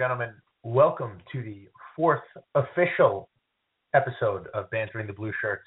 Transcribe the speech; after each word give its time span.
gentlemen. 0.00 0.32
Welcome 0.62 1.18
to 1.30 1.42
the 1.42 1.68
fourth 1.94 2.22
official 2.54 3.28
episode 3.94 4.46
of 4.54 4.70
Bantering 4.70 5.06
the 5.06 5.12
Blue 5.12 5.30
Shirts, 5.42 5.66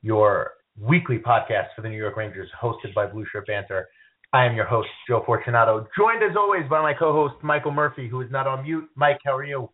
your 0.00 0.52
weekly 0.80 1.18
podcast 1.18 1.66
for 1.76 1.82
the 1.82 1.90
New 1.90 1.98
York 1.98 2.16
Rangers, 2.16 2.48
hosted 2.58 2.94
by 2.94 3.04
Blue 3.04 3.26
Shirt 3.30 3.46
Banter. 3.46 3.86
I 4.32 4.46
am 4.46 4.56
your 4.56 4.64
host, 4.64 4.88
Joe 5.06 5.22
Fortunato, 5.26 5.86
joined 5.98 6.22
as 6.22 6.34
always 6.34 6.62
by 6.70 6.80
my 6.80 6.94
co-host 6.98 7.34
Michael 7.42 7.72
Murphy, 7.72 8.08
who 8.08 8.22
is 8.22 8.30
not 8.30 8.46
on 8.46 8.62
mute. 8.62 8.88
Mike, 8.94 9.18
how 9.22 9.36
are 9.36 9.44
you? 9.44 9.68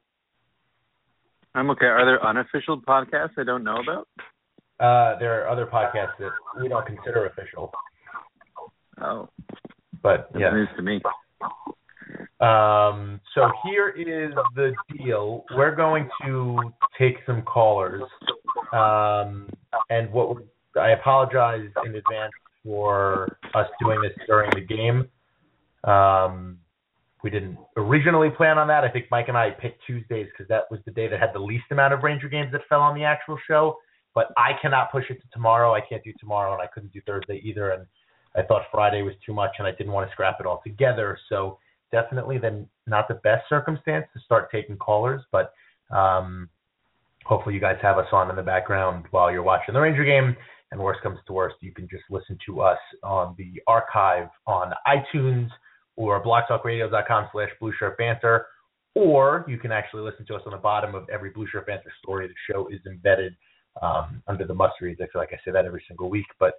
I'm 1.54 1.70
okay. 1.70 1.86
Are 1.86 2.04
there 2.04 2.26
unofficial 2.26 2.80
podcasts 2.80 3.38
I 3.38 3.44
don't 3.44 3.62
know 3.62 3.76
about? 3.80 4.08
Uh, 4.80 5.20
there 5.20 5.40
are 5.40 5.48
other 5.48 5.66
podcasts 5.66 6.18
that 6.18 6.32
we 6.60 6.66
don't 6.68 6.84
consider 6.84 7.26
official. 7.26 7.70
Oh, 9.00 9.28
but 10.02 10.32
yeah. 10.36 10.50
news 10.50 10.68
to 10.76 10.82
me. 10.82 11.00
Um, 12.40 13.20
so 13.34 13.50
here 13.64 13.90
is 13.90 14.34
the 14.54 14.72
deal. 14.96 15.44
We're 15.54 15.74
going 15.74 16.08
to 16.24 16.58
take 16.98 17.16
some 17.26 17.42
callers. 17.42 18.02
Um, 18.72 19.48
and 19.90 20.10
what 20.12 20.38
I 20.78 20.90
apologize 20.90 21.68
in 21.84 21.94
advance 21.96 22.32
for 22.64 23.36
us 23.54 23.66
doing 23.80 24.00
this 24.02 24.12
during 24.26 24.50
the 24.54 24.60
game. 24.60 25.08
Um, 25.84 26.58
we 27.22 27.30
didn't 27.30 27.58
originally 27.76 28.30
plan 28.30 28.58
on 28.58 28.68
that. 28.68 28.84
I 28.84 28.88
think 28.88 29.06
Mike 29.10 29.28
and 29.28 29.36
I 29.36 29.50
picked 29.50 29.84
Tuesdays 29.86 30.28
because 30.32 30.48
that 30.48 30.64
was 30.70 30.80
the 30.86 30.92
day 30.92 31.08
that 31.08 31.20
had 31.20 31.30
the 31.34 31.38
least 31.40 31.64
amount 31.70 31.92
of 31.92 32.02
Ranger 32.02 32.28
games 32.28 32.52
that 32.52 32.62
fell 32.68 32.80
on 32.80 32.94
the 32.94 33.04
actual 33.04 33.38
show. 33.46 33.76
But 34.14 34.28
I 34.36 34.52
cannot 34.60 34.90
push 34.90 35.04
it 35.10 35.20
to 35.20 35.28
tomorrow. 35.32 35.74
I 35.74 35.80
can't 35.80 36.02
do 36.02 36.12
tomorrow, 36.18 36.52
and 36.52 36.62
I 36.62 36.66
couldn't 36.66 36.92
do 36.92 37.00
Thursday 37.06 37.40
either. 37.44 37.70
And 37.70 37.86
I 38.34 38.42
thought 38.42 38.62
Friday 38.72 39.02
was 39.02 39.14
too 39.24 39.32
much, 39.32 39.52
and 39.58 39.66
I 39.66 39.72
didn't 39.72 39.92
want 39.92 40.08
to 40.08 40.12
scrap 40.12 40.38
it 40.40 40.46
all 40.46 40.60
together. 40.64 41.18
So 41.28 41.58
definitely 41.92 42.38
then 42.38 42.66
not 42.86 43.08
the 43.08 43.14
best 43.14 43.48
circumstance 43.48 44.06
to 44.14 44.20
start 44.20 44.50
taking 44.50 44.76
callers, 44.76 45.22
but 45.32 45.52
um, 45.90 46.48
hopefully 47.24 47.54
you 47.54 47.60
guys 47.60 47.76
have 47.82 47.98
us 47.98 48.06
on 48.12 48.30
in 48.30 48.36
the 48.36 48.42
background 48.42 49.06
while 49.10 49.30
you're 49.30 49.42
watching 49.42 49.74
the 49.74 49.80
Ranger 49.80 50.04
game. 50.04 50.36
And 50.72 50.80
worst 50.80 51.00
comes 51.02 51.18
to 51.26 51.32
worst, 51.32 51.56
you 51.60 51.72
can 51.72 51.88
just 51.88 52.04
listen 52.10 52.38
to 52.46 52.60
us 52.60 52.78
on 53.02 53.34
the 53.36 53.60
archive 53.66 54.28
on 54.46 54.72
iTunes 54.86 55.48
or 55.96 56.22
blogtalkradio.com 56.22 57.28
slash 57.32 57.50
blue 57.60 57.72
shirt 57.78 57.98
banter. 57.98 58.46
Or 58.94 59.44
you 59.48 59.58
can 59.58 59.70
actually 59.70 60.02
listen 60.02 60.26
to 60.26 60.34
us 60.34 60.42
on 60.46 60.52
the 60.52 60.58
bottom 60.58 60.94
of 60.94 61.08
every 61.10 61.30
Blue 61.30 61.46
Shirt 61.46 61.66
Banter 61.66 61.92
story. 62.02 62.26
The 62.26 62.34
show 62.52 62.66
is 62.68 62.80
embedded 62.86 63.36
um, 63.80 64.20
under 64.26 64.44
the 64.44 64.54
must 64.54 64.80
reads. 64.80 65.00
I 65.00 65.06
feel 65.12 65.22
like 65.22 65.32
I 65.32 65.38
say 65.44 65.52
that 65.52 65.64
every 65.64 65.82
single 65.86 66.10
week, 66.10 66.26
but 66.40 66.54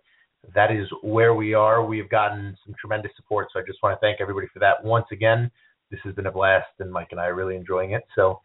that 0.55 0.71
is 0.71 0.87
where 1.01 1.33
we 1.33 1.53
are. 1.53 1.85
We've 1.85 2.09
gotten 2.09 2.57
some 2.65 2.75
tremendous 2.79 3.11
support, 3.15 3.47
so 3.53 3.59
I 3.59 3.63
just 3.65 3.79
want 3.83 3.95
to 3.95 4.05
thank 4.05 4.19
everybody 4.19 4.47
for 4.53 4.59
that 4.59 4.83
once 4.83 5.05
again. 5.11 5.51
This 5.91 5.99
has 6.03 6.15
been 6.15 6.27
a 6.27 6.31
blast, 6.31 6.67
and 6.79 6.91
Mike 6.91 7.09
and 7.11 7.19
I 7.19 7.25
are 7.25 7.35
really 7.35 7.55
enjoying 7.55 7.91
it. 7.91 8.03
So 8.15 8.39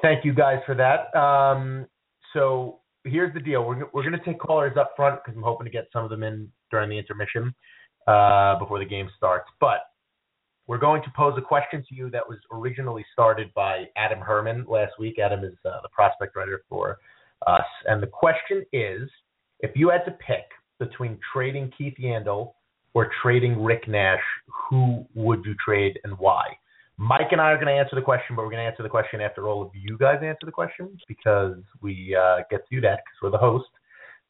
thank 0.00 0.24
you 0.24 0.32
guys 0.32 0.60
for 0.64 0.74
that. 0.74 1.14
Um, 1.18 1.86
so 2.32 2.80
here's 3.04 3.34
the 3.34 3.40
deal: 3.40 3.64
we're 3.64 3.84
we're 3.92 4.02
going 4.02 4.18
to 4.18 4.24
take 4.24 4.38
callers 4.38 4.76
up 4.78 4.92
front 4.96 5.20
because 5.22 5.36
I'm 5.36 5.42
hoping 5.42 5.64
to 5.64 5.70
get 5.70 5.88
some 5.92 6.04
of 6.04 6.10
them 6.10 6.22
in 6.22 6.50
during 6.70 6.88
the 6.88 6.98
intermission 6.98 7.54
uh, 8.06 8.58
before 8.58 8.78
the 8.78 8.84
game 8.84 9.08
starts. 9.16 9.48
But 9.60 9.80
we're 10.66 10.78
going 10.78 11.02
to 11.02 11.12
pose 11.16 11.34
a 11.36 11.42
question 11.42 11.84
to 11.88 11.94
you 11.94 12.08
that 12.10 12.26
was 12.26 12.38
originally 12.52 13.04
started 13.12 13.52
by 13.54 13.84
Adam 13.96 14.20
Herman 14.20 14.64
last 14.68 14.92
week. 14.98 15.18
Adam 15.18 15.44
is 15.44 15.54
uh, 15.64 15.80
the 15.82 15.88
prospect 15.90 16.36
writer 16.36 16.62
for 16.68 16.98
us, 17.46 17.66
and 17.86 18.02
the 18.02 18.06
question 18.06 18.64
is: 18.72 19.10
if 19.60 19.72
you 19.74 19.90
had 19.90 20.04
to 20.04 20.12
pick 20.12 20.44
between 20.82 21.18
trading 21.32 21.70
Keith 21.76 21.94
Yandle 22.00 22.52
or 22.94 23.10
trading 23.22 23.62
Rick 23.62 23.88
Nash, 23.88 24.20
who 24.46 25.06
would 25.14 25.44
you 25.44 25.54
trade 25.64 25.98
and 26.04 26.18
why? 26.18 26.44
Mike 26.98 27.28
and 27.30 27.40
I 27.40 27.50
are 27.52 27.56
going 27.56 27.68
to 27.68 27.72
answer 27.72 27.96
the 27.96 28.02
question, 28.02 28.36
but 28.36 28.42
we're 28.42 28.50
going 28.50 28.64
to 28.64 28.70
answer 28.70 28.82
the 28.82 28.88
question 28.88 29.20
after 29.20 29.48
all 29.48 29.62
of 29.62 29.70
you 29.74 29.96
guys 29.98 30.18
answer 30.22 30.44
the 30.44 30.52
question 30.52 30.96
because 31.08 31.56
we 31.80 32.16
uh, 32.16 32.38
get 32.50 32.68
to 32.68 32.74
do 32.74 32.80
that 32.82 33.00
because 33.04 33.18
we're 33.22 33.30
the 33.30 33.38
host. 33.38 33.68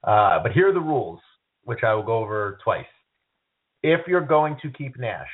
Uh, 0.05 0.39
but 0.43 0.53
here 0.53 0.69
are 0.69 0.73
the 0.73 0.81
rules, 0.81 1.21
which 1.65 1.81
I 1.83 1.95
will 1.95 2.03
go 2.03 2.19
over 2.19 2.59
twice. 2.63 2.87
If 3.83 4.01
you're 4.07 4.21
going 4.21 4.57
to 4.63 4.71
keep 4.71 4.99
Nash, 4.99 5.29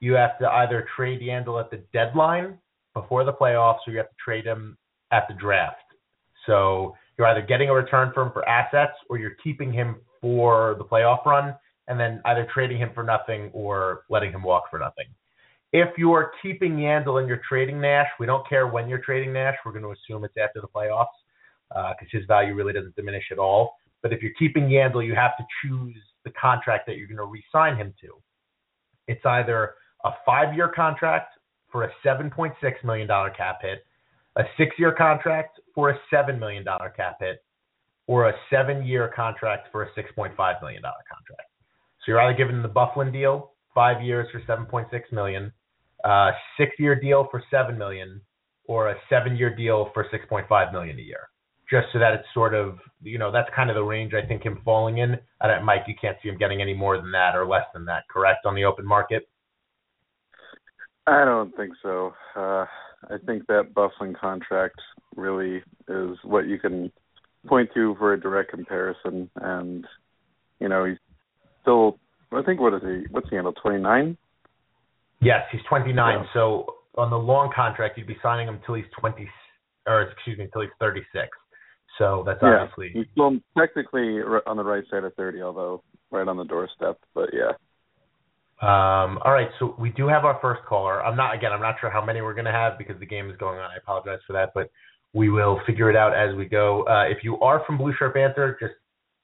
you 0.00 0.14
have 0.14 0.38
to 0.38 0.48
either 0.48 0.86
trade 0.96 1.20
Yandle 1.20 1.60
at 1.60 1.70
the 1.70 1.82
deadline 1.92 2.58
before 2.94 3.24
the 3.24 3.32
playoffs, 3.32 3.78
or 3.86 3.92
you 3.92 3.98
have 3.98 4.08
to 4.08 4.16
trade 4.24 4.46
him 4.46 4.78
at 5.12 5.28
the 5.28 5.34
draft. 5.34 5.76
So 6.46 6.96
you're 7.18 7.26
either 7.28 7.42
getting 7.42 7.68
a 7.68 7.74
return 7.74 8.12
for 8.14 8.22
him 8.22 8.32
for 8.32 8.48
assets, 8.48 8.94
or 9.10 9.18
you're 9.18 9.36
keeping 9.44 9.72
him 9.72 9.96
for 10.20 10.74
the 10.78 10.84
playoff 10.84 11.24
run, 11.24 11.54
and 11.88 11.98
then 11.98 12.20
either 12.26 12.46
trading 12.52 12.78
him 12.78 12.90
for 12.94 13.02
nothing 13.02 13.50
or 13.52 14.02
letting 14.10 14.32
him 14.32 14.42
walk 14.42 14.64
for 14.70 14.78
nothing. 14.78 15.06
If 15.72 15.96
you 15.96 16.12
are 16.12 16.32
keeping 16.42 16.76
Yandle 16.76 17.20
and 17.20 17.28
you're 17.28 17.42
trading 17.48 17.80
Nash, 17.80 18.08
we 18.18 18.26
don't 18.26 18.46
care 18.48 18.66
when 18.66 18.88
you're 18.88 18.98
trading 18.98 19.32
Nash. 19.32 19.56
We're 19.64 19.72
going 19.72 19.84
to 19.84 19.92
assume 19.92 20.24
it's 20.24 20.34
after 20.36 20.60
the 20.60 20.68
playoffs 20.68 21.06
because 21.68 22.08
uh, 22.12 22.18
his 22.18 22.24
value 22.26 22.54
really 22.54 22.72
doesn't 22.72 22.96
diminish 22.96 23.24
at 23.30 23.38
all. 23.38 23.76
But 24.02 24.12
if 24.12 24.22
you're 24.22 24.32
keeping 24.38 24.64
Yandle, 24.64 25.06
you 25.06 25.14
have 25.14 25.36
to 25.36 25.44
choose 25.62 25.96
the 26.24 26.30
contract 26.30 26.86
that 26.86 26.96
you're 26.96 27.06
going 27.06 27.18
to 27.18 27.24
re-sign 27.24 27.76
him 27.76 27.94
to. 28.00 28.08
It's 29.06 29.24
either 29.24 29.74
a 30.04 30.10
five-year 30.26 30.68
contract 30.74 31.34
for 31.70 31.84
a 31.84 31.90
$7.6 32.04 32.52
million 32.84 33.08
cap 33.36 33.58
hit, 33.62 33.84
a 34.36 34.42
six-year 34.56 34.92
contract 34.92 35.60
for 35.74 35.90
a 35.90 35.98
$7 36.12 36.38
million 36.38 36.64
cap 36.96 37.18
hit, 37.20 37.44
or 38.06 38.28
a 38.28 38.32
seven-year 38.50 39.12
contract 39.14 39.68
for 39.70 39.84
a 39.84 39.90
$6.5 39.92 40.34
million 40.60 40.82
contract. 40.82 41.50
So 42.00 42.04
you're 42.08 42.20
either 42.20 42.36
giving 42.36 42.62
the 42.62 42.68
Byfuglien 42.68 43.12
deal, 43.12 43.52
five 43.74 44.02
years 44.02 44.26
for 44.32 44.40
7.6 44.40 44.88
million, 45.12 45.52
a 46.04 46.30
six-year 46.58 46.98
deal 46.98 47.28
for 47.30 47.42
7 47.50 47.76
million, 47.76 48.20
or 48.64 48.90
a 48.90 48.96
seven-year 49.08 49.54
deal 49.54 49.90
for 49.94 50.06
6.5 50.12 50.72
million 50.72 50.98
a 50.98 51.02
year. 51.02 51.28
Just 51.70 51.86
so 51.92 52.00
that 52.00 52.14
it's 52.14 52.26
sort 52.34 52.54
of, 52.54 52.78
you 53.02 53.18
know, 53.18 53.30
that's 53.30 53.48
kind 53.54 53.70
of 53.70 53.76
the 53.76 53.82
range 53.82 54.12
I 54.12 54.26
think 54.26 54.42
him 54.42 54.60
falling 54.64 54.98
in. 54.98 55.16
Don't, 55.40 55.64
Mike, 55.64 55.82
you 55.86 55.94
can't 56.00 56.16
see 56.22 56.28
him 56.28 56.38
getting 56.38 56.60
any 56.60 56.74
more 56.74 56.96
than 56.96 57.12
that 57.12 57.36
or 57.36 57.46
less 57.46 57.66
than 57.74 57.84
that, 57.84 58.04
correct, 58.10 58.44
on 58.44 58.56
the 58.56 58.64
open 58.64 58.84
market? 58.84 59.28
I 61.06 61.24
don't 61.24 61.54
think 61.56 61.72
so. 61.82 62.12
Uh, 62.34 62.66
I 63.08 63.16
think 63.24 63.46
that 63.46 63.72
Byfuglien 63.74 64.18
contract 64.18 64.80
really 65.16 65.62
is 65.88 66.16
what 66.24 66.46
you 66.46 66.58
can 66.58 66.92
point 67.46 67.70
to 67.74 67.94
for 67.98 68.12
a 68.12 68.20
direct 68.20 68.50
comparison. 68.50 69.30
And 69.36 69.86
you 70.58 70.68
know, 70.68 70.84
he's 70.84 70.98
still. 71.62 71.98
I 72.32 72.42
think 72.42 72.60
what 72.60 72.74
is 72.74 72.82
he? 72.82 73.06
What's 73.10 73.28
he 73.28 73.36
handle? 73.36 73.52
Twenty 73.52 73.80
nine. 73.80 74.16
Yes, 75.22 75.42
he's 75.52 75.60
29. 75.68 75.94
Yeah. 75.96 76.24
So 76.32 76.76
on 76.96 77.10
the 77.10 77.18
long 77.18 77.50
contract, 77.54 77.98
you'd 77.98 78.06
be 78.06 78.16
signing 78.22 78.48
him 78.48 78.54
until 78.54 78.74
he's 78.74 78.86
20, 78.98 79.28
or 79.86 80.02
excuse 80.02 80.38
me, 80.38 80.44
until 80.44 80.62
he's 80.62 80.70
36. 80.80 81.28
So 81.98 82.22
that's 82.24 82.38
Yeah, 82.42 82.60
obviously 82.62 82.90
he's 82.94 83.06
still 83.12 83.36
technically 83.58 84.20
on 84.46 84.56
the 84.56 84.64
right 84.64 84.84
side 84.90 85.04
of 85.04 85.14
thirty, 85.16 85.42
although 85.42 85.82
right 86.10 86.26
on 86.26 86.38
the 86.38 86.44
doorstep. 86.44 86.98
But 87.14 87.28
yeah, 87.34 87.52
Um, 88.62 89.18
all 89.24 89.32
right, 89.32 89.48
so 89.58 89.74
we 89.78 89.90
do 89.90 90.06
have 90.08 90.24
our 90.24 90.38
first 90.40 90.62
caller. 90.64 91.04
I'm 91.04 91.16
not 91.16 91.34
again. 91.34 91.52
I'm 91.52 91.60
not 91.60 91.76
sure 91.80 91.90
how 91.90 92.02
many 92.02 92.22
we're 92.22 92.34
going 92.34 92.46
to 92.46 92.52
have 92.52 92.78
because 92.78 92.98
the 93.00 93.06
game 93.06 93.28
is 93.30 93.36
going 93.36 93.58
on. 93.58 93.70
I 93.70 93.76
apologize 93.76 94.20
for 94.26 94.32
that, 94.34 94.52
but 94.54 94.70
we 95.12 95.28
will 95.30 95.60
figure 95.66 95.90
it 95.90 95.96
out 95.96 96.14
as 96.14 96.34
we 96.36 96.46
go. 96.46 96.84
Uh, 96.86 97.04
if 97.08 97.24
you 97.24 97.38
are 97.40 97.62
from 97.66 97.78
Blue 97.78 97.92
Shirt 97.98 98.14
Banter, 98.14 98.56
just 98.60 98.74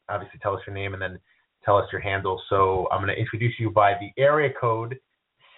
obviously 0.09 0.38
tell 0.43 0.55
us 0.55 0.61
your 0.67 0.75
name 0.75 0.93
and 0.94 1.03
then 1.03 1.19
tell 1.65 1.77
us 1.77 1.87
your 1.93 2.00
handle. 2.00 2.41
So 2.49 2.88
I'm 2.91 3.03
going 3.03 3.15
to 3.15 3.21
introduce 3.21 3.55
you 3.59 3.71
by 3.71 3.94
the 4.00 4.11
area 4.21 4.50
code 4.61 4.99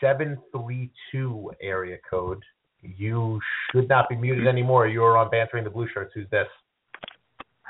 732 0.00 1.52
area 1.60 1.96
code. 2.08 2.42
You 2.80 3.40
should 3.72 3.88
not 3.88 4.08
be 4.08 4.16
muted 4.16 4.46
anymore. 4.46 4.86
You 4.86 5.02
are 5.04 5.16
on 5.16 5.30
Bantering 5.30 5.64
the 5.64 5.70
Blue 5.70 5.88
Shirts. 5.92 6.12
Who's 6.14 6.28
this? 6.30 6.46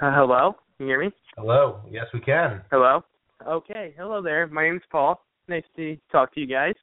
Uh, 0.01 0.13
hello, 0.15 0.55
can 0.77 0.87
you 0.87 0.93
hear 0.93 1.01
me? 1.01 1.11
Hello. 1.37 1.81
Yes, 1.91 2.07
we 2.13 2.21
can. 2.21 2.61
Hello. 2.71 3.03
Okay, 3.47 3.95
hello 3.97 4.21
there. 4.23 4.47
My 4.49 4.65
name's 4.65 4.83
Paul. 4.91 5.25
Nice 5.49 5.65
to 5.77 5.97
talk 6.13 6.35
to 6.35 6.41
you 6.41 6.47
guys. 6.47 6.75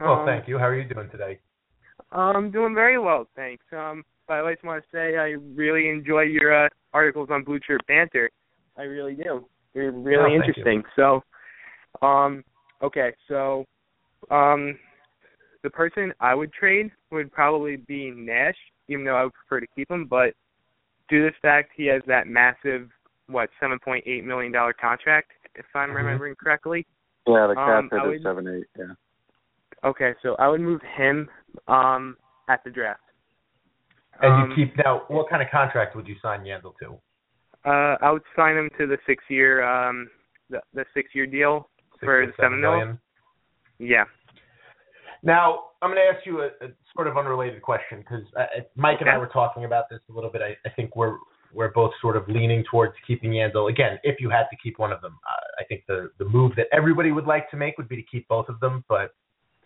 Oh, 0.00 0.14
Um, 0.14 0.26
thank 0.26 0.48
you. 0.48 0.58
How 0.58 0.64
are 0.66 0.76
you 0.78 0.88
doing 0.88 1.10
today? 1.10 1.38
I'm 2.12 2.50
doing 2.50 2.74
very 2.74 2.98
well, 2.98 3.28
thanks. 3.36 3.64
Um, 3.72 4.02
but 4.30 4.44
I 4.44 4.52
just 4.54 4.64
want 4.64 4.80
to 4.80 4.88
say 4.96 5.16
I 5.16 5.30
really 5.56 5.88
enjoy 5.88 6.20
your 6.20 6.66
uh, 6.66 6.68
articles 6.92 7.30
on 7.32 7.42
Blue 7.42 7.58
Shirt 7.66 7.80
Banter. 7.88 8.30
I 8.78 8.82
really 8.82 9.14
do. 9.16 9.44
They're 9.74 9.90
really 9.90 10.36
Oh, 10.36 10.40
thank 10.40 10.56
you. 10.56 10.62
interesting. 10.62 10.84
So, 10.94 11.24
um, 12.00 12.44
okay, 12.80 13.12
so, 13.26 13.64
um, 14.30 14.78
the 15.64 15.70
person 15.70 16.12
I 16.20 16.36
would 16.36 16.52
trade 16.52 16.92
would 17.10 17.32
probably 17.32 17.78
be 17.78 18.12
Nash, 18.12 18.54
even 18.86 19.04
though 19.04 19.16
I 19.16 19.24
would 19.24 19.32
prefer 19.34 19.58
to 19.58 19.66
keep 19.74 19.90
him. 19.90 20.04
But 20.04 20.34
due 21.08 21.24
to 21.24 21.30
the 21.30 21.36
fact 21.42 21.70
he 21.76 21.86
has 21.86 22.00
that 22.06 22.28
massive, 22.28 22.88
what, 23.26 23.50
seven 23.58 23.80
point 23.80 24.04
eight 24.06 24.24
million 24.24 24.52
dollar 24.52 24.72
contract, 24.72 25.32
if 25.56 25.66
I'm 25.74 25.90
Mhm. 25.90 25.94
remembering 25.96 26.36
correctly. 26.36 26.86
yeah, 27.26 27.48
the 27.48 27.54
cap 27.56 27.68
Um, 27.68 27.90
hit 27.90 28.00
I 28.00 28.04
is 28.04 28.08
would- 28.10 28.22
seven 28.22 28.46
eight. 28.48 28.66
Yeah. 28.78 28.94
Okay, 29.82 30.14
so 30.22 30.36
I 30.36 30.46
would 30.46 30.60
move 30.60 30.80
him 30.82 31.28
um 31.66 32.16
at 32.48 32.62
the 32.62 32.70
draft. 32.70 33.02
And 34.22 34.32
Um, 34.32 34.50
you 34.50 34.56
keep 34.66 34.76
now. 34.76 35.02
What 35.08 35.28
kind 35.28 35.42
of 35.42 35.48
contract 35.50 35.96
would 35.96 36.06
you 36.06 36.16
sign 36.20 36.40
Yandle 36.40 36.74
to? 36.82 36.98
Uh, 37.64 37.96
I 38.00 38.10
would 38.10 38.22
sign 38.36 38.56
him 38.56 38.70
to 38.78 38.86
the 38.86 38.98
six 39.06 39.22
year 39.28 39.62
um 39.62 40.08
the 40.48 40.60
the 40.74 40.84
six 40.94 41.14
year 41.14 41.26
deal 41.26 41.68
Six 41.94 42.04
for 42.04 42.22
or 42.22 42.26
the 42.26 42.32
seven 42.40 42.60
mil. 42.60 42.70
million? 42.70 43.00
Yeah. 43.78 44.04
Now, 45.22 45.64
I'm 45.82 45.90
going 45.90 46.00
to 46.02 46.16
ask 46.16 46.24
you 46.26 46.40
a, 46.40 46.46
a 46.64 46.68
sort 46.94 47.06
of 47.06 47.16
unrelated 47.18 47.60
question 47.60 47.98
because 47.98 48.24
uh, 48.38 48.44
Mike 48.74 48.98
and 49.00 49.10
I 49.10 49.18
were 49.18 49.26
talking 49.26 49.64
about 49.66 49.84
this 49.90 50.00
a 50.08 50.12
little 50.12 50.30
bit. 50.30 50.40
I, 50.42 50.56
I 50.66 50.72
think 50.72 50.96
we're 50.96 51.16
we're 51.52 51.72
both 51.72 51.92
sort 52.00 52.16
of 52.16 52.26
leaning 52.28 52.64
towards 52.70 52.94
keeping 53.06 53.32
Yandle. 53.32 53.68
Again, 53.70 53.98
if 54.02 54.20
you 54.20 54.30
had 54.30 54.44
to 54.50 54.56
keep 54.62 54.78
one 54.78 54.92
of 54.92 55.00
them, 55.02 55.18
uh, 55.28 55.62
I 55.62 55.64
think 55.64 55.84
the 55.86 56.10
the 56.18 56.24
move 56.24 56.52
that 56.56 56.66
everybody 56.72 57.12
would 57.12 57.26
like 57.26 57.50
to 57.50 57.56
make 57.56 57.76
would 57.76 57.88
be 57.88 57.96
to 57.96 58.02
keep 58.02 58.26
both 58.28 58.48
of 58.48 58.60
them. 58.60 58.84
But 58.88 59.14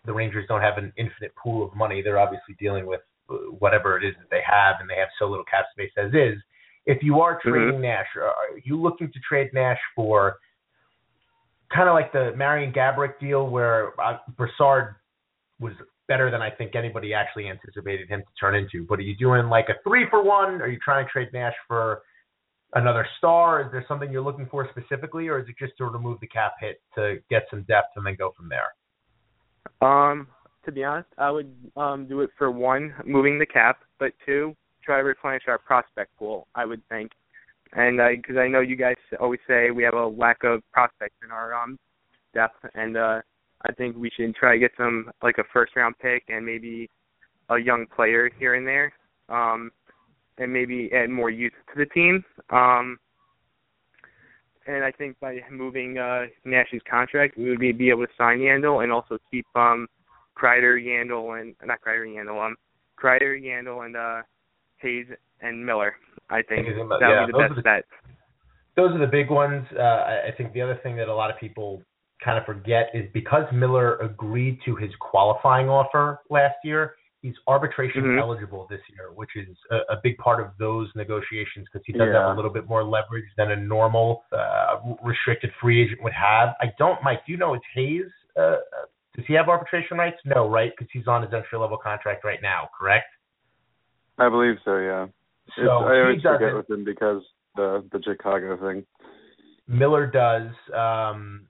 the 0.05 0.13
Rangers 0.13 0.45
don't 0.49 0.61
have 0.61 0.77
an 0.77 0.91
infinite 0.97 1.33
pool 1.35 1.65
of 1.65 1.73
money. 1.75 2.01
They're 2.01 2.19
obviously 2.19 2.55
dealing 2.59 2.85
with 2.85 3.01
uh, 3.01 3.14
whatever 3.59 3.97
it 3.97 4.05
is 4.05 4.13
that 4.19 4.29
they 4.29 4.41
have, 4.45 4.75
and 4.79 4.89
they 4.89 4.95
have 4.95 5.09
so 5.19 5.25
little 5.25 5.45
cap 5.45 5.65
space 5.71 5.91
as 5.97 6.11
is. 6.13 6.39
If 6.85 7.01
you 7.01 7.19
are 7.19 7.35
mm-hmm. 7.35 7.49
trading 7.49 7.73
mm-hmm. 7.73 7.81
Nash, 7.81 8.07
are 8.21 8.59
you 8.63 8.79
looking 8.79 9.11
to 9.11 9.19
trade 9.27 9.49
Nash 9.53 9.79
for 9.95 10.37
kind 11.73 11.89
of 11.89 11.93
like 11.93 12.11
the 12.13 12.33
Marian 12.35 12.71
Gaborik 12.71 13.19
deal, 13.19 13.47
where 13.47 13.99
uh, 13.99 14.17
Brassard 14.37 14.95
was 15.59 15.73
better 16.07 16.29
than 16.29 16.41
I 16.41 16.51
think 16.51 16.75
anybody 16.75 17.13
actually 17.13 17.49
anticipated 17.49 18.07
him 18.07 18.21
to 18.21 18.27
turn 18.39 18.55
into. 18.55 18.85
But 18.87 18.99
are 18.99 19.03
you 19.03 19.15
doing 19.15 19.47
like 19.47 19.69
a 19.69 19.73
three 19.87 20.05
for 20.09 20.23
one? 20.23 20.61
Are 20.61 20.67
you 20.67 20.77
trying 20.83 21.05
to 21.05 21.11
trade 21.11 21.29
Nash 21.33 21.55
for 21.67 22.01
another 22.73 23.07
star? 23.17 23.61
Is 23.61 23.71
there 23.71 23.83
something 23.87 24.11
you're 24.11 24.21
looking 24.21 24.47
for 24.51 24.69
specifically, 24.69 25.27
or 25.27 25.39
is 25.39 25.47
it 25.49 25.55
just 25.57 25.75
to 25.77 25.85
remove 25.85 26.19
the 26.19 26.27
cap 26.27 26.53
hit 26.59 26.81
to 26.95 27.17
get 27.29 27.43
some 27.49 27.63
depth 27.63 27.89
and 27.95 28.05
then 28.05 28.15
go 28.15 28.33
from 28.37 28.49
there? 28.49 29.87
Um, 29.87 30.27
to 30.65 30.71
be 30.71 30.83
honest, 30.83 31.09
I 31.17 31.31
would 31.31 31.53
um 31.75 32.07
do 32.07 32.21
it 32.21 32.29
for 32.37 32.51
one, 32.51 32.93
moving 33.05 33.39
the 33.39 33.45
cap, 33.45 33.79
but 33.99 34.11
two, 34.25 34.55
try 34.83 34.97
to 34.97 35.03
replenish 35.03 35.43
our 35.47 35.57
prospect 35.57 36.15
pool. 36.17 36.47
I 36.55 36.65
would 36.65 36.81
think, 36.89 37.11
and 37.73 37.99
because 38.17 38.37
I, 38.37 38.41
I 38.41 38.47
know 38.47 38.61
you 38.61 38.75
guys 38.75 38.95
always 39.19 39.39
say 39.47 39.71
we 39.71 39.83
have 39.83 39.93
a 39.93 40.05
lack 40.05 40.43
of 40.43 40.61
prospects 40.71 41.15
in 41.23 41.31
our 41.31 41.53
um 41.53 41.77
depth, 42.33 42.57
and 42.73 42.97
uh 42.97 43.21
I 43.67 43.71
think 43.73 43.95
we 43.97 44.11
should 44.15 44.35
try 44.35 44.53
to 44.53 44.59
get 44.59 44.71
some 44.77 45.09
like 45.23 45.37
a 45.37 45.43
first 45.51 45.75
round 45.75 45.95
pick 45.99 46.23
and 46.29 46.45
maybe 46.45 46.89
a 47.49 47.57
young 47.57 47.85
player 47.87 48.29
here 48.37 48.55
and 48.55 48.67
there, 48.67 48.93
um, 49.29 49.71
and 50.37 50.51
maybe 50.51 50.91
add 50.93 51.09
more 51.09 51.29
youth 51.29 51.53
to 51.73 51.79
the 51.79 51.85
team. 51.87 52.23
Um, 52.49 52.97
and 54.67 54.83
I 54.83 54.91
think 54.91 55.19
by 55.19 55.39
moving 55.51 55.97
uh, 55.97 56.25
Nash's 56.43 56.81
contract, 56.89 57.37
we 57.37 57.49
would 57.49 57.59
be, 57.59 57.71
be 57.71 57.89
able 57.89 58.05
to 58.05 58.11
sign 58.17 58.39
Yandle 58.39 58.83
and 58.83 58.91
also 58.91 59.17
keep 59.29 59.45
um, 59.55 59.87
Kreider, 60.37 60.81
Yandle, 60.81 61.39
and 61.39 61.55
not 61.63 61.79
Kreider, 61.81 62.05
Yandle, 62.05 62.45
um, 62.45 62.55
Kreider, 63.01 63.39
Yandle, 63.41 63.85
and 63.85 63.95
uh, 63.95 64.21
Hayes 64.77 65.07
and 65.41 65.65
Miller. 65.65 65.95
I 66.29 66.41
think 66.41 66.67
that 66.67 66.87
would 66.87 66.99
yeah, 67.01 67.25
be 67.25 67.31
the 67.31 67.37
best 67.37 67.55
the, 67.55 67.61
bet. 67.61 67.85
Those 68.75 68.91
are 68.91 68.99
the 68.99 69.11
big 69.11 69.29
ones. 69.29 69.65
Uh, 69.77 69.81
I, 69.81 70.27
I 70.27 70.31
think 70.37 70.53
the 70.53 70.61
other 70.61 70.79
thing 70.83 70.95
that 70.97 71.07
a 71.07 71.15
lot 71.15 71.29
of 71.29 71.39
people 71.39 71.81
kind 72.23 72.37
of 72.37 72.45
forget 72.45 72.89
is 72.93 73.05
because 73.13 73.43
Miller 73.53 73.97
agreed 73.97 74.59
to 74.65 74.75
his 74.75 74.89
qualifying 74.99 75.69
offer 75.69 76.19
last 76.29 76.55
year, 76.63 76.95
he's 77.21 77.33
arbitration 77.47 78.03
mm-hmm. 78.03 78.19
eligible 78.19 78.67
this 78.69 78.81
year, 78.89 79.11
which 79.13 79.31
is 79.35 79.47
a, 79.71 79.93
a, 79.93 79.97
big 80.03 80.17
part 80.17 80.39
of 80.39 80.51
those 80.59 80.87
negotiations 80.95 81.67
because 81.71 81.83
he 81.85 81.93
does 81.93 82.09
yeah. 82.13 82.21
have 82.21 82.33
a 82.33 82.35
little 82.35 82.51
bit 82.51 82.67
more 82.69 82.83
leverage 82.83 83.25
than 83.37 83.51
a 83.51 83.55
normal 83.55 84.23
uh, 84.31 84.77
restricted 85.03 85.51
free 85.61 85.83
agent 85.83 86.01
would 86.03 86.13
have. 86.13 86.49
I 86.61 86.67
don't, 86.77 87.01
Mike. 87.03 87.25
Do 87.25 87.31
you 87.31 87.37
know 87.37 87.53
it's 87.53 87.65
Hayes? 87.73 88.05
Uh, 88.39 88.57
does 89.15 89.25
he 89.27 89.33
have 89.33 89.47
arbitration 89.49 89.97
rights? 89.97 90.17
No, 90.25 90.49
right? 90.49 90.71
Because 90.77 90.89
he's 90.91 91.07
on 91.07 91.21
his 91.21 91.33
entry 91.33 91.57
level 91.57 91.77
contract 91.77 92.23
right 92.23 92.39
now, 92.41 92.69
correct? 92.77 93.07
I 94.17 94.29
believe 94.29 94.55
so. 94.63 94.77
Yeah. 94.77 95.07
So 95.57 95.69
I 95.69 96.01
always 96.01 96.21
forget 96.21 96.55
with 96.55 96.69
him 96.69 96.83
because 96.83 97.21
the 97.55 97.83
the 97.91 98.01
Chicago 98.03 98.57
thing. 98.57 98.85
Miller 99.67 100.07
does. 100.07 100.51
Um, 100.73 101.47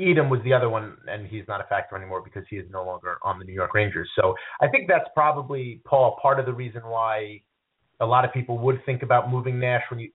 Etem 0.00 0.28
was 0.28 0.40
the 0.44 0.52
other 0.52 0.68
one, 0.68 0.96
and 1.08 1.26
he's 1.26 1.44
not 1.48 1.60
a 1.60 1.64
factor 1.64 1.96
anymore 1.96 2.22
because 2.22 2.44
he 2.48 2.56
is 2.56 2.66
no 2.70 2.84
longer 2.84 3.16
on 3.24 3.38
the 3.38 3.44
New 3.44 3.52
York 3.52 3.74
Rangers. 3.74 4.08
So 4.14 4.34
I 4.60 4.68
think 4.68 4.88
that's 4.88 5.08
probably 5.12 5.80
Paul 5.84 6.16
part 6.22 6.38
of 6.38 6.46
the 6.46 6.52
reason 6.52 6.82
why 6.84 7.42
a 8.00 8.06
lot 8.06 8.24
of 8.24 8.32
people 8.32 8.58
would 8.58 8.80
think 8.86 9.02
about 9.02 9.28
moving 9.28 9.58
Nash 9.58 9.82
when 9.90 9.98
you 9.98 10.10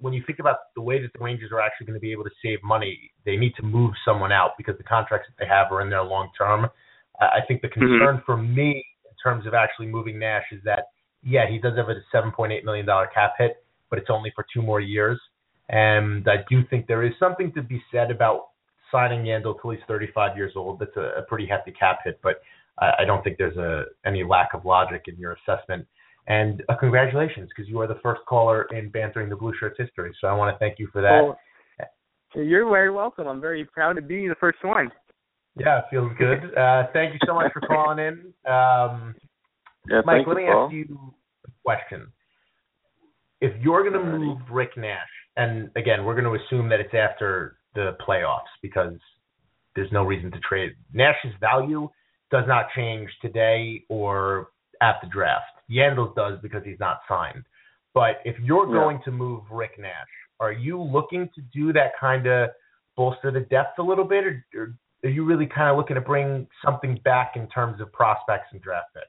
when 0.00 0.12
you 0.12 0.22
think 0.26 0.38
about 0.38 0.56
the 0.74 0.82
way 0.82 1.00
that 1.00 1.12
the 1.12 1.22
Rangers 1.22 1.50
are 1.52 1.60
actually 1.60 1.86
going 1.86 1.98
to 1.98 2.00
be 2.00 2.12
able 2.12 2.24
to 2.24 2.30
save 2.42 2.58
money, 2.62 3.10
they 3.24 3.36
need 3.36 3.54
to 3.56 3.62
move 3.62 3.92
someone 4.04 4.32
out 4.32 4.52
because 4.56 4.76
the 4.78 4.84
contracts 4.84 5.28
that 5.28 5.42
they 5.42 5.48
have 5.48 5.70
are 5.70 5.80
in 5.82 5.90
there 5.90 6.02
long 6.02 6.30
term. 6.36 6.66
I 7.20 7.40
think 7.46 7.60
the 7.60 7.68
mm-hmm. 7.68 7.80
concern 7.80 8.16
mm-hmm. 8.16 8.24
for 8.24 8.36
me 8.36 8.84
in 9.04 9.16
terms 9.22 9.46
of 9.46 9.54
actually 9.54 9.86
moving 9.86 10.18
Nash 10.18 10.44
is 10.52 10.60
that 10.64 10.84
yeah, 11.22 11.48
he 11.48 11.58
does 11.58 11.76
have 11.76 11.88
a 11.88 12.16
7.8 12.16 12.64
million 12.64 12.86
dollar 12.86 13.06
cap 13.12 13.34
hit, 13.38 13.62
but 13.90 13.98
it's 13.98 14.08
only 14.10 14.32
for 14.34 14.46
two 14.52 14.62
more 14.62 14.80
years. 14.80 15.20
And 15.68 16.26
I 16.28 16.36
do 16.48 16.62
think 16.68 16.86
there 16.86 17.04
is 17.04 17.12
something 17.20 17.52
to 17.52 17.62
be 17.62 17.82
said 17.92 18.10
about 18.10 18.48
signing 18.90 19.24
Yandle 19.24 19.60
till 19.60 19.70
he's 19.70 19.80
35 19.86 20.36
years 20.36 20.52
old. 20.56 20.80
That's 20.80 20.96
a, 20.96 21.20
a 21.20 21.22
pretty 21.28 21.46
hefty 21.46 21.72
cap 21.72 21.98
hit, 22.04 22.18
but 22.22 22.42
I, 22.78 22.90
I 23.00 23.04
don't 23.04 23.22
think 23.22 23.38
there's 23.38 23.56
a 23.56 23.84
any 24.04 24.24
lack 24.24 24.54
of 24.54 24.64
logic 24.64 25.04
in 25.06 25.16
your 25.16 25.36
assessment. 25.46 25.86
And 26.26 26.62
uh, 26.68 26.76
congratulations, 26.78 27.48
because 27.54 27.68
you 27.68 27.80
are 27.80 27.86
the 27.86 27.98
first 28.02 28.20
caller 28.28 28.66
in 28.72 28.90
bantering 28.90 29.28
the 29.28 29.36
Blue 29.36 29.52
Shirts 29.58 29.76
history. 29.78 30.14
So 30.20 30.28
I 30.28 30.32
want 30.32 30.54
to 30.54 30.58
thank 30.58 30.78
you 30.78 30.88
for 30.92 31.02
that. 31.02 31.22
Well, 31.22 31.38
you're 32.34 32.68
very 32.68 32.90
welcome. 32.90 33.26
I'm 33.26 33.40
very 33.40 33.64
proud 33.64 33.94
to 33.94 34.02
be 34.02 34.28
the 34.28 34.36
first 34.38 34.58
one. 34.62 34.90
Yeah, 35.56 35.78
it 35.78 35.84
feels 35.90 36.12
good. 36.18 36.38
Uh, 36.56 36.84
thank 36.92 37.14
you 37.14 37.18
so 37.26 37.34
much 37.34 37.52
for 37.52 37.60
calling 37.60 37.98
in. 37.98 38.12
Um, 38.50 39.14
yeah, 39.88 40.02
Mike, 40.04 40.26
let 40.26 40.36
me 40.36 40.44
ask 40.44 40.72
you 40.72 41.14
a 41.46 41.50
question. 41.64 42.06
If 43.40 43.52
you're 43.62 43.82
going 43.88 43.94
to 43.94 44.18
move 44.18 44.38
Rick 44.50 44.76
Nash, 44.76 44.98
and 45.36 45.70
again, 45.76 46.04
we're 46.04 46.20
going 46.20 46.24
to 46.24 46.44
assume 46.44 46.68
that 46.68 46.80
it's 46.80 46.92
after 46.92 47.56
the 47.74 47.96
playoffs 48.06 48.50
because 48.62 48.92
there's 49.74 49.90
no 49.92 50.04
reason 50.04 50.30
to 50.32 50.38
trade. 50.40 50.72
Nash's 50.92 51.32
value 51.40 51.88
does 52.30 52.44
not 52.46 52.66
change 52.76 53.08
today 53.22 53.82
or 53.88 54.48
at 54.82 54.96
the 55.02 55.08
draft. 55.08 55.44
Yandles 55.70 56.14
does 56.14 56.38
because 56.42 56.62
he's 56.64 56.80
not 56.80 57.00
signed. 57.08 57.44
But 57.94 58.20
if 58.24 58.36
you're 58.40 58.66
yeah. 58.66 58.74
going 58.74 59.00
to 59.04 59.10
move 59.10 59.42
Rick 59.50 59.72
Nash, 59.78 59.92
are 60.38 60.52
you 60.52 60.80
looking 60.80 61.28
to 61.34 61.42
do 61.52 61.72
that 61.72 61.92
kind 62.00 62.26
of 62.26 62.50
bolster 62.96 63.30
the 63.30 63.40
depth 63.40 63.78
a 63.78 63.82
little 63.82 64.04
bit, 64.04 64.24
or, 64.24 64.44
or 64.54 64.74
are 65.04 65.10
you 65.10 65.24
really 65.24 65.46
kind 65.46 65.70
of 65.70 65.76
looking 65.76 65.94
to 65.94 66.00
bring 66.00 66.46
something 66.64 66.98
back 67.04 67.32
in 67.36 67.48
terms 67.48 67.80
of 67.80 67.92
prospects 67.92 68.48
and 68.52 68.60
draft 68.60 68.88
picks? 68.94 69.06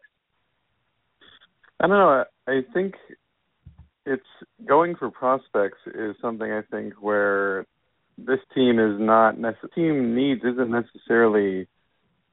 I 1.79 1.87
don't 1.87 1.97
know. 1.97 2.23
I 2.47 2.61
think 2.73 2.93
it's 4.05 4.23
going 4.67 4.95
for 4.95 5.09
prospects 5.09 5.79
is 5.87 6.15
something 6.21 6.51
I 6.51 6.61
think 6.71 6.93
where 7.01 7.65
this 8.17 8.39
team 8.53 8.79
is 8.79 8.99
not 8.99 9.39
necessarily 9.39 9.71
team 9.75 10.15
needs 10.15 10.41
isn't 10.43 10.69
necessarily, 10.69 11.67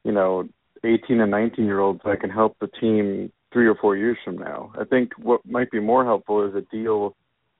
you 0.05 0.13
know, 0.13 0.49
18 0.85 1.21
and 1.21 1.31
19 1.31 1.65
year 1.65 1.81
olds 1.81 2.01
that 2.05 2.21
can 2.21 2.31
help 2.31 2.57
the 2.61 2.69
team 2.81 3.33
three 3.53 3.67
or 3.67 3.75
four 3.75 3.97
years 3.97 4.19
from 4.25 4.37
now. 4.37 4.73
I 4.79 4.85
think 4.85 5.13
what 5.19 5.45
might 5.47 5.71
be 5.71 5.81
more 5.81 6.05
helpful 6.05 6.47
is 6.47 6.55
a 6.55 6.61
deal 6.75 7.17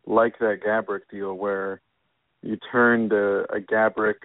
like 0.07 0.39
that 0.39 0.61
Gaborik 0.67 1.03
deal 1.11 1.35
where 1.35 1.81
you 2.43 2.57
turned 2.71 3.13
a, 3.13 3.45
a 3.53 3.61
Gaborik 3.61 4.17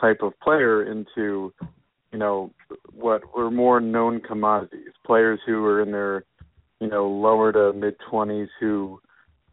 type 0.00 0.18
of 0.22 0.38
player 0.40 0.90
into, 0.90 1.52
you 2.12 2.18
know, 2.18 2.52
what 2.92 3.36
were 3.36 3.50
more 3.50 3.80
known 3.80 4.20
commodities, 4.20 4.92
players 5.04 5.40
who 5.46 5.62
were 5.62 5.82
in 5.82 5.92
their, 5.92 6.24
you 6.80 6.88
know, 6.88 7.08
lower 7.08 7.52
to 7.52 7.72
mid 7.72 7.96
20s 8.10 8.48
who 8.58 9.00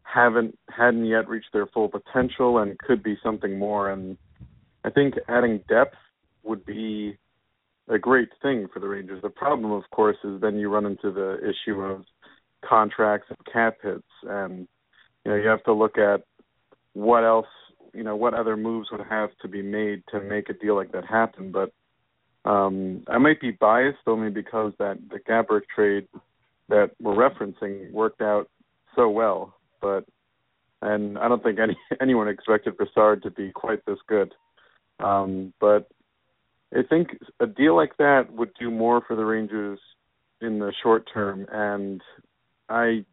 haven't 0.03 0.57
hadn't 0.69 1.05
yet 1.05 1.27
reached 1.27 1.51
their 1.51 1.67
full 1.67 1.89
potential 1.89 2.59
and 2.59 2.79
could 2.79 3.03
be 3.03 3.17
something 3.21 3.59
more. 3.59 3.91
And 3.91 4.17
I 4.83 4.89
think 4.89 5.15
adding 5.27 5.61
depth 5.67 5.95
would 6.43 6.65
be 6.65 7.17
a 7.89 7.97
great 7.97 8.29
thing 8.41 8.67
for 8.73 8.79
the 8.79 8.87
Rangers. 8.87 9.21
The 9.21 9.29
problem, 9.29 9.71
of 9.71 9.83
course, 9.91 10.17
is 10.23 10.41
then 10.41 10.57
you 10.57 10.69
run 10.69 10.85
into 10.85 11.11
the 11.11 11.37
issue 11.39 11.81
of 11.81 12.03
contracts 12.67 13.27
and 13.29 13.37
cap 13.51 13.77
hits, 13.81 14.03
and 14.23 14.67
you 15.23 15.31
know 15.31 15.37
you 15.37 15.47
have 15.47 15.63
to 15.63 15.73
look 15.73 15.97
at 15.97 16.21
what 16.93 17.23
else, 17.23 17.47
you 17.93 18.03
know, 18.03 18.15
what 18.15 18.33
other 18.33 18.57
moves 18.57 18.89
would 18.91 19.05
have 19.07 19.29
to 19.41 19.47
be 19.47 19.61
made 19.61 20.03
to 20.11 20.19
make 20.19 20.49
a 20.49 20.53
deal 20.53 20.75
like 20.75 20.91
that 20.91 21.05
happen. 21.05 21.51
But 21.51 21.71
um, 22.49 23.03
I 23.07 23.17
might 23.17 23.39
be 23.39 23.51
biased 23.51 23.99
only 24.07 24.29
because 24.29 24.73
that 24.79 24.97
the 25.09 25.19
Gaborik 25.19 25.63
trade 25.73 26.07
that 26.69 26.91
we're 27.01 27.15
referencing 27.15 27.91
worked 27.91 28.21
out 28.21 28.49
so 28.95 29.09
well 29.09 29.53
but 29.81 30.05
and 30.81 31.17
I 31.17 31.27
don't 31.27 31.41
think 31.43 31.59
any 31.59 31.77
anyone 32.01 32.27
expected 32.27 32.77
Brassard 32.77 33.23
to 33.23 33.31
be 33.31 33.51
quite 33.51 33.85
this 33.85 33.99
good. 34.07 34.33
Um, 34.99 35.53
but 35.59 35.87
I 36.75 36.83
think 36.83 37.17
a 37.39 37.47
deal 37.47 37.75
like 37.75 37.97
that 37.97 38.31
would 38.31 38.51
do 38.59 38.69
more 38.69 39.01
for 39.07 39.15
the 39.15 39.25
Rangers 39.25 39.79
in 40.41 40.59
the 40.59 40.73
short 40.83 41.09
term, 41.11 41.45
and 41.51 42.01
I 42.69 43.05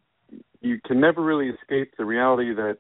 you 0.61 0.81
can 0.85 1.01
never 1.01 1.23
really 1.23 1.51
escape 1.51 1.93
the 1.97 2.05
reality 2.05 2.55
that 2.55 2.79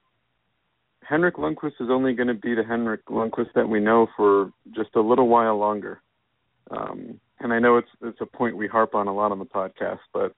Henrik 1.06 1.36
Lundqvist 1.36 1.80
is 1.80 1.90
only 1.90 2.14
going 2.14 2.28
to 2.28 2.34
be 2.34 2.54
the 2.54 2.64
Henrik 2.64 3.04
Lundqvist 3.06 3.52
that 3.54 3.68
we 3.68 3.78
know 3.78 4.06
for 4.16 4.50
just 4.74 4.90
a 4.96 5.00
little 5.00 5.28
while 5.28 5.58
longer. 5.58 6.00
Um, 6.70 7.20
and 7.40 7.52
I 7.52 7.58
know 7.58 7.76
it's 7.76 7.88
it's 8.02 8.20
a 8.20 8.26
point 8.26 8.56
we 8.56 8.66
harp 8.66 8.94
on 8.94 9.06
a 9.06 9.14
lot 9.14 9.32
on 9.32 9.38
the 9.38 9.44
podcast, 9.44 10.00
but 10.12 10.34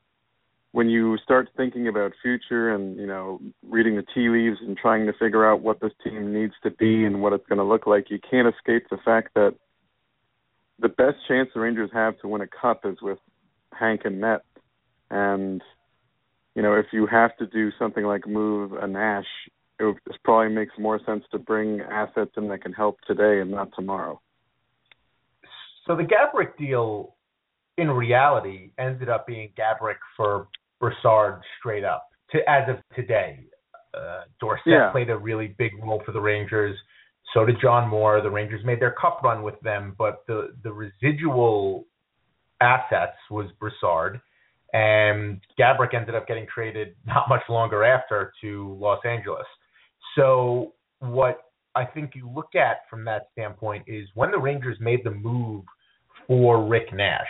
when 0.72 0.90
you 0.90 1.16
start 1.18 1.48
thinking 1.56 1.88
about 1.88 2.12
future 2.20 2.74
and 2.74 2.98
you 2.98 3.06
know 3.06 3.40
reading 3.66 3.96
the 3.96 4.04
tea 4.14 4.28
leaves 4.28 4.58
and 4.60 4.76
trying 4.76 5.06
to 5.06 5.12
figure 5.12 5.48
out 5.48 5.62
what 5.62 5.80
this 5.80 5.92
team 6.04 6.34
needs 6.34 6.54
to 6.62 6.70
be 6.70 7.04
and 7.04 7.22
what 7.22 7.32
it's 7.32 7.46
going 7.46 7.58
to 7.58 7.64
look 7.64 7.86
like, 7.86 8.10
you 8.10 8.18
can't 8.28 8.52
escape 8.52 8.88
the 8.90 8.98
fact 9.04 9.34
that 9.34 9.54
the 10.78 10.88
best 10.88 11.16
chance 11.28 11.48
the 11.54 11.60
Rangers 11.60 11.90
have 11.92 12.18
to 12.20 12.28
win 12.28 12.42
a 12.42 12.46
cup 12.46 12.82
is 12.84 12.96
with 13.00 13.18
Hank 13.72 14.02
and 14.04 14.20
Net. 14.20 14.42
And 15.10 15.62
you 16.54 16.62
know, 16.62 16.74
if 16.74 16.86
you 16.92 17.06
have 17.06 17.36
to 17.36 17.46
do 17.46 17.70
something 17.78 18.04
like 18.04 18.26
move 18.26 18.72
a 18.72 18.86
Nash, 18.86 19.26
it 19.78 19.96
probably 20.24 20.54
makes 20.54 20.72
more 20.78 20.98
sense 21.04 21.22
to 21.30 21.38
bring 21.38 21.80
assets 21.80 22.30
in 22.36 22.48
that 22.48 22.62
can 22.62 22.72
help 22.72 22.98
today 23.06 23.40
and 23.40 23.50
not 23.50 23.68
tomorrow. 23.76 24.20
So 25.86 25.94
the 25.94 26.02
Gaborik 26.02 26.56
deal, 26.58 27.14
in 27.76 27.90
reality, 27.90 28.72
ended 28.78 29.08
up 29.08 29.26
being 29.26 29.50
Gaborik 29.56 29.98
for 30.16 30.48
Brassard 30.80 31.42
straight 31.58 31.84
up 31.84 32.08
to 32.32 32.38
as 32.48 32.68
of 32.68 32.76
today. 32.94 33.46
Uh, 33.94 34.22
Dorsett 34.40 34.66
yeah. 34.66 34.90
played 34.90 35.10
a 35.10 35.16
really 35.16 35.54
big 35.58 35.72
role 35.82 36.02
for 36.04 36.12
the 36.12 36.20
Rangers. 36.20 36.76
So 37.36 37.44
did 37.44 37.60
John 37.60 37.86
Moore. 37.86 38.22
The 38.22 38.30
Rangers 38.30 38.64
made 38.64 38.80
their 38.80 38.92
cup 38.92 39.20
run 39.22 39.42
with 39.42 39.60
them, 39.60 39.94
but 39.98 40.24
the 40.26 40.56
the 40.64 40.72
residual 40.72 41.84
assets 42.62 43.18
was 43.30 43.50
Brassard, 43.60 44.22
and 44.72 45.38
Gaborik 45.60 45.92
ended 45.92 46.14
up 46.14 46.26
getting 46.26 46.46
traded 46.46 46.96
not 47.04 47.24
much 47.28 47.42
longer 47.50 47.84
after 47.84 48.32
to 48.40 48.74
Los 48.80 49.00
Angeles. 49.04 49.44
So 50.16 50.72
what 51.00 51.42
I 51.74 51.84
think 51.84 52.12
you 52.14 52.26
look 52.34 52.54
at 52.54 52.88
from 52.88 53.04
that 53.04 53.28
standpoint 53.32 53.84
is 53.86 54.08
when 54.14 54.30
the 54.30 54.38
Rangers 54.38 54.78
made 54.80 55.00
the 55.04 55.10
move 55.10 55.62
for 56.26 56.66
Rick 56.66 56.94
Nash, 56.94 57.28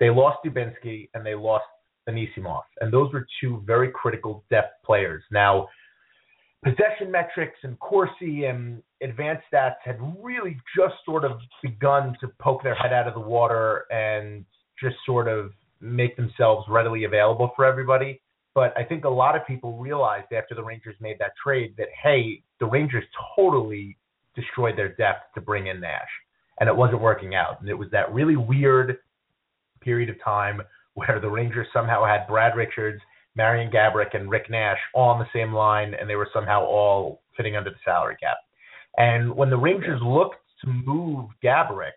they 0.00 0.08
lost 0.08 0.38
Dubinsky 0.46 1.10
and 1.12 1.26
they 1.26 1.34
lost 1.34 1.66
Anisimov, 2.08 2.62
and 2.80 2.90
those 2.90 3.12
were 3.12 3.26
two 3.38 3.62
very 3.66 3.90
critical 3.90 4.44
depth 4.48 4.82
players. 4.82 5.22
Now 5.30 5.68
possession 6.62 7.10
metrics 7.10 7.58
and 7.62 7.78
Corsi 7.78 8.44
and 8.44 8.82
advanced 9.02 9.44
stats 9.52 9.76
had 9.84 9.98
really 10.22 10.56
just 10.76 10.94
sort 11.04 11.24
of 11.24 11.32
begun 11.62 12.16
to 12.20 12.28
poke 12.40 12.62
their 12.62 12.74
head 12.74 12.92
out 12.92 13.08
of 13.08 13.14
the 13.14 13.20
water 13.20 13.84
and 13.90 14.44
just 14.80 14.96
sort 15.04 15.28
of 15.28 15.52
make 15.80 16.16
themselves 16.16 16.66
readily 16.68 17.04
available 17.04 17.50
for 17.56 17.64
everybody. 17.64 18.20
But 18.54 18.76
I 18.76 18.84
think 18.84 19.04
a 19.04 19.08
lot 19.08 19.34
of 19.34 19.46
people 19.46 19.78
realized 19.78 20.32
after 20.32 20.54
the 20.54 20.62
Rangers 20.62 20.94
made 21.00 21.16
that 21.18 21.32
trade 21.42 21.74
that, 21.78 21.88
hey, 22.00 22.42
the 22.60 22.66
Rangers 22.66 23.04
totally 23.34 23.96
destroyed 24.36 24.76
their 24.76 24.94
depth 24.94 25.34
to 25.34 25.40
bring 25.40 25.66
in 25.66 25.80
Nash. 25.80 26.08
And 26.60 26.68
it 26.68 26.76
wasn't 26.76 27.00
working 27.00 27.34
out. 27.34 27.60
And 27.60 27.68
it 27.68 27.74
was 27.74 27.88
that 27.92 28.12
really 28.12 28.36
weird 28.36 28.98
period 29.80 30.10
of 30.10 30.22
time 30.22 30.60
where 30.94 31.18
the 31.20 31.28
Rangers 31.28 31.66
somehow 31.72 32.04
had 32.04 32.26
Brad 32.28 32.56
Richards 32.56 33.00
Marian 33.34 33.70
Gaborik 33.70 34.14
and 34.14 34.30
Rick 34.30 34.50
Nash 34.50 34.78
all 34.94 35.08
on 35.08 35.18
the 35.18 35.28
same 35.32 35.52
line, 35.52 35.94
and 35.94 36.08
they 36.08 36.16
were 36.16 36.28
somehow 36.32 36.64
all 36.64 37.22
fitting 37.36 37.56
under 37.56 37.70
the 37.70 37.76
salary 37.84 38.16
cap. 38.20 38.36
And 38.98 39.34
when 39.34 39.50
the 39.50 39.56
Rangers 39.56 40.00
looked 40.02 40.36
to 40.64 40.70
move 40.70 41.30
Gaborik, 41.42 41.92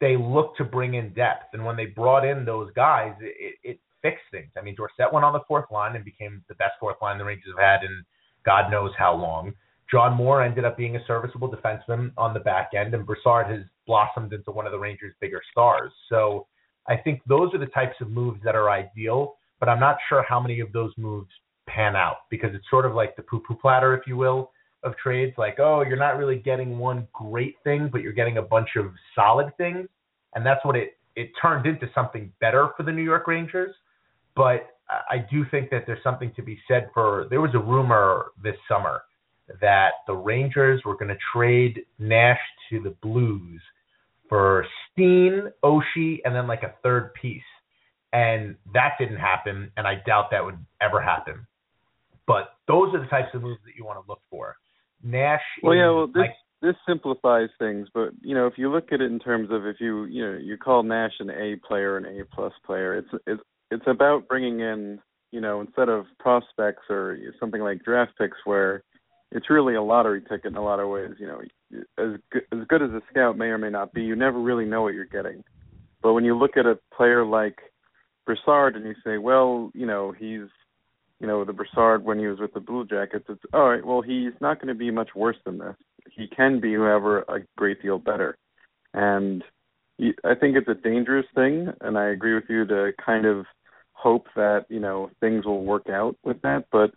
they 0.00 0.16
looked 0.16 0.56
to 0.58 0.64
bring 0.64 0.94
in 0.94 1.12
depth. 1.14 1.52
And 1.52 1.64
when 1.64 1.76
they 1.76 1.86
brought 1.86 2.26
in 2.26 2.44
those 2.44 2.70
guys, 2.74 3.12
it, 3.20 3.54
it 3.62 3.80
fixed 4.02 4.24
things. 4.30 4.50
I 4.56 4.62
mean, 4.62 4.74
Dorsett 4.74 5.12
went 5.12 5.24
on 5.24 5.32
the 5.32 5.40
fourth 5.46 5.70
line 5.70 5.96
and 5.96 6.04
became 6.04 6.42
the 6.48 6.54
best 6.54 6.72
fourth 6.80 6.96
line 7.00 7.18
the 7.18 7.24
Rangers 7.24 7.52
have 7.56 7.64
had 7.64 7.84
in 7.84 8.04
God 8.44 8.70
knows 8.70 8.90
how 8.98 9.14
long. 9.14 9.52
John 9.90 10.14
Moore 10.14 10.42
ended 10.42 10.64
up 10.64 10.76
being 10.76 10.96
a 10.96 11.04
serviceable 11.06 11.50
defenseman 11.50 12.12
on 12.16 12.34
the 12.34 12.40
back 12.40 12.70
end, 12.74 12.94
and 12.94 13.06
Brassard 13.06 13.46
has 13.46 13.60
blossomed 13.86 14.32
into 14.32 14.50
one 14.50 14.66
of 14.66 14.72
the 14.72 14.78
Rangers' 14.78 15.14
bigger 15.20 15.42
stars. 15.50 15.92
So 16.08 16.46
I 16.88 16.96
think 16.96 17.20
those 17.26 17.52
are 17.54 17.58
the 17.58 17.66
types 17.66 17.96
of 18.00 18.10
moves 18.10 18.40
that 18.44 18.54
are 18.54 18.70
ideal 18.70 19.36
but 19.60 19.68
I'm 19.68 19.80
not 19.80 19.96
sure 20.08 20.24
how 20.28 20.40
many 20.40 20.60
of 20.60 20.72
those 20.72 20.92
moves 20.96 21.30
pan 21.66 21.96
out 21.96 22.18
because 22.30 22.50
it's 22.54 22.64
sort 22.70 22.86
of 22.86 22.94
like 22.94 23.16
the 23.16 23.22
poo 23.22 23.40
poo 23.40 23.54
platter, 23.54 23.94
if 23.94 24.06
you 24.06 24.16
will, 24.16 24.50
of 24.82 24.96
trades. 24.96 25.34
Like, 25.38 25.58
oh, 25.58 25.82
you're 25.82 25.96
not 25.96 26.18
really 26.18 26.36
getting 26.36 26.78
one 26.78 27.08
great 27.12 27.56
thing, 27.64 27.88
but 27.90 28.02
you're 28.02 28.12
getting 28.12 28.38
a 28.38 28.42
bunch 28.42 28.70
of 28.76 28.86
solid 29.14 29.56
things. 29.56 29.88
And 30.34 30.44
that's 30.44 30.64
what 30.64 30.76
it, 30.76 30.98
it 31.16 31.30
turned 31.40 31.66
into 31.66 31.88
something 31.94 32.32
better 32.40 32.68
for 32.76 32.82
the 32.82 32.92
New 32.92 33.02
York 33.02 33.26
Rangers. 33.26 33.74
But 34.36 34.68
I 35.10 35.24
do 35.30 35.44
think 35.50 35.70
that 35.70 35.84
there's 35.86 36.02
something 36.02 36.32
to 36.36 36.42
be 36.42 36.58
said 36.68 36.90
for 36.92 37.26
there 37.30 37.40
was 37.40 37.54
a 37.54 37.58
rumor 37.58 38.32
this 38.42 38.56
summer 38.68 39.02
that 39.60 39.92
the 40.06 40.14
Rangers 40.14 40.82
were 40.84 40.96
going 40.96 41.08
to 41.08 41.18
trade 41.32 41.80
Nash 41.98 42.40
to 42.70 42.80
the 42.80 42.94
Blues 43.02 43.60
for 44.28 44.66
Steen, 44.92 45.50
Oshie, 45.62 46.18
and 46.24 46.34
then 46.34 46.46
like 46.46 46.62
a 46.62 46.74
third 46.82 47.14
piece 47.14 47.42
and 48.14 48.54
that 48.72 48.92
didn't 48.98 49.16
happen, 49.16 49.72
and 49.76 49.86
I 49.86 49.96
doubt 50.06 50.30
that 50.30 50.44
would 50.44 50.58
ever 50.80 51.02
happen. 51.02 51.46
But 52.26 52.54
those 52.68 52.94
are 52.94 53.00
the 53.00 53.08
types 53.08 53.28
of 53.34 53.42
moves 53.42 53.60
that 53.66 53.72
you 53.76 53.84
want 53.84 54.02
to 54.02 54.08
look 54.08 54.20
for. 54.30 54.56
Nash. 55.02 55.42
Well, 55.62 55.74
yeah. 55.74 55.90
Well, 55.90 56.06
this 56.06 56.16
like, 56.16 56.30
this 56.62 56.76
simplifies 56.88 57.50
things, 57.58 57.88
but 57.92 58.10
you 58.22 58.34
know, 58.34 58.46
if 58.46 58.54
you 58.56 58.70
look 58.70 58.92
at 58.92 59.00
it 59.00 59.10
in 59.10 59.18
terms 59.18 59.50
of 59.50 59.66
if 59.66 59.76
you 59.80 60.04
you 60.04 60.24
know 60.24 60.38
you 60.38 60.56
call 60.56 60.82
Nash 60.84 61.12
an 61.18 61.28
A 61.28 61.56
player, 61.66 61.98
an 61.98 62.06
A 62.06 62.24
plus 62.24 62.52
player, 62.64 62.94
it's 62.96 63.08
it's 63.26 63.42
it's 63.72 63.84
about 63.86 64.28
bringing 64.28 64.60
in 64.60 65.00
you 65.32 65.40
know 65.40 65.60
instead 65.60 65.88
of 65.88 66.06
prospects 66.20 66.84
or 66.88 67.18
something 67.40 67.60
like 67.60 67.84
draft 67.84 68.12
picks 68.16 68.38
where 68.44 68.84
it's 69.32 69.50
really 69.50 69.74
a 69.74 69.82
lottery 69.82 70.22
ticket 70.22 70.46
in 70.52 70.56
a 70.56 70.64
lot 70.64 70.78
of 70.78 70.88
ways. 70.88 71.10
You 71.18 71.26
know, 71.26 71.40
as 71.98 72.20
good, 72.30 72.42
as 72.52 72.66
good 72.68 72.82
as 72.82 72.90
a 72.90 73.02
scout 73.10 73.36
may 73.36 73.46
or 73.46 73.58
may 73.58 73.70
not 73.70 73.92
be, 73.92 74.02
you 74.02 74.14
never 74.14 74.40
really 74.40 74.64
know 74.64 74.82
what 74.82 74.94
you're 74.94 75.04
getting. 75.04 75.42
But 76.00 76.12
when 76.12 76.24
you 76.24 76.38
look 76.38 76.56
at 76.56 76.64
a 76.64 76.78
player 76.96 77.26
like 77.26 77.58
Brassard 78.26 78.76
and 78.76 78.84
you 78.84 78.94
say, 79.04 79.18
well, 79.18 79.70
you 79.74 79.86
know, 79.86 80.12
he's, 80.12 80.48
you 81.20 81.26
know, 81.26 81.44
the 81.44 81.52
Brassard 81.52 82.04
when 82.04 82.18
he 82.18 82.26
was 82.26 82.38
with 82.38 82.54
the 82.54 82.60
Blue 82.60 82.84
Jackets, 82.86 83.26
it's 83.28 83.42
all 83.52 83.68
right. 83.70 83.84
Well, 83.84 84.02
he's 84.02 84.32
not 84.40 84.58
going 84.58 84.68
to 84.68 84.74
be 84.74 84.90
much 84.90 85.10
worse 85.14 85.36
than 85.44 85.58
this. 85.58 85.76
He 86.10 86.26
can 86.26 86.60
be, 86.60 86.74
however, 86.74 87.20
a 87.22 87.40
great 87.56 87.82
deal 87.82 87.98
better. 87.98 88.36
And 88.92 89.42
I 90.00 90.34
think 90.34 90.56
it's 90.56 90.68
a 90.68 90.74
dangerous 90.74 91.26
thing, 91.34 91.68
and 91.80 91.96
I 91.96 92.06
agree 92.08 92.34
with 92.34 92.44
you 92.48 92.66
to 92.66 92.92
kind 93.04 93.26
of 93.26 93.46
hope 93.92 94.26
that 94.34 94.66
you 94.68 94.80
know 94.80 95.10
things 95.20 95.44
will 95.46 95.64
work 95.64 95.88
out 95.88 96.16
with 96.24 96.42
that. 96.42 96.66
But 96.72 96.92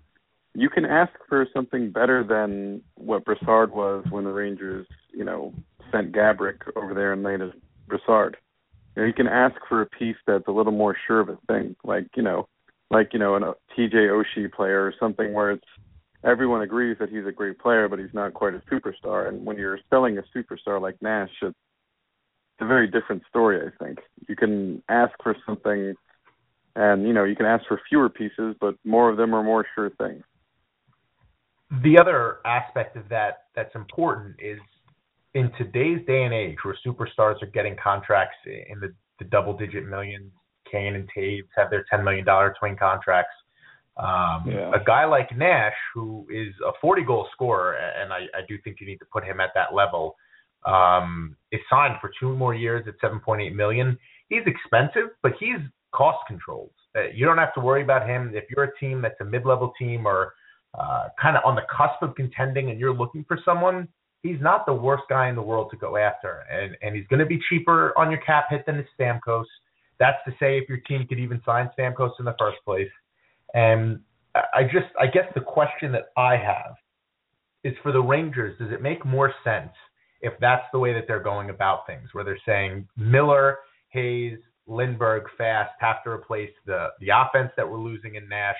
you 0.56 0.70
can 0.70 0.86
ask 0.86 1.12
for 1.30 1.48
something 1.54 1.92
better 1.92 2.24
than 2.24 2.82
what 2.96 3.24
Brassard 3.24 3.72
was 3.72 4.06
when 4.10 4.24
the 4.24 4.32
Rangers, 4.32 4.88
you 5.14 5.24
know, 5.24 5.54
sent 5.92 6.12
Gaborik 6.12 6.62
over 6.76 6.94
there 6.94 7.14
and 7.14 7.22
laid 7.22 7.42
a 7.42 7.52
Brassard 7.88 8.38
you, 8.98 9.06
know, 9.06 9.14
can 9.14 9.28
ask 9.28 9.56
for 9.70 9.82
a 9.82 9.86
piece 9.86 10.16
that's 10.26 10.48
a 10.48 10.52
little 10.52 10.72
more 10.72 10.96
sure 11.06 11.20
of 11.20 11.30
a 11.30 11.38
thing, 11.48 11.76
like 11.84 12.08
you 12.16 12.24
know, 12.24 12.48
like 12.90 13.14
you 13.14 13.20
know, 13.20 13.36
a 13.36 13.56
TJ 13.78 13.94
Oshie 13.94 14.52
player 14.52 14.82
or 14.82 14.94
something 15.00 15.34
where 15.34 15.52
it's 15.52 15.66
everyone 16.24 16.62
agrees 16.62 16.98
that 17.00 17.10
he's 17.10 17.26
a 17.28 17.32
great 17.32 17.60
player, 17.60 17.88
but 17.88 18.00
he's 18.00 18.14
not 18.14 18.34
quite 18.34 18.54
a 18.56 18.62
superstar. 18.72 19.30
And 19.30 19.46
when 19.46 19.58
you're 19.58 19.80
selling 19.90 20.18
a 20.18 20.24
superstar 20.36 20.82
like 20.82 21.00
Nash, 21.02 21.30
it's, 21.42 21.56
it's 22.54 22.62
a 22.62 22.66
very 22.66 22.88
different 22.88 23.24
story. 23.30 23.60
I 23.62 23.84
think 23.84 24.00
you 24.28 24.36
can 24.36 24.82
ask 24.90 25.12
for 25.22 25.36
something, 25.46 25.94
and 26.76 27.04
you 27.04 27.14
know, 27.14 27.24
you 27.24 27.36
can 27.36 27.46
ask 27.46 27.66
for 27.68 27.80
fewer 27.88 28.10
pieces, 28.10 28.56
but 28.60 28.76
more 28.84 29.10
of 29.10 29.18
them 29.18 29.36
are 29.36 29.44
more 29.44 29.66
sure 29.76 29.92
things. 29.92 30.24
The 31.84 32.00
other 32.00 32.38
aspect 32.46 32.96
of 32.96 33.10
that 33.10 33.44
that's 33.54 33.76
important 33.76 34.38
is 34.40 34.60
in 35.34 35.52
today's 35.58 36.06
day 36.06 36.24
and 36.24 36.34
age 36.34 36.58
where 36.64 36.78
superstars 36.86 37.42
are 37.42 37.52
getting 37.54 37.76
contracts 37.82 38.38
in 38.46 38.80
the, 38.80 38.94
the 39.20 39.26
double 39.26 39.56
digit 39.56 39.88
millions, 39.88 40.32
Kane 40.72 40.96
and 40.96 41.10
Toews 41.16 41.44
have 41.56 41.70
their 41.70 41.86
$10 41.92 42.04
million 42.04 42.26
twin 42.60 42.76
contracts. 42.76 43.34
Um, 43.98 44.44
yeah. 44.48 44.72
A 44.74 44.84
guy 44.84 45.06
like 45.06 45.36
Nash, 45.36 45.74
who 45.94 46.28
is 46.30 46.54
a 46.66 46.72
40 46.82 47.04
goal 47.04 47.28
scorer, 47.34 47.74
and 47.74 48.14
I, 48.14 48.26
I 48.36 48.42
do 48.48 48.58
think 48.64 48.78
you 48.80 48.88
need 48.88 48.98
to 48.98 49.06
put 49.12 49.24
him 49.24 49.40
at 49.40 49.50
that 49.56 49.74
level, 49.74 50.16
um, 50.66 51.36
is 51.52 51.62
signed 51.70 51.96
for 52.00 52.12
two 52.20 52.36
more 52.36 52.54
years 52.54 52.86
at 52.88 53.00
7.8 53.00 53.56
million. 53.56 53.98
He's 54.30 54.44
expensive, 54.46 55.10
but 55.24 55.34
he's 55.40 55.58
cost 55.94 56.20
controlled. 56.28 56.72
Uh, 56.96 57.04
you 57.14 57.26
don't 57.26 57.38
have 57.38 57.54
to 57.56 57.60
worry 57.60 57.82
about 57.82 58.08
him. 58.08 58.32
If 58.36 58.46
you're 58.56 58.66
a 58.66 58.78
team 58.78 59.02
that's 59.02 59.20
a 59.22 59.26
mid-level 59.26 59.74
team 59.80 60.06
or 60.06 60.34
uh, 60.78 61.08
kind 61.20 61.38
of 61.38 61.44
on 61.46 61.56
the 61.56 61.64
cusp 61.76 62.02
of 62.02 62.14
contending, 62.16 62.70
and 62.70 62.80
you're 62.80 62.94
looking 62.94 63.26
for 63.28 63.40
someone, 63.44 63.88
he's 64.24 64.42
not 64.42 64.66
the 64.66 64.74
worst 64.74 65.04
guy 65.10 65.30
in 65.30 65.36
the 65.36 65.42
world 65.42 65.70
to 65.72 65.78
go 65.78 65.98
after, 65.98 66.44
and 66.52 66.76
and 66.82 66.96
he's 66.96 67.08
going 67.08 67.20
to 67.20 67.26
be 67.26 67.40
cheaper 67.50 67.98
on 67.98 68.12
your 68.12 68.22
cap 68.22 68.46
hit 68.50 68.66
than 68.66 68.86
Stamkos. 69.00 69.46
That's 70.00 70.18
to 70.26 70.32
say, 70.40 70.58
if 70.58 70.70
your 70.70 70.80
team 70.80 71.08
could 71.08 71.20
even 71.20 71.42
sign 71.46 71.70
Stamkos 71.78 72.12
in 72.20 72.26
the 72.26 72.36
first 72.38 72.58
place. 72.66 72.90
And 73.54 74.00
I 74.36 74.64
just, 74.64 74.88
I 75.00 75.08
guess 75.08 75.26
the 75.34 75.42
question 75.42 75.92
that 75.94 76.10
I 76.16 76.36
have 76.38 76.76
is 77.64 77.74
for 77.82 77.92
the 77.92 78.02
Rangers, 78.02 78.58
does 78.60 78.72
it 78.72 78.82
make 78.82 79.04
more 79.06 79.34
sense 79.44 79.72
if 80.22 80.34
that's 80.40 80.66
the 80.72 80.80
way 80.80 80.94
that 80.94 81.06
they're 81.08 81.24
going 81.24 81.50
about 81.50 81.88
things, 81.88 82.10
where 82.14 82.24
they're 82.24 82.40
saying 82.46 82.88
Miller, 82.98 83.58
Hayes, 83.90 84.38
Lindberg, 84.68 85.24
Fast 85.38 85.72
have 85.80 86.04
to 86.04 86.10
replace 86.10 86.52
the 86.66 86.90
the 87.00 87.10
offense 87.10 87.52
that 87.58 87.68
we're 87.68 87.80
losing 87.80 88.16
in 88.16 88.28
Nash 88.28 88.58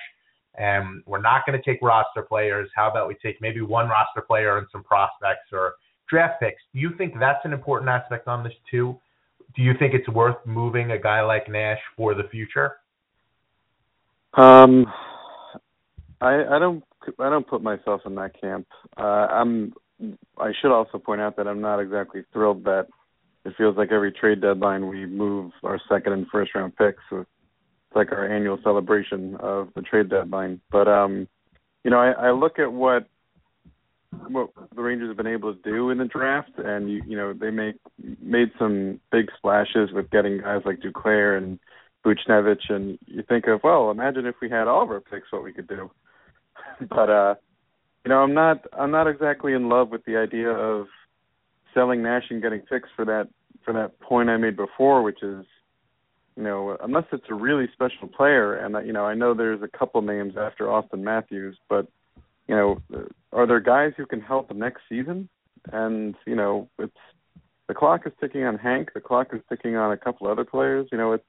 and 0.58 1.02
we're 1.06 1.20
not 1.20 1.46
going 1.46 1.60
to 1.60 1.64
take 1.64 1.80
roster 1.80 2.22
players. 2.22 2.68
How 2.74 2.90
about 2.90 3.08
we 3.08 3.14
take 3.22 3.40
maybe 3.40 3.60
one 3.60 3.88
roster 3.88 4.20
player 4.20 4.58
and 4.58 4.66
some 4.72 4.82
prospects 4.82 5.52
or 5.52 5.74
draft 6.08 6.40
picks? 6.40 6.60
Do 6.74 6.80
you 6.80 6.90
think 6.98 7.14
that's 7.18 7.44
an 7.44 7.52
important 7.52 7.88
aspect 7.88 8.26
on 8.28 8.42
this 8.42 8.52
too? 8.70 8.98
Do 9.56 9.62
you 9.62 9.72
think 9.78 9.94
it's 9.94 10.08
worth 10.08 10.36
moving 10.44 10.90
a 10.90 10.98
guy 10.98 11.22
like 11.22 11.48
Nash 11.48 11.78
for 11.96 12.14
the 12.14 12.24
future? 12.30 12.76
Um, 14.34 14.86
I 16.20 16.44
I 16.44 16.58
don't 16.58 16.84
I 17.18 17.30
don't 17.30 17.46
put 17.46 17.62
myself 17.62 18.02
in 18.04 18.14
that 18.16 18.38
camp. 18.40 18.66
Uh, 18.96 19.26
I'm 19.30 19.72
I 20.38 20.52
should 20.60 20.72
also 20.72 20.98
point 20.98 21.20
out 21.20 21.36
that 21.36 21.48
I'm 21.48 21.60
not 21.60 21.80
exactly 21.80 22.22
thrilled 22.32 22.64
that 22.64 22.86
it 23.44 23.54
feels 23.56 23.76
like 23.76 23.90
every 23.90 24.12
trade 24.12 24.40
deadline 24.40 24.86
we 24.88 25.06
move 25.06 25.52
our 25.62 25.80
second 25.88 26.12
and 26.12 26.26
first 26.30 26.54
round 26.54 26.76
picks 26.76 27.02
with 27.10 27.26
it's 27.88 27.96
like 27.96 28.12
our 28.12 28.26
annual 28.26 28.58
celebration 28.62 29.36
of 29.40 29.68
the 29.74 29.82
trade 29.82 30.10
deadline. 30.10 30.60
But 30.70 30.88
um, 30.88 31.26
you 31.84 31.90
know, 31.90 31.98
I, 31.98 32.28
I 32.28 32.30
look 32.32 32.58
at 32.58 32.72
what 32.72 33.06
what 34.28 34.50
the 34.74 34.82
Rangers 34.82 35.08
have 35.08 35.16
been 35.16 35.26
able 35.26 35.54
to 35.54 35.62
do 35.62 35.90
in 35.90 35.98
the 35.98 36.04
draft, 36.04 36.52
and 36.58 36.90
you 36.90 37.02
you 37.06 37.16
know 37.16 37.32
they 37.32 37.50
make 37.50 37.76
made 38.20 38.50
some 38.58 39.00
big 39.10 39.26
splashes 39.36 39.90
with 39.92 40.10
getting 40.10 40.38
guys 40.38 40.62
like 40.64 40.80
Duclair 40.80 41.38
and 41.38 41.58
Buchnevich, 42.04 42.70
and 42.70 42.98
you 43.06 43.22
think 43.22 43.46
of 43.46 43.60
well, 43.64 43.90
imagine 43.90 44.26
if 44.26 44.36
we 44.42 44.50
had 44.50 44.68
all 44.68 44.82
of 44.82 44.90
our 44.90 45.00
picks, 45.00 45.32
what 45.32 45.44
we 45.44 45.52
could 45.52 45.68
do. 45.68 45.90
but 46.88 47.08
uh, 47.08 47.34
you 48.04 48.10
know, 48.10 48.18
I'm 48.18 48.34
not 48.34 48.66
I'm 48.78 48.90
not 48.90 49.06
exactly 49.06 49.54
in 49.54 49.68
love 49.68 49.88
with 49.88 50.04
the 50.04 50.16
idea 50.16 50.50
of 50.50 50.86
selling 51.72 52.02
Nash 52.02 52.24
and 52.28 52.42
getting 52.42 52.60
picks 52.60 52.88
for 52.96 53.06
that 53.06 53.28
for 53.64 53.72
that 53.72 53.98
point 54.00 54.28
I 54.28 54.36
made 54.36 54.56
before, 54.56 55.02
which 55.02 55.22
is 55.22 55.44
you 56.38 56.44
know, 56.44 56.76
unless 56.80 57.06
it's 57.10 57.24
a 57.30 57.34
really 57.34 57.68
special 57.72 58.06
player, 58.06 58.54
and 58.54 58.86
you 58.86 58.92
know, 58.92 59.04
I 59.04 59.14
know 59.14 59.34
there's 59.34 59.60
a 59.60 59.76
couple 59.76 60.00
names 60.02 60.34
after 60.38 60.66
Auston 60.66 61.00
Matthews, 61.00 61.58
but 61.68 61.88
you 62.46 62.54
know, 62.54 62.78
are 63.32 63.44
there 63.44 63.58
guys 63.58 63.92
who 63.96 64.06
can 64.06 64.20
help 64.20 64.54
next 64.54 64.82
season? 64.88 65.28
And 65.72 66.14
you 66.28 66.36
know, 66.36 66.68
it's 66.78 66.96
the 67.66 67.74
clock 67.74 68.06
is 68.06 68.12
ticking 68.20 68.44
on 68.44 68.56
Hank. 68.56 68.90
The 68.94 69.00
clock 69.00 69.34
is 69.34 69.40
ticking 69.48 69.74
on 69.74 69.90
a 69.90 69.96
couple 69.96 70.28
other 70.28 70.44
players. 70.44 70.88
You 70.92 70.98
know, 70.98 71.12
it's 71.12 71.24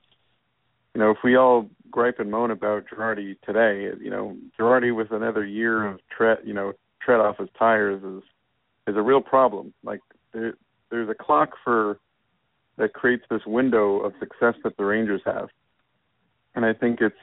you 0.93 1.01
know, 1.01 1.09
if 1.09 1.17
we 1.23 1.35
all 1.35 1.67
gripe 1.89 2.19
and 2.19 2.29
moan 2.29 2.51
about 2.51 2.85
Girardi 2.87 3.35
today, 3.41 3.89
you 3.99 4.11
know, 4.11 4.37
Girardi 4.59 4.95
with 4.95 5.11
another 5.11 5.43
year 5.43 5.87
of 5.87 6.01
tread, 6.15 6.37
you 6.45 6.53
know, 6.53 6.73
tread 7.01 7.19
off 7.19 7.39
his 7.39 7.49
tires 7.57 8.03
is 8.03 8.21
is 8.85 8.95
a 8.95 9.01
real 9.01 9.21
problem. 9.21 9.73
Like 9.83 10.01
there, 10.33 10.53
there's 10.91 11.09
a 11.09 11.15
clock 11.15 11.53
for 11.63 11.97
that 12.79 12.93
creates 12.93 13.23
this 13.29 13.41
window 13.45 13.99
of 13.99 14.13
success 14.19 14.55
that 14.63 14.75
the 14.77 14.85
Rangers 14.85 15.21
have. 15.25 15.49
And 16.55 16.65
I 16.65 16.73
think 16.73 16.99
it's 17.01 17.15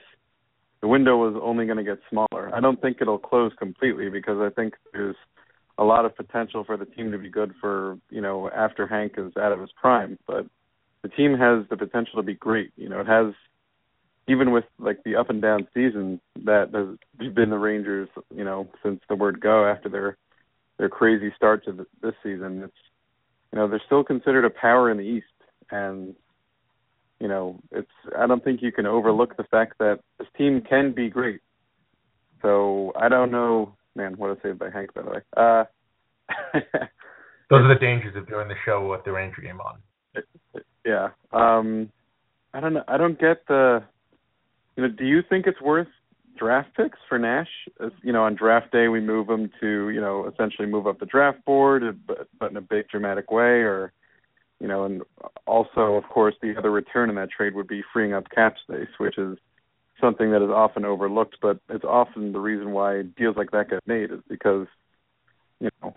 the 0.81 0.89
window 0.89 1.29
is 1.29 1.37
only 1.43 1.65
going 1.65 1.79
to 1.79 1.85
get 1.85 1.99
smaller. 2.09 2.55
I 2.55 2.61
don't 2.61 2.81
think 2.81 2.99
it'll 3.01 3.19
close 3.19 3.53
completely 3.59 4.09
because 4.09 4.39
I 4.41 4.51
think 4.55 4.75
there's 4.93 5.17
a 5.79 5.85
lot 5.85 6.05
of 6.05 6.15
potential 6.15 6.65
for 6.65 6.77
the 6.77 6.85
team 6.85 7.11
to 7.13 7.19
be 7.19 7.29
good 7.29 7.53
for, 7.61 7.99
you 8.11 8.21
know, 8.21 8.51
after 8.51 8.87
Hank 8.87 9.15
is 9.17 9.33
out 9.37 9.53
of 9.53 9.61
his 9.61 9.71
prime, 9.81 10.19
but 10.27 10.47
the 11.03 11.09
team 11.09 11.37
has 11.37 11.65
the 11.69 11.77
potential 11.77 12.17
to 12.17 12.23
be 12.23 12.35
great. 12.35 12.73
You 12.77 12.89
know, 12.89 13.01
it 13.01 13.07
has 13.07 13.35
even 14.29 14.51
with 14.53 14.65
like 14.79 15.03
the 15.05 15.17
up 15.17 15.31
and 15.31 15.41
down 15.41 15.67
season 15.73 16.21
that 16.45 16.71
has 16.75 17.33
been 17.33 17.51
the 17.51 17.59
Rangers, 17.59 18.09
you 18.35 18.45
know, 18.45 18.69
since 18.83 19.01
the 19.09 19.15
word 19.15 19.41
go 19.41 19.67
after 19.67 19.89
their 19.89 20.17
their 20.79 20.89
crazy 20.89 21.33
start 21.35 21.65
to 21.65 21.73
the, 21.73 21.87
this 22.03 22.15
season. 22.23 22.63
It's 22.65 22.75
you 23.53 23.59
know, 23.59 23.69
they're 23.69 23.83
still 23.87 24.05
considered 24.05 24.45
a 24.45 24.51
power 24.51 24.91
in 24.91 24.99
the 24.99 25.05
East 25.05 25.27
and 25.71 26.15
you 27.21 27.29
know 27.29 27.61
it's 27.73 27.91
I 28.19 28.27
don't 28.27 28.45
think 28.45 28.63
you 28.63 28.73
can 28.73 28.87
overlook 28.87 29.37
the 29.37 29.45
fact 29.45 29.75
that 29.79 30.01
this 30.19 30.29
team 30.37 30.63
can 30.69 30.93
be 30.93 31.09
great. 31.09 31.41
So 32.43 32.93
I 32.99 33.09
don't 33.09 33.31
know, 33.31 33.75
man. 33.95 34.15
What 34.17 34.31
I 34.39 34.43
say 34.43 34.53
by 34.53 34.71
Hank, 34.71 34.95
by 34.95 35.03
the 35.03 35.11
way. 35.11 35.21
Uh, 35.37 35.65
Those 37.49 37.63
are 37.63 37.75
the 37.75 37.81
dangers 37.81 38.17
of 38.17 38.29
doing 38.29 38.49
the 38.49 38.55
show 38.65 38.91
with 38.91 39.05
the 39.05 39.13
Ranger 39.13 39.41
game 39.41 39.61
on. 39.61 39.79
Yeah. 40.85 41.09
Um, 41.33 41.91
I 42.53 42.61
don't 42.61 42.75
know. 42.75 42.85
I 42.89 42.97
don't 42.97 43.19
get 43.21 43.47
the. 43.49 43.83
You 44.77 44.83
know, 44.83 44.89
do 44.91 45.05
you 45.05 45.23
think 45.29 45.47
it's 45.47 45.61
worth 45.61 45.89
draft 46.39 46.69
picks 46.77 46.99
for 47.09 47.19
Nash? 47.19 47.49
As, 47.83 47.93
you 48.03 48.13
know, 48.13 48.25
on 48.25 48.35
draft 48.35 48.73
day 48.73 48.89
we 48.89 49.01
move 49.01 49.29
him 49.29 49.51
to 49.61 49.91
you 49.91 50.01
know 50.01 50.31
essentially 50.33 50.67
move 50.67 50.87
up 50.87 50.99
the 50.99 51.07
draft 51.07 51.45
board, 51.45 51.83
but 52.07 52.29
but 52.39 52.51
in 52.51 52.57
a 52.57 52.63
big 52.63 52.89
dramatic 52.89 53.31
way, 53.31 53.63
or 53.63 53.93
you 54.61 54.69
know, 54.69 54.85
and 54.85 55.03
also, 55.47 55.95
of 55.95 56.05
course, 56.05 56.35
the 56.41 56.57
other 56.57 56.71
return 56.71 57.11
in 57.11 57.17
that 57.17 57.31
trade 57.31 57.55
would 57.55 57.69
be 57.69 57.83
freeing 57.93 58.15
up 58.15 58.31
cap 58.31 58.57
space, 58.63 58.89
which 58.99 59.19
is 59.19 59.39
something 60.01 60.31
that 60.31 60.43
is 60.43 60.51
often 60.51 60.85
overlooked, 60.85 61.37
but 61.41 61.59
it's 61.69 61.85
often 61.85 62.33
the 62.33 62.41
reason 62.41 62.73
why 62.73 63.03
deals 63.03 63.37
like 63.37 63.51
that 63.51 63.71
get 63.71 63.87
made 63.87 64.11
is 64.11 64.21
because, 64.29 64.67
you 65.61 65.71
know, 65.83 65.95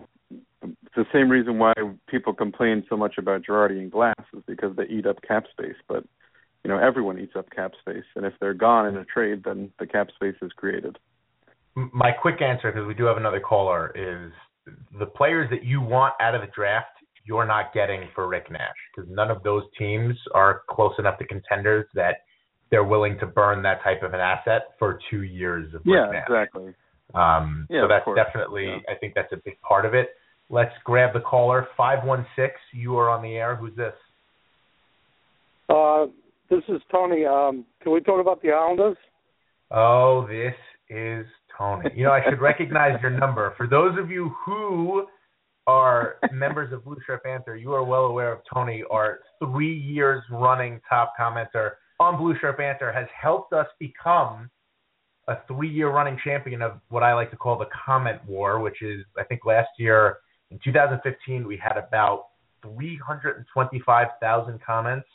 it's 0.62 0.94
the 0.94 1.06
same 1.12 1.30
reason 1.30 1.58
why 1.58 1.72
people 2.08 2.32
complain 2.34 2.84
so 2.88 2.96
much 2.96 3.16
about 3.18 3.42
Girardi 3.42 3.78
and 3.78 3.90
Glass 3.90 4.14
is 4.34 4.42
because 4.46 4.76
they 4.76 4.84
eat 4.84 5.06
up 5.06 5.22
cap 5.22 5.44
space, 5.50 5.76
but 5.88 6.04
you 6.64 6.70
know 6.70 6.78
everyone 6.78 7.18
eats 7.18 7.36
up 7.36 7.50
cap 7.50 7.72
space, 7.80 8.04
and 8.14 8.26
if 8.26 8.34
they're 8.40 8.54
gone 8.54 8.86
in 8.86 8.96
a 8.96 9.04
trade, 9.04 9.42
then 9.44 9.72
the 9.78 9.86
cap 9.86 10.08
space 10.14 10.34
is 10.42 10.52
created. 10.52 10.98
My 11.74 12.10
quick 12.12 12.42
answer, 12.42 12.70
because 12.70 12.86
we 12.86 12.94
do 12.94 13.04
have 13.04 13.16
another 13.16 13.40
caller, 13.40 13.92
is 13.94 14.32
the 14.98 15.06
players 15.06 15.48
that 15.50 15.64
you 15.64 15.80
want 15.80 16.14
out 16.20 16.34
of 16.34 16.42
the 16.42 16.48
draft 16.48 16.99
you're 17.24 17.46
not 17.46 17.72
getting 17.74 18.08
for 18.14 18.28
Rick 18.28 18.50
Nash 18.50 18.74
because 18.94 19.10
none 19.10 19.30
of 19.30 19.42
those 19.42 19.62
teams 19.78 20.16
are 20.34 20.62
close 20.68 20.92
enough 20.98 21.18
to 21.18 21.26
contenders 21.26 21.86
that 21.94 22.22
they're 22.70 22.84
willing 22.84 23.18
to 23.18 23.26
burn 23.26 23.62
that 23.62 23.82
type 23.82 24.02
of 24.02 24.14
an 24.14 24.20
asset 24.20 24.74
for 24.78 24.98
two 25.10 25.22
years 25.22 25.66
of 25.74 25.82
Rick 25.84 25.86
yeah, 25.86 26.10
Nash. 26.10 26.24
exactly. 26.28 26.74
Um, 27.14 27.66
yeah, 27.68 27.82
so 27.82 27.88
that's 27.88 28.04
course. 28.04 28.18
definitely, 28.24 28.66
yeah. 28.66 28.78
I 28.88 28.98
think 28.98 29.14
that's 29.14 29.32
a 29.32 29.38
big 29.44 29.60
part 29.62 29.84
of 29.84 29.94
it. 29.94 30.10
Let's 30.48 30.72
grab 30.84 31.12
the 31.12 31.20
caller. 31.20 31.68
516, 31.76 32.50
you 32.72 32.96
are 32.96 33.08
on 33.08 33.22
the 33.22 33.34
air. 33.34 33.56
Who's 33.56 33.74
this? 33.76 33.94
Uh, 35.68 36.06
this 36.48 36.62
is 36.68 36.80
Tony. 36.90 37.24
Um, 37.24 37.64
can 37.82 37.92
we 37.92 38.00
talk 38.00 38.20
about 38.20 38.42
the 38.42 38.50
Islanders? 38.50 38.96
Oh, 39.70 40.26
this 40.26 40.54
is 40.88 41.26
Tony. 41.56 41.90
You 41.94 42.04
know, 42.04 42.12
I 42.12 42.22
should 42.28 42.40
recognize 42.40 43.00
your 43.00 43.12
number. 43.12 43.54
For 43.56 43.68
those 43.68 43.96
of 43.98 44.10
you 44.10 44.32
who 44.44 45.06
are 45.70 46.16
members 46.32 46.72
of 46.72 46.84
Blue 46.84 46.96
Shirt 47.06 47.22
Banter, 47.22 47.56
you 47.56 47.72
are 47.72 47.84
well 47.84 48.06
aware 48.06 48.32
of 48.32 48.40
Tony, 48.52 48.82
our 48.90 49.20
three 49.38 49.72
years 49.72 50.22
running 50.30 50.80
top 50.88 51.12
commenter 51.18 51.72
on 52.00 52.18
Blue 52.18 52.34
Shirt 52.40 52.58
Banter, 52.58 52.92
has 52.92 53.06
helped 53.18 53.52
us 53.52 53.66
become 53.78 54.50
a 55.28 55.36
three 55.46 55.70
year 55.70 55.90
running 55.90 56.18
champion 56.24 56.60
of 56.60 56.80
what 56.88 57.04
I 57.04 57.14
like 57.14 57.30
to 57.30 57.36
call 57.36 57.56
the 57.56 57.68
comment 57.86 58.18
war, 58.26 58.58
which 58.58 58.82
is, 58.82 59.04
I 59.16 59.22
think 59.22 59.44
last 59.44 59.68
year 59.78 60.18
in 60.50 60.58
2015, 60.64 61.46
we 61.46 61.56
had 61.56 61.76
about 61.76 62.26
325,000 62.62 64.60
comments, 64.66 65.06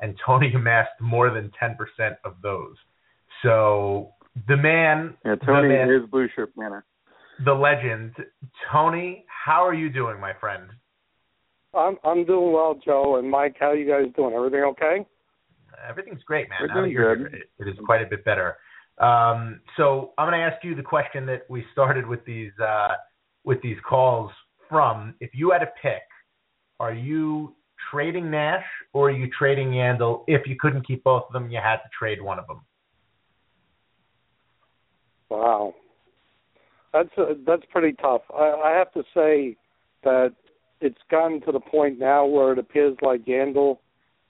and 0.00 0.18
Tony 0.26 0.52
amassed 0.54 1.00
more 1.00 1.30
than 1.30 1.52
10% 1.62 2.16
of 2.24 2.34
those. 2.42 2.74
So 3.44 4.10
the 4.48 4.56
man, 4.56 5.14
yeah, 5.24 5.36
Tony 5.36 5.68
the 5.68 5.74
man, 5.74 5.90
is 5.90 6.10
Blue 6.10 6.28
Shirt 6.34 6.54
Banter 6.56 6.84
the 7.44 7.52
legend. 7.52 8.12
Tony, 8.72 9.24
how 9.28 9.66
are 9.66 9.74
you 9.74 9.90
doing, 9.90 10.20
my 10.20 10.32
friend? 10.40 10.70
I'm 11.74 11.96
I'm 12.04 12.24
doing 12.24 12.52
well, 12.52 12.78
Joe 12.84 13.16
and 13.16 13.30
Mike. 13.30 13.56
How 13.60 13.70
are 13.70 13.76
you 13.76 13.88
guys 13.88 14.12
doing? 14.16 14.34
Everything 14.34 14.60
okay? 14.60 15.06
Everything's 15.88 16.22
great, 16.24 16.48
man. 16.48 16.58
We're 16.60 16.66
now 16.68 16.74
doing 16.74 16.90
you're 16.90 17.16
good. 17.16 17.32
here, 17.32 17.66
it 17.66 17.68
is 17.70 17.78
quite 17.86 18.02
a 18.02 18.06
bit 18.06 18.24
better. 18.24 18.56
Um, 18.98 19.60
so 19.76 20.12
I'm 20.18 20.28
going 20.28 20.38
to 20.38 20.44
ask 20.44 20.62
you 20.62 20.74
the 20.74 20.82
question 20.82 21.24
that 21.26 21.42
we 21.48 21.64
started 21.72 22.06
with 22.06 22.24
these 22.24 22.52
uh, 22.62 22.94
with 23.44 23.62
these 23.62 23.78
calls 23.88 24.30
from. 24.68 25.14
If 25.20 25.30
you 25.32 25.52
had 25.52 25.62
a 25.62 25.70
pick, 25.80 26.02
are 26.80 26.92
you 26.92 27.54
trading 27.90 28.30
Nash 28.30 28.64
or 28.92 29.08
are 29.08 29.12
you 29.12 29.30
trading 29.38 29.70
Yandle? 29.70 30.24
If 30.26 30.46
you 30.46 30.56
couldn't 30.58 30.86
keep 30.86 31.04
both 31.04 31.22
of 31.28 31.32
them, 31.32 31.50
you 31.50 31.60
had 31.62 31.76
to 31.76 31.88
trade 31.96 32.20
one 32.20 32.38
of 32.38 32.46
them. 32.46 32.62
Wow, 35.30 35.74
that's 36.92 37.10
uh, 37.16 37.34
that's 37.46 37.62
pretty 37.70 37.96
tough. 38.00 38.22
I, 38.34 38.52
I 38.64 38.70
have 38.76 38.92
to 38.92 39.02
say 39.14 39.56
that 40.02 40.34
it's 40.80 40.98
gotten 41.10 41.40
to 41.42 41.52
the 41.52 41.60
point 41.60 41.98
now 41.98 42.24
where 42.26 42.52
it 42.52 42.58
appears 42.58 42.96
like 43.02 43.24
Yandle 43.24 43.78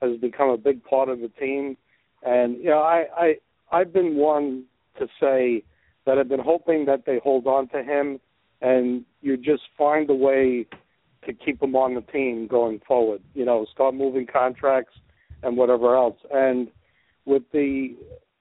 has 0.03 0.17
become 0.19 0.51
a 0.51 0.57
big 0.57 0.83
part 0.85 1.09
of 1.09 1.21
the 1.21 1.29
team, 1.29 1.77
and 2.23 2.57
you 2.59 2.71
know 2.71 2.81
I 2.81 3.05
I 3.17 3.35
I've 3.73 3.93
been 3.93 4.17
one 4.17 4.65
to 4.99 5.07
say 5.21 5.63
that 6.07 6.19
I've 6.19 6.29
been 6.29 6.41
hoping 6.41 6.87
that 6.87 7.05
they 7.07 7.21
hold 7.23 7.47
on 7.47 7.69
to 7.69 7.83
him, 7.83 8.21
and 8.61 9.05
you 9.23 9.37
just 9.37 9.63
find 9.79 10.09
a 10.11 10.15
way 10.15 10.67
to 11.27 11.33
keep 11.33 11.63
him 11.63 11.77
on 11.77 11.95
the 11.95 12.01
team 12.01 12.47
going 12.47 12.81
forward. 12.87 13.23
You 13.35 13.45
know, 13.45 13.67
start 13.73 13.95
moving 13.95 14.27
contracts 14.27 14.95
and 15.43 15.57
whatever 15.57 15.97
else. 15.97 16.17
And 16.33 16.69
with 17.27 17.43
the 17.53 17.95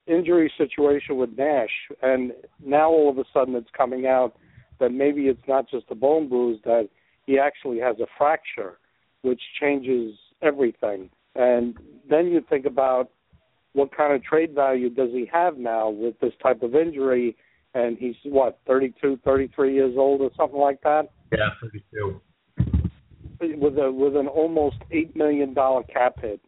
injury 0.10 0.52
situation 0.58 1.18
with 1.18 1.38
Nash, 1.38 1.70
and 2.02 2.32
now 2.64 2.90
all 2.90 3.10
of 3.10 3.18
a 3.18 3.26
sudden 3.34 3.56
it's 3.56 3.70
coming 3.78 4.08
out 4.08 4.36
that 4.80 4.92
maybe 4.92 5.24
it's 5.24 5.48
not 5.48 5.70
just 5.70 5.86
a 5.90 5.96
bone 5.96 6.28
bruise, 6.30 6.60
that 6.64 6.90
he 7.26 7.38
actually 7.38 7.80
has 7.80 7.98
a 8.00 8.08
fracture, 8.18 8.80
which 9.22 9.42
changes 9.60 10.16
everything. 10.42 11.10
And 11.36 11.78
then 12.10 12.28
you 12.28 12.42
think 12.50 12.66
about 12.66 13.12
what 13.74 13.96
kind 13.96 14.14
of 14.14 14.24
trade 14.24 14.56
value 14.56 14.90
does 14.90 15.10
he 15.12 15.30
have 15.32 15.58
now 15.58 15.90
with 15.90 16.20
this 16.20 16.34
type 16.42 16.64
of 16.64 16.76
injury? 16.76 17.36
And 17.76 17.98
he's 17.98 18.16
what, 18.24 18.60
32, 18.66 19.20
33 19.24 19.74
years 19.74 19.94
old 19.96 20.22
or 20.22 20.32
something 20.36 20.60
like 20.60 20.82
that? 20.82 21.10
Yeah, 21.32 21.50
32. 21.62 22.22
With 23.42 23.78
a 23.78 23.90
with 23.90 24.18
an 24.18 24.28
almost 24.28 24.78
eight 24.92 25.16
million 25.16 25.54
dollar 25.54 25.84
cap 25.84 26.20
hit. 26.20 26.42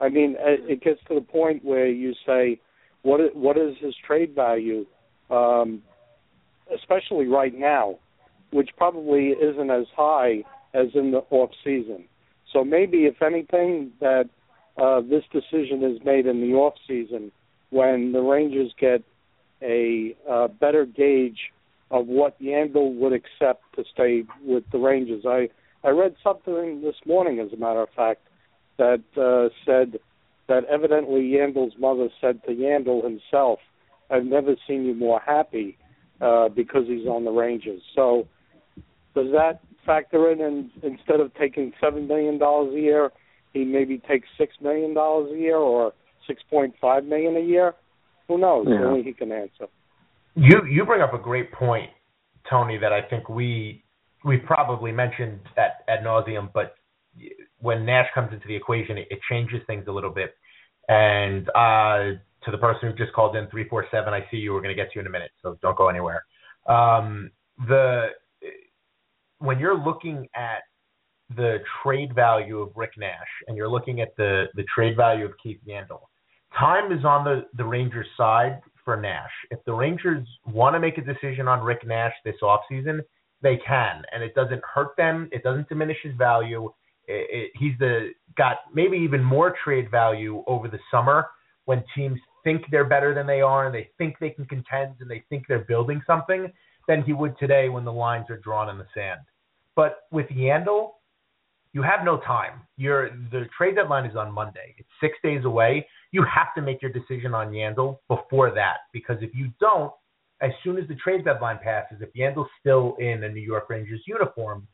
I 0.00 0.10
mean, 0.10 0.36
it 0.38 0.82
gets 0.82 1.00
to 1.08 1.14
the 1.14 1.22
point 1.22 1.64
where 1.64 1.86
you 1.86 2.12
say, 2.26 2.60
what 3.04 3.20
is, 3.20 3.30
what 3.34 3.56
is 3.56 3.76
his 3.80 3.94
trade 4.04 4.34
value, 4.34 4.84
um, 5.30 5.82
especially 6.74 7.26
right 7.26 7.56
now, 7.56 7.98
which 8.50 8.70
probably 8.76 9.28
isn't 9.28 9.70
as 9.70 9.86
high 9.96 10.42
as 10.74 10.88
in 10.94 11.12
the 11.12 11.22
off 11.30 11.50
season. 11.62 12.04
So 12.52 12.64
maybe, 12.64 13.06
if 13.06 13.22
anything, 13.22 13.92
that 14.00 14.28
uh, 14.76 15.00
this 15.02 15.22
decision 15.32 15.84
is 15.84 16.04
made 16.04 16.26
in 16.26 16.40
the 16.40 16.56
off 16.56 16.74
season 16.88 17.30
when 17.70 18.12
the 18.12 18.20
Rangers 18.20 18.72
get 18.80 19.02
a 19.62 20.16
uh, 20.28 20.48
better 20.48 20.84
gauge 20.84 21.52
of 21.90 22.06
what 22.06 22.40
Yandle 22.40 22.94
would 22.96 23.12
accept 23.12 23.62
to 23.76 23.84
stay 23.92 24.24
with 24.44 24.64
the 24.72 24.78
Rangers. 24.78 25.24
I 25.26 25.48
I 25.86 25.90
read 25.90 26.16
something 26.24 26.80
this 26.80 26.96
morning, 27.06 27.40
as 27.40 27.52
a 27.52 27.56
matter 27.56 27.82
of 27.82 27.90
fact, 27.90 28.22
that 28.78 29.02
uh, 29.16 29.52
said 29.66 29.98
that 30.48 30.64
evidently 30.64 31.22
Yandle's 31.22 31.74
mother 31.78 32.08
said 32.20 32.42
to 32.44 32.52
Yandle 32.52 33.02
himself, 33.02 33.58
"I've 34.10 34.24
never 34.24 34.56
seen 34.66 34.84
you 34.84 34.94
more 34.94 35.20
happy 35.20 35.78
uh, 36.20 36.48
because 36.48 36.86
he's 36.86 37.06
on 37.06 37.24
the 37.24 37.30
Rangers." 37.30 37.82
So 37.94 38.28
does 39.14 39.30
that 39.32 39.60
factor 39.86 40.30
in? 40.30 40.40
And 40.40 40.70
instead 40.82 41.20
of 41.20 41.32
taking 41.34 41.72
seven 41.80 42.06
million 42.08 42.38
dollars 42.38 42.74
a 42.74 42.80
year, 42.80 43.12
he 43.52 43.64
maybe 43.64 43.98
takes 43.98 44.28
six 44.36 44.54
million 44.60 44.94
dollars 44.94 45.30
a 45.32 45.36
year 45.36 45.56
or 45.56 45.92
6.5 46.28 47.06
million 47.06 47.36
a 47.36 47.40
year. 47.40 47.74
Who 48.28 48.38
knows? 48.38 48.66
Yeah. 48.68 48.86
Only 48.86 49.02
he 49.02 49.12
can 49.12 49.32
answer. 49.32 49.66
You 50.34 50.62
you 50.68 50.84
bring 50.84 51.02
up 51.02 51.14
a 51.14 51.18
great 51.18 51.52
point, 51.52 51.90
Tony, 52.50 52.78
that 52.78 52.92
I 52.92 53.02
think 53.02 53.28
we 53.28 53.84
we've 54.24 54.44
probably 54.44 54.90
mentioned 54.90 55.40
at 55.56 55.84
ad 55.88 56.04
nauseum, 56.04 56.50
but 56.52 56.74
when 57.58 57.84
Nash 57.84 58.08
comes 58.14 58.32
into 58.32 58.46
the 58.46 58.56
equation, 58.56 58.98
it, 58.98 59.08
it 59.10 59.18
changes 59.30 59.60
things 59.66 59.84
a 59.88 59.92
little 59.92 60.10
bit. 60.10 60.34
And 60.88 61.48
uh, 61.50 62.18
to 62.44 62.50
the 62.50 62.58
person 62.58 62.90
who 62.90 62.96
just 62.96 63.12
called 63.12 63.36
in 63.36 63.48
three 63.48 63.68
four 63.68 63.86
seven, 63.90 64.12
I 64.12 64.20
see 64.30 64.36
you. 64.36 64.52
We're 64.52 64.60
going 64.60 64.76
to 64.76 64.80
get 64.80 64.92
to 64.92 64.96
you 64.96 65.00
in 65.00 65.06
a 65.06 65.10
minute, 65.10 65.30
so 65.42 65.58
don't 65.62 65.76
go 65.76 65.88
anywhere. 65.88 66.24
Um, 66.66 67.30
the 67.68 68.08
when 69.38 69.58
you're 69.58 69.78
looking 69.78 70.28
at 70.34 70.62
the 71.36 71.58
trade 71.82 72.14
value 72.14 72.60
of 72.60 72.70
Rick 72.76 72.92
Nash 72.98 73.28
and 73.46 73.56
you're 73.56 73.68
looking 73.68 74.00
at 74.00 74.16
the 74.16 74.46
the 74.54 74.64
trade 74.74 74.96
value 74.96 75.24
of 75.24 75.32
Keith 75.42 75.60
Yandle, 75.66 76.00
time 76.58 76.92
is 76.92 77.04
on 77.04 77.24
the 77.24 77.46
the 77.56 77.64
Rangers' 77.64 78.06
side 78.16 78.60
for 78.84 78.96
Nash. 78.96 79.30
If 79.50 79.64
the 79.64 79.72
Rangers 79.72 80.26
want 80.46 80.74
to 80.74 80.80
make 80.80 80.98
a 80.98 81.02
decision 81.02 81.48
on 81.48 81.64
Rick 81.64 81.86
Nash 81.86 82.12
this 82.24 82.36
offseason, 82.42 83.00
they 83.40 83.58
can, 83.66 84.02
and 84.12 84.22
it 84.22 84.34
doesn't 84.34 84.62
hurt 84.74 84.96
them. 84.96 85.28
It 85.32 85.42
doesn't 85.42 85.68
diminish 85.68 85.98
his 86.02 86.14
value. 86.16 86.70
It, 87.06 87.50
he's 87.58 87.72
the 87.78 88.10
got 88.36 88.58
maybe 88.72 88.96
even 88.96 89.22
more 89.22 89.54
trade 89.62 89.90
value 89.90 90.42
over 90.46 90.68
the 90.68 90.78
summer 90.90 91.26
when 91.66 91.84
teams 91.94 92.18
think 92.42 92.62
they're 92.70 92.84
better 92.84 93.14
than 93.14 93.26
they 93.26 93.40
are 93.40 93.66
and 93.66 93.74
they 93.74 93.88
think 93.98 94.16
they 94.20 94.30
can 94.30 94.44
contend 94.46 94.94
and 95.00 95.10
they 95.10 95.24
think 95.30 95.46
they're 95.48 95.64
building 95.64 96.02
something 96.06 96.52
than 96.86 97.02
he 97.02 97.12
would 97.12 97.38
today 97.38 97.68
when 97.68 97.84
the 97.84 97.92
lines 97.92 98.26
are 98.28 98.36
drawn 98.38 98.68
in 98.68 98.78
the 98.78 98.86
sand. 98.94 99.20
But 99.76 100.00
with 100.10 100.26
Yandle, 100.28 100.90
you 101.72 101.82
have 101.82 102.04
no 102.04 102.18
time. 102.18 102.62
Your 102.76 103.10
the 103.32 103.46
trade 103.56 103.74
deadline 103.74 104.06
is 104.06 104.16
on 104.16 104.32
Monday. 104.32 104.74
It's 104.78 104.88
six 105.00 105.16
days 105.24 105.44
away. 105.44 105.86
You 106.12 106.24
have 106.24 106.54
to 106.54 106.62
make 106.62 106.80
your 106.80 106.92
decision 106.92 107.34
on 107.34 107.50
Yandle 107.50 107.98
before 108.08 108.54
that 108.54 108.76
because 108.92 109.16
if 109.20 109.34
you 109.34 109.50
don't, 109.60 109.92
as 110.40 110.52
soon 110.62 110.78
as 110.78 110.86
the 110.86 110.94
trade 110.94 111.24
deadline 111.24 111.58
passes, 111.62 111.98
if 112.00 112.12
Yandle's 112.14 112.50
still 112.60 112.96
in 113.00 113.24
a 113.24 113.28
New 113.28 113.40
York 113.40 113.68
Rangers 113.70 114.02
uniform, 114.06 114.68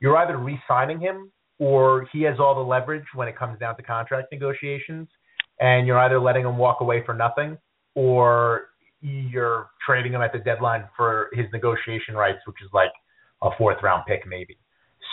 you're 0.00 0.16
either 0.16 0.38
re-signing 0.38 1.00
him 1.00 1.30
or 1.58 2.06
he 2.12 2.22
has 2.22 2.38
all 2.38 2.54
the 2.54 2.60
leverage 2.60 3.04
when 3.14 3.28
it 3.28 3.36
comes 3.38 3.58
down 3.58 3.76
to 3.76 3.82
contract 3.82 4.28
negotiations, 4.32 5.08
and 5.60 5.86
you're 5.86 5.98
either 5.98 6.20
letting 6.20 6.44
him 6.44 6.58
walk 6.58 6.80
away 6.80 7.02
for 7.04 7.14
nothing 7.14 7.56
or 7.94 8.68
you're 9.00 9.68
trading 9.86 10.12
him 10.12 10.22
at 10.22 10.32
the 10.32 10.38
deadline 10.38 10.84
for 10.96 11.28
his 11.32 11.46
negotiation 11.52 12.14
rights, 12.14 12.38
which 12.46 12.56
is 12.62 12.68
like 12.72 12.90
a 13.42 13.50
fourth 13.56 13.78
round 13.82 14.04
pick 14.06 14.26
maybe. 14.26 14.56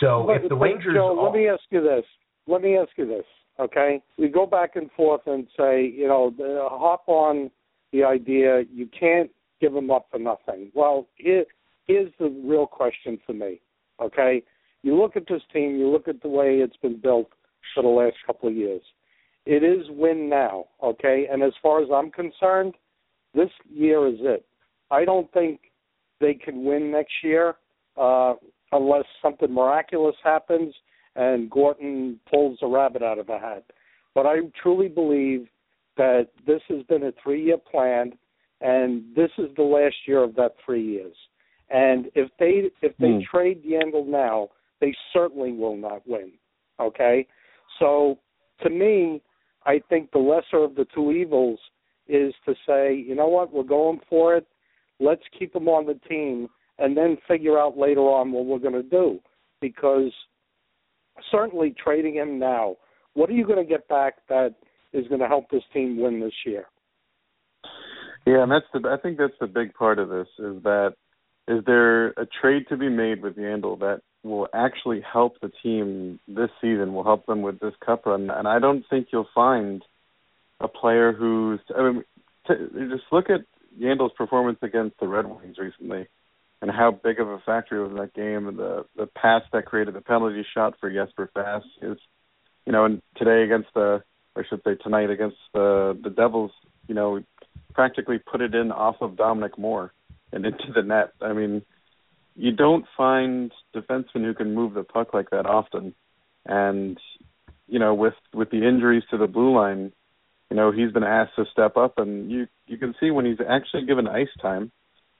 So 0.00 0.24
but, 0.26 0.42
if 0.42 0.48
the 0.48 0.56
Rangers, 0.56 0.94
Joe, 0.94 1.18
all, 1.18 1.24
let 1.24 1.34
me 1.34 1.48
ask 1.48 1.62
you 1.70 1.82
this. 1.82 2.04
Let 2.46 2.62
me 2.62 2.76
ask 2.76 2.90
you 2.96 3.06
this. 3.06 3.24
Okay, 3.60 4.02
we 4.18 4.28
go 4.28 4.46
back 4.46 4.74
and 4.74 4.90
forth 4.96 5.20
and 5.26 5.46
say, 5.56 5.86
you 5.86 6.08
know, 6.08 6.34
hop 6.68 7.04
on 7.06 7.50
the 7.92 8.02
idea 8.02 8.64
you 8.72 8.88
can't 8.98 9.30
give 9.60 9.72
them 9.72 9.90
up 9.90 10.06
for 10.10 10.18
nothing. 10.18 10.72
Well, 10.74 11.06
here, 11.14 11.44
here's 11.86 12.10
the 12.18 12.28
real 12.44 12.66
question 12.66 13.18
for 13.24 13.32
me. 13.32 13.60
Okay, 14.02 14.42
you 14.84 14.96
look 15.00 15.16
at 15.16 15.26
this 15.28 15.42
team, 15.52 15.76
you 15.76 15.88
look 15.90 16.08
at 16.08 16.22
the 16.22 16.28
way 16.28 16.58
it's 16.58 16.76
been 16.76 17.00
built 17.00 17.30
for 17.74 17.82
the 17.82 17.88
last 17.88 18.16
couple 18.26 18.48
of 18.48 18.54
years. 18.54 18.82
It 19.46 19.64
is 19.64 19.86
win 19.90 20.28
now, 20.28 20.66
okay? 20.82 21.26
And 21.30 21.42
as 21.42 21.52
far 21.62 21.82
as 21.82 21.88
I'm 21.92 22.10
concerned, 22.10 22.74
this 23.34 23.50
year 23.68 24.06
is 24.06 24.18
it. 24.20 24.44
I 24.90 25.04
don't 25.04 25.30
think 25.32 25.60
they 26.20 26.34
can 26.34 26.64
win 26.64 26.90
next 26.92 27.14
year 27.22 27.56
uh, 27.96 28.34
unless 28.72 29.04
something 29.22 29.52
miraculous 29.52 30.16
happens 30.22 30.74
and 31.16 31.50
Gorton 31.50 32.20
pulls 32.30 32.58
a 32.62 32.66
rabbit 32.66 33.02
out 33.02 33.18
of 33.18 33.28
a 33.28 33.38
hat. 33.38 33.64
But 34.14 34.26
I 34.26 34.36
truly 34.62 34.88
believe 34.88 35.48
that 35.96 36.28
this 36.46 36.60
has 36.68 36.82
been 36.84 37.04
a 37.04 37.12
three-year 37.22 37.58
plan, 37.58 38.12
and 38.60 39.04
this 39.14 39.30
is 39.38 39.46
the 39.56 39.62
last 39.62 39.96
year 40.06 40.22
of 40.22 40.34
that 40.36 40.54
three 40.64 40.84
years. 40.84 41.14
And 41.70 42.10
if 42.14 42.30
they 42.38 42.70
if 42.82 42.96
they 42.98 43.12
Hmm. 43.12 43.20
trade 43.20 43.64
Yandle 43.64 44.06
now, 44.06 44.50
they 44.84 44.94
certainly 45.12 45.52
will 45.52 45.76
not 45.76 46.06
win. 46.06 46.32
Okay, 46.78 47.26
so 47.78 48.18
to 48.62 48.68
me, 48.68 49.22
I 49.64 49.80
think 49.88 50.10
the 50.10 50.18
lesser 50.18 50.62
of 50.62 50.74
the 50.74 50.86
two 50.94 51.10
evils 51.12 51.58
is 52.06 52.34
to 52.44 52.54
say, 52.66 52.94
you 52.94 53.14
know 53.14 53.28
what, 53.28 53.52
we're 53.52 53.62
going 53.62 54.00
for 54.10 54.36
it. 54.36 54.46
Let's 55.00 55.22
keep 55.38 55.56
him 55.56 55.68
on 55.68 55.86
the 55.86 55.98
team, 56.08 56.48
and 56.78 56.96
then 56.96 57.16
figure 57.26 57.58
out 57.58 57.78
later 57.78 58.02
on 58.02 58.32
what 58.32 58.44
we're 58.44 58.58
going 58.58 58.74
to 58.74 58.82
do. 58.82 59.20
Because 59.60 60.12
certainly 61.30 61.74
trading 61.82 62.14
him 62.14 62.38
now, 62.38 62.76
what 63.14 63.30
are 63.30 63.34
you 63.34 63.46
going 63.46 63.64
to 63.64 63.68
get 63.68 63.88
back 63.88 64.16
that 64.28 64.54
is 64.92 65.08
going 65.08 65.20
to 65.20 65.28
help 65.28 65.48
this 65.50 65.62
team 65.72 65.98
win 65.98 66.20
this 66.20 66.34
year? 66.44 66.66
Yeah, 68.26 68.42
and 68.42 68.52
that's 68.52 68.66
the 68.74 68.86
I 68.88 69.00
think 69.00 69.18
that's 69.18 69.38
the 69.40 69.46
big 69.46 69.72
part 69.74 69.98
of 69.98 70.08
this 70.08 70.28
is 70.38 70.62
that 70.62 70.94
is 71.46 71.62
there 71.66 72.08
a 72.08 72.26
trade 72.40 72.64
to 72.68 72.76
be 72.76 72.88
made 72.88 73.22
with 73.22 73.36
Yandle 73.36 73.78
that 73.80 74.00
will 74.24 74.48
actually 74.52 75.00
help 75.00 75.40
the 75.40 75.52
team 75.62 76.18
this 76.26 76.50
season, 76.60 76.94
will 76.94 77.04
help 77.04 77.26
them 77.26 77.42
with 77.42 77.60
this 77.60 77.74
cup 77.84 78.06
run, 78.06 78.30
and 78.30 78.48
I 78.48 78.58
don't 78.58 78.84
think 78.88 79.08
you'll 79.12 79.28
find 79.34 79.82
a 80.60 80.68
player 80.68 81.12
who's 81.12 81.60
I 81.76 81.82
mean 81.82 82.04
t- 82.48 82.54
just 82.90 83.04
look 83.12 83.28
at 83.30 83.42
Yandle's 83.78 84.14
performance 84.16 84.58
against 84.62 84.98
the 84.98 85.08
Red 85.08 85.26
Wings 85.26 85.58
recently 85.58 86.06
and 86.62 86.70
how 86.70 86.92
big 86.92 87.20
of 87.20 87.28
a 87.28 87.38
factor 87.40 87.82
was 87.82 87.90
in 87.90 87.98
that 87.98 88.14
game 88.14 88.48
and 88.48 88.58
the 88.58 88.86
the 88.96 89.06
pass 89.06 89.42
that 89.52 89.66
created 89.66 89.94
the 89.94 90.00
penalty 90.00 90.44
shot 90.54 90.74
for 90.80 90.90
Jesper 90.90 91.30
Fast 91.34 91.66
is 91.82 91.98
you 92.66 92.72
know, 92.72 92.84
and 92.84 93.02
today 93.16 93.42
against 93.42 93.68
the 93.74 94.02
or 94.36 94.42
I 94.42 94.48
should 94.48 94.62
say 94.64 94.74
tonight 94.74 95.10
against 95.10 95.36
the 95.52 95.98
the 96.02 96.10
Devils, 96.10 96.52
you 96.88 96.94
know, 96.94 97.20
practically 97.72 98.18
put 98.18 98.40
it 98.40 98.54
in 98.54 98.72
off 98.72 98.96
of 99.00 99.16
Dominic 99.16 99.58
Moore 99.58 99.92
and 100.32 100.44
into 100.44 100.72
the 100.74 100.82
net. 100.82 101.12
I 101.20 101.32
mean, 101.32 101.62
you 102.36 102.52
don't 102.52 102.84
find 102.96 103.52
defensemen 103.74 104.24
who 104.24 104.34
can 104.34 104.54
move 104.54 104.74
the 104.74 104.84
puck 104.84 105.14
like 105.14 105.30
that 105.30 105.46
often. 105.46 105.94
And 106.46 106.98
you 107.66 107.78
know, 107.78 107.94
with 107.94 108.14
with 108.32 108.50
the 108.50 108.66
injuries 108.66 109.04
to 109.10 109.18
the 109.18 109.26
blue 109.26 109.54
line, 109.54 109.92
you 110.50 110.56
know, 110.56 110.72
he's 110.72 110.92
been 110.92 111.04
asked 111.04 111.36
to 111.36 111.44
step 111.52 111.76
up 111.76 111.98
and 111.98 112.30
you 112.30 112.46
you 112.66 112.76
can 112.76 112.94
see 113.00 113.10
when 113.10 113.24
he's 113.24 113.38
actually 113.48 113.86
given 113.86 114.06
ice 114.06 114.28
time 114.40 114.70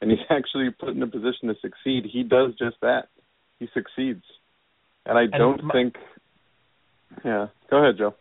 and 0.01 0.11
he's 0.11 0.21
actually 0.31 0.71
put 0.71 0.91
in 0.91 1.03
a 1.03 1.07
position 1.07 1.49
to 1.49 1.55
succeed, 1.61 2.05
he 2.11 2.23
does 2.23 2.53
just 2.59 2.77
that. 2.83 3.09
He 3.59 3.69
succeeds. 3.73 4.25
And 5.07 5.19
I 5.19 5.27
don't 5.27 5.63
my- 5.65 5.73
think 5.73 5.95
Yeah. 7.25 7.49
Go 7.71 7.83
ahead, 7.83 7.99
Joe. 7.99 8.15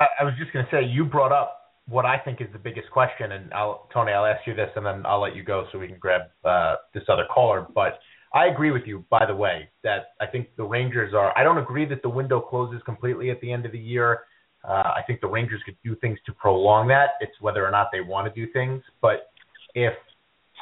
I, 0.00 0.06
I 0.20 0.24
was 0.24 0.34
just 0.38 0.52
going 0.52 0.64
to 0.64 0.70
say 0.70 0.84
you 0.84 1.04
brought 1.04 1.32
up 1.32 1.58
what 1.88 2.06
I 2.06 2.18
think 2.18 2.40
is 2.40 2.46
the 2.52 2.58
biggest 2.58 2.90
question, 2.90 3.32
and 3.32 3.52
I'll, 3.52 3.88
Tony, 3.92 4.12
I'll 4.12 4.24
ask 4.24 4.46
you 4.46 4.54
this, 4.54 4.70
and 4.76 4.86
then 4.86 5.04
I'll 5.04 5.20
let 5.20 5.36
you 5.36 5.42
go 5.42 5.66
so 5.70 5.78
we 5.78 5.88
can 5.88 5.98
grab 5.98 6.22
uh, 6.44 6.76
this 6.94 7.02
other 7.08 7.24
caller. 7.32 7.66
But 7.74 7.98
I 8.34 8.46
agree 8.46 8.70
with 8.70 8.82
you, 8.86 9.04
by 9.10 9.26
the 9.26 9.34
way, 9.34 9.68
that 9.84 10.14
I 10.20 10.26
think 10.26 10.48
the 10.56 10.64
Rangers 10.64 11.12
are. 11.14 11.36
I 11.36 11.42
don't 11.42 11.58
agree 11.58 11.84
that 11.86 12.02
the 12.02 12.08
window 12.08 12.40
closes 12.40 12.80
completely 12.84 13.30
at 13.30 13.40
the 13.40 13.52
end 13.52 13.66
of 13.66 13.72
the 13.72 13.78
year. 13.78 14.20
Uh, 14.64 14.92
I 14.96 15.02
think 15.06 15.20
the 15.20 15.26
Rangers 15.26 15.60
could 15.64 15.76
do 15.84 15.96
things 15.96 16.18
to 16.26 16.32
prolong 16.32 16.88
that. 16.88 17.10
It's 17.20 17.38
whether 17.40 17.66
or 17.66 17.70
not 17.70 17.88
they 17.92 18.00
want 18.00 18.32
to 18.32 18.46
do 18.46 18.50
things. 18.52 18.82
But 19.02 19.30
if 19.74 19.92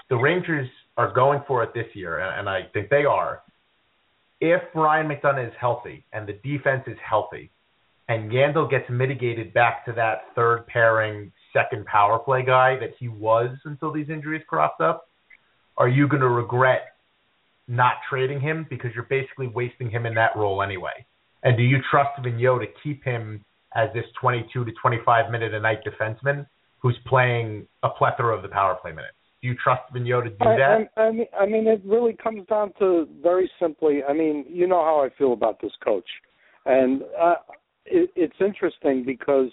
the 0.09 0.17
Rangers 0.17 0.69
are 0.97 1.13
going 1.13 1.43
for 1.47 1.63
it 1.63 1.73
this 1.73 1.87
year, 1.95 2.19
and 2.19 2.49
I 2.49 2.63
think 2.73 2.91
they 2.91 3.05
are, 3.05 3.43
if 4.41 4.63
Ryan 4.75 5.09
McDonagh 5.09 5.49
is 5.49 5.55
healthy 5.61 6.05
and 6.13 6.27
the 6.27 6.33
defense 6.43 6.83
is 6.87 6.97
healthy, 7.09 7.51
and 8.09 8.33
Yandle 8.33 8.69
gets 8.69 8.91
mitigated 8.91 9.55
back 9.55 9.85
to 9.85 9.93
that 9.93 10.23
third 10.35 10.67
pairing, 10.67 11.31
second 11.53 11.87
power 11.87 12.19
play 12.19 12.45
guy 12.45 12.77
that 12.81 12.91
he 12.99 13.07
was 13.07 13.51
until 13.65 13.93
these 13.93 14.09
injuries 14.09 14.43
cropped 14.49 14.81
up, 14.81 15.09
are 15.77 15.89
you 15.89 16.09
going 16.09 16.23
to 16.23 16.29
regret 16.29 16.97
not 17.71 17.95
trading 18.09 18.41
him 18.41 18.67
because 18.69 18.91
you're 18.95 19.05
basically 19.05 19.47
wasting 19.47 19.89
him 19.89 20.05
in 20.05 20.15
that 20.15 20.35
role 20.37 20.63
anyway? 20.63 21.07
And 21.45 21.57
do 21.57 21.63
you 21.63 21.79
trust 21.91 22.11
Vigneault 22.21 22.61
to 22.61 22.67
keep 22.83 23.05
him 23.05 23.45
as 23.75 23.89
this 23.95 24.05
22 24.21 24.65
to 24.65 24.73
25 24.73 25.31
minute 25.31 25.55
a 25.55 25.61
night 25.61 25.79
defenseman 25.85 26.47
who's 26.81 26.99
playing 27.07 27.67
a 27.85 27.89
plethora 27.89 28.37
of 28.37 28.43
the 28.43 28.49
power 28.49 28.75
play 28.75 28.91
minutes? 28.91 29.15
Do 29.41 29.49
you 29.49 29.55
trust 29.55 29.83
Vigneault 29.95 30.25
to 30.25 30.31
do 30.31 30.37
that? 30.41 30.91
I, 30.97 31.01
I, 31.01 31.07
I 31.07 31.13
mean, 31.13 31.27
I 31.41 31.47
mean, 31.47 31.67
it 31.69 31.81
really 31.85 32.13
comes 32.13 32.47
down 32.49 32.73
to 32.81 33.09
very 33.23 33.49
simply. 33.61 34.01
I 34.07 34.13
mean, 34.13 34.45
you 34.49 34.67
know 34.67 34.85
how 34.85 35.03
I 35.05 35.09
feel 35.17 35.33
about 35.33 35.61
this 35.63 35.73
coach, 35.83 36.09
and 36.67 37.03
uh, 37.19 37.37
it, 37.87 38.11
it's 38.17 38.37
interesting 38.41 39.05
because 39.07 39.51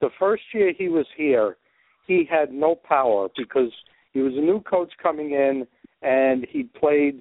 the 0.00 0.08
first 0.18 0.42
year 0.54 0.72
he 0.76 0.88
was 0.88 1.06
here, 1.16 1.58
he 2.06 2.26
had 2.28 2.50
no 2.50 2.74
power 2.74 3.28
because 3.36 3.70
he 4.12 4.20
was 4.20 4.32
a 4.34 4.40
new 4.40 4.60
coach 4.62 4.90
coming 5.00 5.32
in 5.32 5.66
and 6.02 6.46
he 6.50 6.62
played 6.62 7.20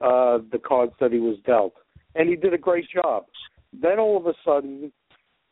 uh, 0.00 0.38
the 0.52 0.58
cards 0.58 0.92
that 1.00 1.12
he 1.12 1.18
was 1.18 1.36
dealt, 1.46 1.74
and 2.14 2.28
he 2.28 2.36
did 2.36 2.54
a 2.54 2.58
great 2.58 2.86
job. 2.88 3.24
Then 3.72 3.98
all 3.98 4.16
of 4.16 4.26
a 4.26 4.34
sudden, 4.44 4.92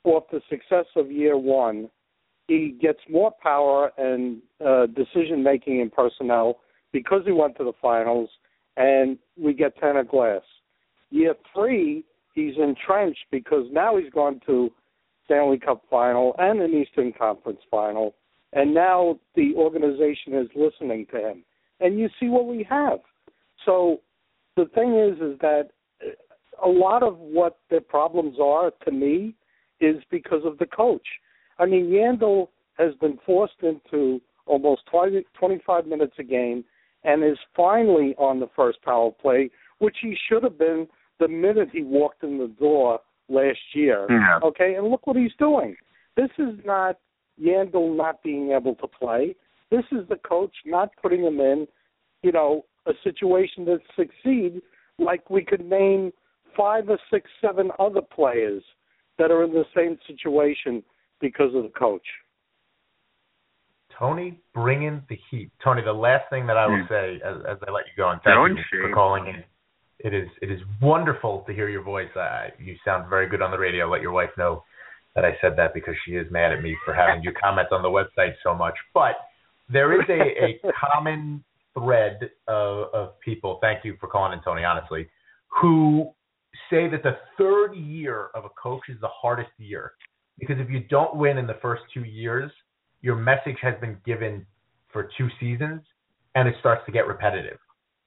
off 0.04 0.24
the 0.30 0.40
success 0.48 0.86
of 0.94 1.10
year 1.10 1.36
one, 1.36 1.90
he 2.48 2.76
gets 2.80 3.00
more 3.10 3.32
power 3.42 3.90
and 3.98 4.40
uh, 4.64 4.86
decision 4.86 5.42
making 5.42 5.80
in 5.80 5.90
personnel 5.90 6.58
because 6.92 7.22
he 7.26 7.32
went 7.32 7.56
to 7.58 7.64
the 7.64 7.72
finals, 7.82 8.30
and 8.76 9.18
we 9.36 9.52
get 9.52 9.76
Tanner 9.78 10.04
Glass. 10.04 10.42
Year 11.10 11.34
three, 11.54 12.04
he's 12.34 12.54
entrenched 12.56 13.24
because 13.30 13.66
now 13.72 13.96
he's 13.96 14.12
gone 14.12 14.40
to 14.46 14.70
Stanley 15.24 15.58
Cup 15.58 15.82
final 15.90 16.34
and 16.38 16.60
an 16.60 16.72
Eastern 16.72 17.12
Conference 17.12 17.60
final, 17.70 18.14
and 18.52 18.72
now 18.72 19.18
the 19.34 19.52
organization 19.56 20.34
is 20.34 20.48
listening 20.54 21.06
to 21.12 21.18
him. 21.18 21.44
And 21.80 21.98
you 21.98 22.08
see 22.18 22.28
what 22.28 22.46
we 22.46 22.64
have. 22.70 23.00
So 23.64 24.00
the 24.56 24.66
thing 24.74 24.94
is, 24.98 25.20
is 25.20 25.38
that 25.40 25.68
a 26.64 26.68
lot 26.68 27.02
of 27.02 27.18
what 27.18 27.58
the 27.70 27.80
problems 27.80 28.38
are 28.42 28.72
to 28.84 28.90
me 28.90 29.34
is 29.80 29.96
because 30.10 30.42
of 30.44 30.58
the 30.58 30.66
coach. 30.66 31.06
I 31.58 31.66
mean, 31.66 31.86
Yandle 31.86 32.48
has 32.78 32.94
been 33.00 33.18
forced 33.24 33.62
into 33.62 34.20
almost 34.46 34.82
20, 34.90 35.24
25 35.38 35.86
minutes 35.86 36.14
a 36.18 36.22
game 36.22 36.64
and 37.04 37.22
is 37.22 37.38
finally 37.54 38.14
on 38.18 38.40
the 38.40 38.48
first 38.56 38.80
power 38.82 39.10
play, 39.10 39.50
which 39.78 39.96
he 40.00 40.16
should 40.28 40.42
have 40.42 40.58
been 40.58 40.86
the 41.20 41.28
minute 41.28 41.68
he 41.72 41.82
walked 41.82 42.22
in 42.22 42.38
the 42.38 42.48
door 42.58 43.00
last 43.28 43.58
year. 43.74 44.06
Yeah. 44.08 44.40
Okay, 44.42 44.74
and 44.74 44.88
look 44.88 45.06
what 45.06 45.16
he's 45.16 45.34
doing. 45.38 45.76
This 46.16 46.30
is 46.38 46.54
not 46.64 46.98
Yandle 47.40 47.96
not 47.96 48.22
being 48.22 48.52
able 48.52 48.74
to 48.76 48.86
play. 48.86 49.36
This 49.70 49.84
is 49.92 50.08
the 50.08 50.16
coach 50.16 50.54
not 50.64 50.90
putting 51.00 51.22
him 51.22 51.40
in, 51.40 51.66
you 52.22 52.32
know, 52.32 52.64
a 52.86 52.92
situation 53.04 53.64
that 53.66 53.80
succeed. 53.96 54.60
Like 54.98 55.28
we 55.28 55.44
could 55.44 55.64
name 55.64 56.12
five 56.56 56.88
or 56.88 56.98
six, 57.10 57.28
seven 57.40 57.70
other 57.78 58.00
players 58.00 58.62
that 59.18 59.30
are 59.30 59.44
in 59.44 59.52
the 59.52 59.64
same 59.74 59.98
situation 60.06 60.82
because 61.20 61.54
of 61.54 61.64
the 61.64 61.72
coach. 61.78 62.06
Tony 63.98 64.38
bringing 64.54 65.02
the 65.08 65.18
heat. 65.30 65.50
Tony, 65.62 65.82
the 65.82 65.92
last 65.92 66.28
thing 66.30 66.46
that 66.46 66.56
I 66.56 66.66
will 66.66 66.86
say 66.88 67.20
as, 67.24 67.36
as 67.48 67.58
I 67.66 67.70
let 67.70 67.84
you 67.86 67.92
go 67.96 68.10
and 68.10 68.20
thank 68.22 68.34
Don't 68.34 68.56
you 68.56 68.62
shame. 68.70 68.82
for 68.82 68.94
calling 68.94 69.26
in. 69.26 69.42
It 69.98 70.12
is 70.12 70.28
it 70.42 70.50
is 70.50 70.60
wonderful 70.82 71.44
to 71.46 71.54
hear 71.54 71.70
your 71.70 71.82
voice. 71.82 72.14
Uh, 72.14 72.48
you 72.58 72.76
sound 72.84 73.08
very 73.08 73.28
good 73.28 73.40
on 73.40 73.50
the 73.50 73.58
radio. 73.58 73.90
Let 73.90 74.02
your 74.02 74.12
wife 74.12 74.28
know 74.36 74.62
that 75.14 75.24
I 75.24 75.30
said 75.40 75.54
that 75.56 75.72
because 75.72 75.94
she 76.04 76.12
is 76.12 76.30
mad 76.30 76.52
at 76.52 76.62
me 76.62 76.76
for 76.84 76.92
having 76.92 77.22
you 77.22 77.32
comment 77.42 77.68
on 77.72 77.82
the 77.82 77.88
website 77.88 78.34
so 78.42 78.54
much. 78.54 78.74
But 78.92 79.16
there 79.70 79.98
is 79.98 80.06
a, 80.10 80.68
a 80.68 80.72
common 80.92 81.42
thread 81.78 82.30
of, 82.48 82.88
of 82.94 83.20
people. 83.20 83.58
Thank 83.60 83.84
you 83.84 83.96
for 84.00 84.08
calling 84.08 84.32
in, 84.32 84.42
Tony. 84.42 84.64
Honestly, 84.64 85.08
who 85.60 86.10
say 86.70 86.88
that 86.88 87.02
the 87.02 87.16
third 87.38 87.74
year 87.74 88.28
of 88.34 88.44
a 88.44 88.48
coach 88.60 88.82
is 88.88 89.00
the 89.00 89.08
hardest 89.08 89.50
year 89.58 89.92
because 90.38 90.56
if 90.58 90.70
you 90.70 90.80
don't 90.90 91.16
win 91.16 91.38
in 91.38 91.46
the 91.46 91.58
first 91.62 91.82
two 91.92 92.04
years, 92.04 92.50
your 93.00 93.16
message 93.16 93.56
has 93.62 93.74
been 93.80 93.96
given 94.04 94.46
for 94.92 95.08
two 95.16 95.28
seasons 95.40 95.82
and 96.34 96.48
it 96.48 96.54
starts 96.60 96.82
to 96.86 96.92
get 96.92 97.06
repetitive. 97.06 97.58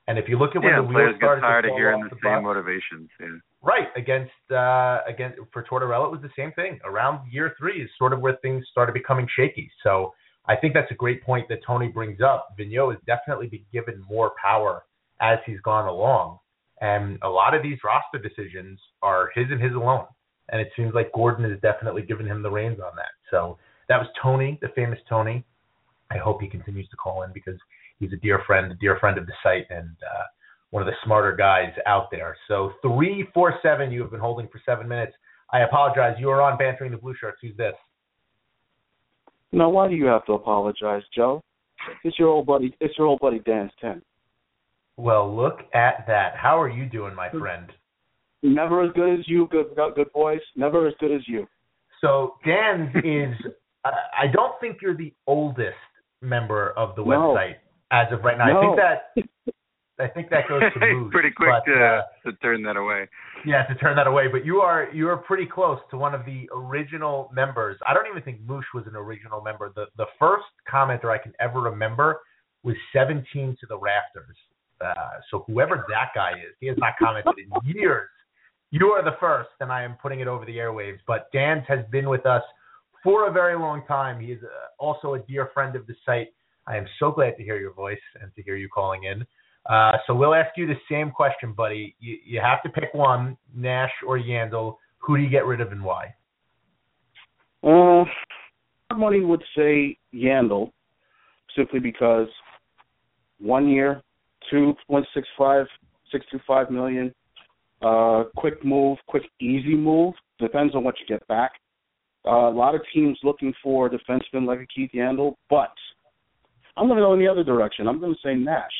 And 0.07 0.17
if 0.17 0.27
you 0.27 0.39
look 0.39 0.55
at 0.55 0.63
when 0.63 0.71
yeah, 0.71 0.81
the 0.81 0.87
players 0.87 1.09
wheels 1.09 1.17
started 1.17 1.41
get 1.41 1.47
tired 1.47 1.61
to 1.63 1.69
of 1.69 1.75
hearing 1.75 2.01
the 2.01 2.09
the 2.09 2.15
same 2.23 2.41
bus, 2.41 2.43
motivations. 2.43 3.09
Yeah. 3.19 3.27
right 3.61 3.89
against 3.95 4.31
uh 4.51 4.99
against 5.07 5.37
for 5.53 5.63
Tortorella 5.63 6.07
it 6.07 6.11
was 6.11 6.21
the 6.21 6.33
same 6.35 6.51
thing. 6.53 6.79
Around 6.83 7.31
year 7.31 7.53
three 7.59 7.83
is 7.83 7.89
sort 7.97 8.13
of 8.13 8.19
where 8.19 8.35
things 8.41 8.65
started 8.71 8.93
becoming 8.93 9.27
shaky. 9.35 9.69
So 9.83 10.13
I 10.49 10.55
think 10.55 10.73
that's 10.73 10.91
a 10.91 10.95
great 10.95 11.23
point 11.23 11.47
that 11.49 11.59
Tony 11.65 11.89
brings 11.89 12.21
up. 12.21 12.55
Vigneault 12.59 12.91
has 12.93 13.01
definitely 13.05 13.47
been 13.47 13.65
given 13.71 14.03
more 14.09 14.31
power 14.41 14.83
as 15.21 15.37
he's 15.45 15.59
gone 15.61 15.87
along. 15.87 16.39
And 16.81 17.19
a 17.21 17.29
lot 17.29 17.53
of 17.53 17.61
these 17.61 17.77
roster 17.83 18.17
decisions 18.17 18.79
are 19.03 19.29
his 19.35 19.45
and 19.51 19.61
his 19.61 19.73
alone. 19.73 20.05
And 20.51 20.59
it 20.59 20.69
seems 20.75 20.95
like 20.95 21.11
Gorton 21.13 21.47
has 21.47 21.59
definitely 21.61 22.01
given 22.01 22.25
him 22.25 22.41
the 22.41 22.49
reins 22.49 22.79
on 22.79 22.95
that. 22.95 23.11
So 23.29 23.59
that 23.89 23.97
was 23.97 24.07
Tony, 24.21 24.57
the 24.61 24.69
famous 24.69 24.97
Tony. 25.07 25.45
I 26.09 26.17
hope 26.17 26.41
he 26.41 26.47
continues 26.47 26.89
to 26.89 26.97
call 26.97 27.21
in 27.21 27.31
because 27.31 27.59
he's 27.99 28.11
a 28.13 28.17
dear 28.17 28.41
friend, 28.47 28.71
a 28.71 28.75
dear 28.75 28.97
friend 28.99 29.19
of 29.19 29.27
the 29.27 29.33
site, 29.43 29.67
and 29.69 29.95
uh, 30.03 30.23
one 30.71 30.81
of 30.81 30.87
the 30.87 30.95
smarter 31.03 31.35
guys 31.35 31.71
out 31.85 32.09
there. 32.09 32.35
So 32.47 32.71
three 32.81 33.27
four 33.35 33.59
seven, 33.61 33.91
you 33.91 34.01
have 34.01 34.09
been 34.09 34.19
holding 34.19 34.47
for 34.47 34.59
seven 34.65 34.87
minutes. 34.87 35.13
I 35.53 35.59
apologize. 35.59 36.15
You 36.19 36.31
are 36.31 36.41
on 36.41 36.57
bantering 36.57 36.91
the 36.91 36.97
blue 36.97 37.13
shirts. 37.19 37.37
Who's 37.41 37.55
this? 37.57 37.73
Now, 39.51 39.69
why 39.69 39.87
do 39.87 39.95
you 39.95 40.05
have 40.05 40.25
to 40.25 40.33
apologize, 40.33 41.03
Joe? 41.15 41.41
It's 42.03 42.19
your 42.19 42.29
old 42.29 42.45
buddy. 42.45 42.75
It's 42.79 42.97
your 42.97 43.07
old 43.07 43.19
buddy 43.19 43.39
Dan's 43.39 43.71
ten. 43.79 44.01
Well, 44.97 45.33
look 45.33 45.59
at 45.73 46.05
that. 46.07 46.33
How 46.35 46.59
are 46.61 46.69
you 46.69 46.85
doing, 46.85 47.15
my 47.15 47.29
friend? 47.29 47.71
Never 48.43 48.83
as 48.83 48.91
good 48.93 49.19
as 49.19 49.27
you, 49.27 49.47
good 49.49 49.67
good 49.95 50.11
boys. 50.13 50.41
Never 50.55 50.87
as 50.87 50.93
good 50.99 51.11
as 51.11 51.21
you. 51.27 51.47
So 52.01 52.35
Dan's 52.45 52.93
is. 52.97 53.35
I 53.85 53.89
uh, 53.89 53.91
I 54.23 54.27
don't 54.27 54.59
think 54.59 54.77
you're 54.81 54.97
the 54.97 55.13
oldest 55.25 55.75
member 56.21 56.71
of 56.71 56.95
the 56.95 57.03
No. 57.03 57.33
website 57.33 57.55
as 57.91 58.07
of 58.11 58.23
right 58.23 58.37
now. 58.37 58.57
I 58.57 58.61
think 58.61 58.75
that 58.75 59.23
I 59.99 60.07
think 60.07 60.29
that 60.29 60.47
goes 60.47 60.61
to 60.73 60.79
Moose. 60.93 61.11
Pretty 61.11 61.31
quick 61.31 61.49
but, 61.65 61.71
to 61.71 61.77
uh, 61.77 62.01
to 62.25 62.37
turn 62.37 62.63
that 62.63 62.77
away. 62.77 63.07
Yeah, 63.45 63.65
to 63.65 63.75
turn 63.75 63.95
that 63.97 64.07
away. 64.07 64.27
But 64.31 64.45
you 64.45 64.59
are 64.61 64.87
you 64.93 65.09
are 65.09 65.17
pretty 65.17 65.45
close 65.45 65.79
to 65.91 65.97
one 65.97 66.15
of 66.15 66.25
the 66.25 66.49
original 66.55 67.29
members. 67.33 67.77
I 67.87 67.93
don't 67.93 68.07
even 68.07 68.21
think 68.23 68.41
Moosh 68.41 68.65
was 68.73 68.85
an 68.87 68.95
original 68.95 69.41
member. 69.41 69.71
The 69.75 69.85
the 69.97 70.05
first 70.17 70.45
commenter 70.71 71.05
I 71.05 71.17
can 71.17 71.33
ever 71.39 71.61
remember 71.61 72.19
was 72.63 72.75
17 72.93 73.57
to 73.59 73.67
the 73.67 73.77
rafters. 73.77 74.35
Uh, 74.81 74.93
so 75.29 75.43
whoever 75.47 75.85
that 75.89 76.09
guy 76.15 76.31
is, 76.31 76.55
he 76.59 76.67
has 76.67 76.77
not 76.77 76.93
commented 76.99 77.33
in 77.37 77.49
years. 77.75 78.09
You 78.71 78.87
are 78.87 79.03
the 79.03 79.17
first, 79.19 79.49
and 79.59 79.71
I 79.71 79.83
am 79.83 79.97
putting 80.01 80.19
it 80.19 80.27
over 80.27 80.45
the 80.45 80.57
airwaves. 80.57 80.99
But 81.07 81.31
Dan's 81.33 81.63
has 81.67 81.79
been 81.91 82.07
with 82.07 82.25
us 82.25 82.43
for 83.03 83.27
a 83.27 83.31
very 83.31 83.57
long 83.57 83.83
time. 83.87 84.21
He 84.21 84.31
is 84.31 84.43
uh, 84.43 84.47
also 84.77 85.15
a 85.15 85.19
dear 85.19 85.49
friend 85.53 85.75
of 85.75 85.87
the 85.87 85.95
site. 86.05 86.27
I 86.67 86.77
am 86.77 86.85
so 86.99 87.11
glad 87.11 87.35
to 87.37 87.43
hear 87.43 87.57
your 87.57 87.73
voice 87.73 87.99
and 88.21 88.33
to 88.35 88.43
hear 88.43 88.55
you 88.55 88.69
calling 88.69 89.05
in. 89.05 89.25
Uh, 89.69 89.91
so 90.07 90.15
we'll 90.15 90.33
ask 90.33 90.49
you 90.57 90.65
the 90.65 90.73
same 90.89 91.11
question, 91.11 91.53
buddy. 91.53 91.95
You, 91.99 92.17
you 92.25 92.41
have 92.41 92.63
to 92.63 92.69
pick 92.69 92.91
one, 92.93 93.37
Nash 93.55 93.91
or 94.05 94.17
Yandle. 94.17 94.77
Who 94.97 95.15
do 95.15 95.23
you 95.23 95.29
get 95.29 95.45
rid 95.45 95.61
of 95.61 95.71
and 95.71 95.83
why? 95.83 96.15
Uh, 97.63 98.03
money 98.95 99.21
would 99.21 99.43
say 99.55 99.95
Yandle, 100.13 100.71
simply 101.55 101.79
because 101.79 102.27
one 103.39 103.67
year, 103.67 104.01
two 104.49 104.73
point 104.89 105.05
six 105.13 105.27
five, 105.37 105.67
six 106.11 106.25
two 106.31 106.39
five 106.47 106.71
million. 106.71 107.13
Uh, 107.81 108.23
quick 108.35 108.65
move, 108.65 108.97
quick 109.07 109.23
easy 109.39 109.75
move. 109.75 110.13
Depends 110.39 110.73
on 110.73 110.83
what 110.83 110.95
you 110.99 111.05
get 111.05 111.25
back. 111.27 111.51
Uh, 112.25 112.49
a 112.49 112.51
lot 112.51 112.75
of 112.75 112.81
teams 112.93 113.17
looking 113.23 113.53
for 113.63 113.85
a 113.85 113.89
defenseman 113.89 114.45
like 114.45 114.59
a 114.59 114.65
Keith 114.65 114.91
Yandle, 114.93 115.35
but 115.49 115.73
I'm 116.75 116.87
going 116.87 116.97
to 116.97 117.03
go 117.03 117.13
in 117.13 117.19
the 117.19 117.27
other 117.27 117.43
direction. 117.43 117.87
I'm 117.87 117.99
going 117.99 118.13
to 118.13 118.19
say 118.27 118.35
Nash. 118.35 118.71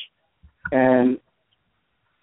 And 0.71 1.17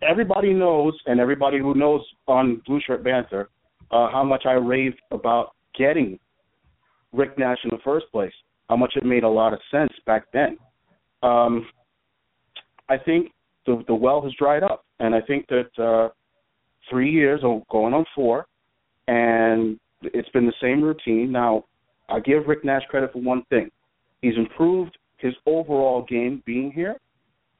everybody 0.03 0.53
knows, 0.53 0.95
and 1.07 1.21
everybody 1.21 1.59
who 1.59 1.75
knows 1.75 2.03
on 2.27 2.63
Blue 2.67 2.81
Shirt 2.87 3.03
Banter, 3.05 3.49
uh, 3.91 4.11
how 4.11 4.25
much 4.25 4.45
I 4.47 4.53
raved 4.53 5.01
about 5.11 5.55
getting 5.79 6.19
Rick 7.13 7.39
Nash 7.39 7.59
in 7.65 7.71
the 7.71 7.79
first 7.85 8.07
place. 8.13 8.33
How 8.69 8.77
much 8.77 8.95
it 8.97 9.05
made 9.05 9.23
a 9.23 9.29
lot 9.29 9.53
of 9.53 9.61
sense 9.71 9.93
back 10.07 10.25
then. 10.33 10.59
Um, 11.23 11.67
I 12.89 12.97
think 12.99 13.33
the 13.65 13.83
the 13.87 13.95
well 13.95 14.23
has 14.23 14.33
dried 14.39 14.63
up, 14.63 14.85
and 15.01 15.15
I 15.15 15.21
think 15.21 15.47
that 15.49 15.83
uh, 15.83 16.09
three 16.91 17.11
years 17.11 17.41
or 17.43 17.63
going 17.71 17.95
on 17.95 18.05
four, 18.15 18.47
and 19.09 19.79
it's 20.03 20.29
been 20.31 20.47
the 20.47 20.53
same 20.61 20.83
routine. 20.83 21.33
Now, 21.33 21.65
I 22.09 22.21
give 22.21 22.47
Rick 22.47 22.65
Nash 22.65 22.83
credit 22.89 23.13
for 23.13 23.21
one 23.21 23.45
thing: 23.51 23.71
he's 24.21 24.37
improved 24.37 24.97
his 25.19 25.35
overall 25.47 26.05
game 26.09 26.43
being 26.45 26.71
here. 26.73 26.97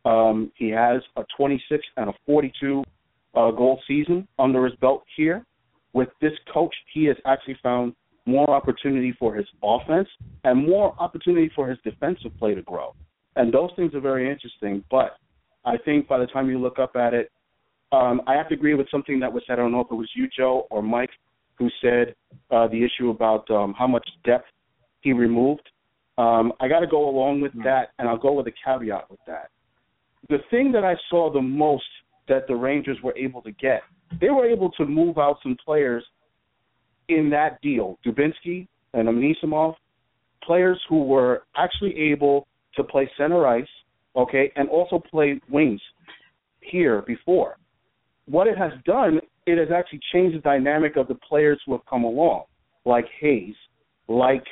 Um, 0.07 0.53
he 0.55 0.71
has 0.71 1.03
a 1.16 1.25
26 1.37 1.85
and 1.97 2.11
a 2.11 2.12
42 2.27 2.85
uh, 3.35 3.51
goal 3.51 3.81
season 3.88 4.27
under 4.38 4.64
his 4.64 4.75
belt 4.77 5.05
here. 5.16 5.45
With 5.92 6.09
this 6.21 6.33
coach, 6.53 6.75
he 6.95 7.05
has 7.07 7.16
actually 7.27 7.59
found 7.62 7.95
more 8.25 8.49
opportunity 8.51 9.14
for 9.19 9.35
his 9.35 9.47
offense 9.62 10.09
and 10.45 10.66
more 10.66 10.95
opportunity 11.01 11.51
for 11.55 11.69
his 11.69 11.79
defensive 11.85 12.31
play 12.38 12.55
to 12.55 12.62
grow. 12.62 12.95
And 13.35 13.53
those 13.53 13.71
things 13.77 13.95
are 13.95 14.01
very 14.01 14.31
interesting. 14.31 14.85
But 14.90 15.16
I 15.64 15.77
think 15.77 16.07
by 16.07 16.19
the 16.19 16.27
time 16.27 16.49
you 16.49 16.59
look 16.59 16.79
up 16.79 16.95
at 16.95 17.12
it, 17.12 17.31
um, 17.92 18.23
I 18.27 18.35
have 18.35 18.49
to 18.49 18.55
agree 18.55 18.75
with 18.75 18.88
something 18.90 19.21
that 19.21 19.33
was 19.33 19.42
said. 19.47 19.55
I 19.55 19.57
don't 19.57 19.73
know 19.73 19.81
if 19.81 19.90
it 19.90 19.95
was 19.95 20.11
you, 20.14 20.29
Joe, 20.37 20.66
or 20.71 20.83
Mike, 20.83 21.11
who 21.55 21.69
said 21.81 22.14
uh, 22.51 22.69
the 22.69 22.85
issue 22.85 23.11
about 23.11 23.51
um, 23.51 23.75
how 23.77 23.87
much 23.87 24.09
depth 24.25 24.47
he 25.01 25.12
removed. 25.12 25.69
Um, 26.19 26.53
I 26.61 26.69
got 26.69 26.81
to 26.81 26.87
go 26.87 27.09
along 27.09 27.40
with 27.40 27.53
that, 27.64 27.90
and 27.99 28.09
I'll 28.09 28.19
go 28.19 28.33
with 28.33 28.47
a 28.47 28.53
caveat 28.64 29.11
with 29.11 29.21
that. 29.27 29.51
The 30.28 30.38
thing 30.50 30.72
that 30.72 30.84
I 30.84 30.94
saw 31.08 31.32
the 31.32 31.40
most 31.40 31.84
that 32.28 32.48
the 32.48 32.56
Rangers 32.56 32.98
were 33.02 33.16
able 33.16 33.42
to 33.42 33.52
get, 33.52 33.82
they 34.20 34.30
were 34.30 34.46
able 34.46 34.70
to 34.72 34.84
move 34.84 35.18
out 35.18 35.38
some 35.42 35.56
players 35.64 36.04
in 37.08 37.30
that 37.30 37.60
deal. 37.62 37.98
Dubinsky 38.04 38.66
and 38.94 39.08
Anisimov, 39.08 39.74
players 40.42 40.80
who 40.88 41.04
were 41.04 41.44
actually 41.56 41.96
able 41.96 42.46
to 42.74 42.82
play 42.82 43.08
center 43.16 43.46
ice, 43.46 43.66
okay, 44.16 44.52
and 44.56 44.68
also 44.68 44.98
play 44.98 45.40
wings 45.48 45.80
here 46.60 47.02
before. 47.06 47.56
What 48.26 48.48
it 48.48 48.58
has 48.58 48.72
done, 48.84 49.20
it 49.46 49.58
has 49.58 49.68
actually 49.74 50.00
changed 50.12 50.36
the 50.36 50.40
dynamic 50.40 50.96
of 50.96 51.06
the 51.06 51.14
players 51.14 51.60
who 51.64 51.72
have 51.72 51.86
come 51.88 52.04
along, 52.04 52.44
like 52.84 53.06
Hayes, 53.20 53.54
like 54.08 54.44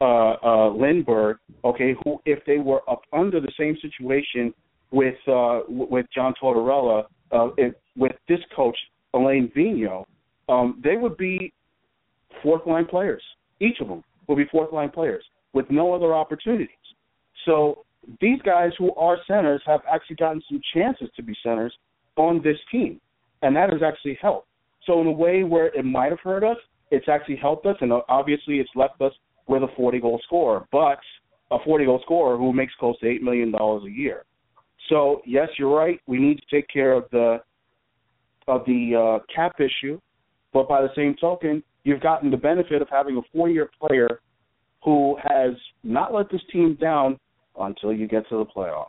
uh, 0.00 0.32
uh, 0.32 0.70
Lindberg, 0.70 1.36
okay, 1.64 1.94
who 2.04 2.20
if 2.26 2.44
they 2.46 2.58
were 2.58 2.82
up 2.90 3.02
under 3.12 3.40
the 3.40 3.52
same 3.58 3.76
situation 3.80 4.52
with 4.92 5.16
uh, 5.26 5.60
with 5.68 6.06
John 6.14 6.34
Tortorella, 6.40 7.04
uh, 7.32 7.48
if, 7.56 7.74
with 7.96 8.12
this 8.28 8.40
coach 8.54 8.76
Alain 9.14 9.50
Vigneault, 9.56 10.04
um, 10.48 10.80
they 10.84 10.96
would 10.96 11.16
be 11.16 11.52
fourth 12.42 12.66
line 12.66 12.86
players. 12.86 13.22
Each 13.60 13.80
of 13.80 13.88
them 13.88 14.04
will 14.28 14.36
be 14.36 14.44
fourth 14.50 14.72
line 14.72 14.90
players 14.90 15.24
with 15.52 15.66
no 15.70 15.92
other 15.92 16.14
opportunities. 16.14 16.68
So 17.46 17.84
these 18.20 18.40
guys 18.42 18.72
who 18.78 18.94
are 18.94 19.18
centers 19.26 19.62
have 19.66 19.80
actually 19.90 20.16
gotten 20.16 20.42
some 20.48 20.60
chances 20.74 21.08
to 21.16 21.22
be 21.22 21.34
centers 21.42 21.74
on 22.16 22.42
this 22.42 22.56
team, 22.70 23.00
and 23.42 23.54
that 23.56 23.70
has 23.70 23.82
actually 23.82 24.18
helped. 24.20 24.48
So 24.86 25.00
in 25.00 25.06
a 25.06 25.12
way 25.12 25.44
where 25.44 25.66
it 25.66 25.84
might 25.84 26.10
have 26.10 26.20
hurt 26.20 26.44
us, 26.44 26.56
it's 26.90 27.08
actually 27.08 27.36
helped 27.36 27.64
us, 27.66 27.76
and 27.80 27.92
obviously 28.08 28.56
it's 28.56 28.70
left 28.74 29.00
us 29.00 29.12
with 29.46 29.62
a 29.62 29.68
40 29.76 30.00
goal 30.00 30.20
scorer, 30.26 30.66
but 30.72 30.98
a 31.50 31.58
40 31.64 31.84
goal 31.86 32.00
scorer 32.02 32.36
who 32.36 32.52
makes 32.52 32.72
close 32.78 32.98
to 33.00 33.08
eight 33.08 33.22
million 33.22 33.50
dollars 33.50 33.84
a 33.86 33.90
year. 33.90 34.24
So 34.92 35.22
yes, 35.24 35.48
you're 35.58 35.74
right. 35.74 35.98
We 36.06 36.18
need 36.18 36.38
to 36.38 36.54
take 36.54 36.68
care 36.68 36.92
of 36.92 37.04
the 37.10 37.38
of 38.46 38.62
the 38.66 39.20
uh, 39.22 39.24
cap 39.34 39.54
issue, 39.58 39.98
but 40.52 40.68
by 40.68 40.82
the 40.82 40.90
same 40.94 41.16
token, 41.18 41.62
you've 41.84 42.02
gotten 42.02 42.30
the 42.30 42.36
benefit 42.36 42.82
of 42.82 42.88
having 42.90 43.16
a 43.16 43.22
four-year 43.32 43.70
player 43.80 44.20
who 44.84 45.16
has 45.22 45.54
not 45.82 46.12
let 46.12 46.30
this 46.30 46.42
team 46.52 46.76
down 46.78 47.18
until 47.58 47.92
you 47.92 48.06
get 48.06 48.28
to 48.28 48.38
the 48.38 48.44
playoffs. 48.44 48.86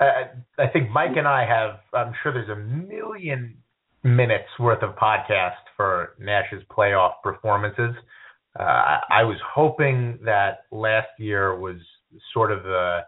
I 0.00 0.66
think 0.72 0.90
Mike 0.90 1.16
and 1.16 1.28
I 1.28 1.46
have. 1.46 1.78
I'm 1.92 2.14
sure 2.22 2.32
there's 2.32 2.48
a 2.48 2.56
million 2.56 3.56
minutes 4.02 4.48
worth 4.58 4.82
of 4.82 4.96
podcast 4.96 5.54
for 5.76 6.14
Nash's 6.18 6.62
playoff 6.68 7.12
performances. 7.22 7.94
Uh, 8.58 8.98
I 9.08 9.22
was 9.22 9.36
hoping 9.54 10.18
that 10.24 10.64
last 10.72 11.08
year 11.18 11.58
was 11.58 11.76
sort 12.32 12.50
of 12.50 12.64
the 12.64 13.00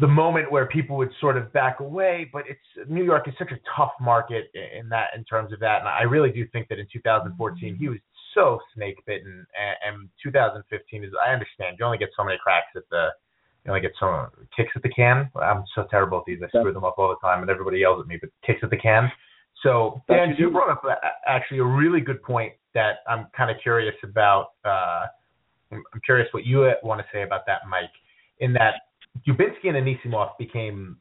the 0.00 0.06
moment 0.06 0.50
where 0.50 0.66
people 0.66 0.96
would 0.96 1.10
sort 1.20 1.36
of 1.36 1.52
back 1.52 1.80
away. 1.80 2.28
But 2.32 2.44
it's 2.48 2.88
New 2.90 3.04
York 3.04 3.28
is 3.28 3.34
such 3.38 3.52
a 3.52 3.58
tough 3.76 3.92
market 4.00 4.50
in 4.54 4.88
that 4.90 5.08
in 5.16 5.24
terms 5.24 5.52
of 5.52 5.60
that, 5.60 5.80
and 5.80 5.88
I 5.88 6.02
really 6.02 6.30
do 6.30 6.46
think 6.48 6.68
that 6.68 6.78
in 6.78 6.86
2014 6.92 7.76
he 7.76 7.88
was 7.88 7.98
so 8.34 8.60
snake 8.74 8.98
bitten, 9.06 9.46
and, 9.58 9.94
and 10.00 10.08
2015 10.22 11.04
is 11.04 11.10
I 11.26 11.32
understand 11.32 11.76
you 11.78 11.84
only 11.84 11.98
get 11.98 12.10
so 12.16 12.24
many 12.24 12.38
cracks 12.42 12.68
at 12.76 12.82
the 12.90 13.08
you 13.64 13.72
only 13.72 13.80
get 13.80 13.92
some 13.98 14.28
kicks 14.56 14.70
at 14.76 14.82
the 14.82 14.88
can. 14.90 15.28
I'm 15.34 15.64
so 15.74 15.86
terrible 15.90 16.18
at 16.18 16.24
these. 16.24 16.38
I 16.42 16.48
screw 16.48 16.72
them 16.72 16.84
up 16.84 16.94
all 16.98 17.08
the 17.08 17.26
time, 17.26 17.42
and 17.42 17.50
everybody 17.50 17.78
yells 17.78 18.00
at 18.00 18.06
me. 18.06 18.16
But 18.20 18.30
kicks 18.46 18.60
at 18.62 18.70
the 18.70 18.76
can. 18.76 19.10
So 19.62 20.00
Dan, 20.08 20.36
you 20.38 20.50
brought 20.50 20.70
up 20.70 20.82
actually 21.26 21.58
a 21.58 21.64
really 21.64 22.00
good 22.00 22.22
point 22.22 22.52
that 22.74 22.98
I'm 23.08 23.26
kind 23.36 23.50
of 23.50 23.56
curious 23.62 23.94
about. 24.04 24.50
Uh, 24.64 25.06
I'm 25.72 25.82
curious 26.04 26.28
what 26.32 26.44
you 26.44 26.70
want 26.84 27.00
to 27.00 27.06
say 27.12 27.22
about 27.22 27.40
that, 27.46 27.62
Mike. 27.68 27.90
In 28.38 28.52
that 28.52 28.74
Dubinsky 29.26 29.68
and 29.68 29.76
Anisimov 29.76 30.30
became 30.38 30.98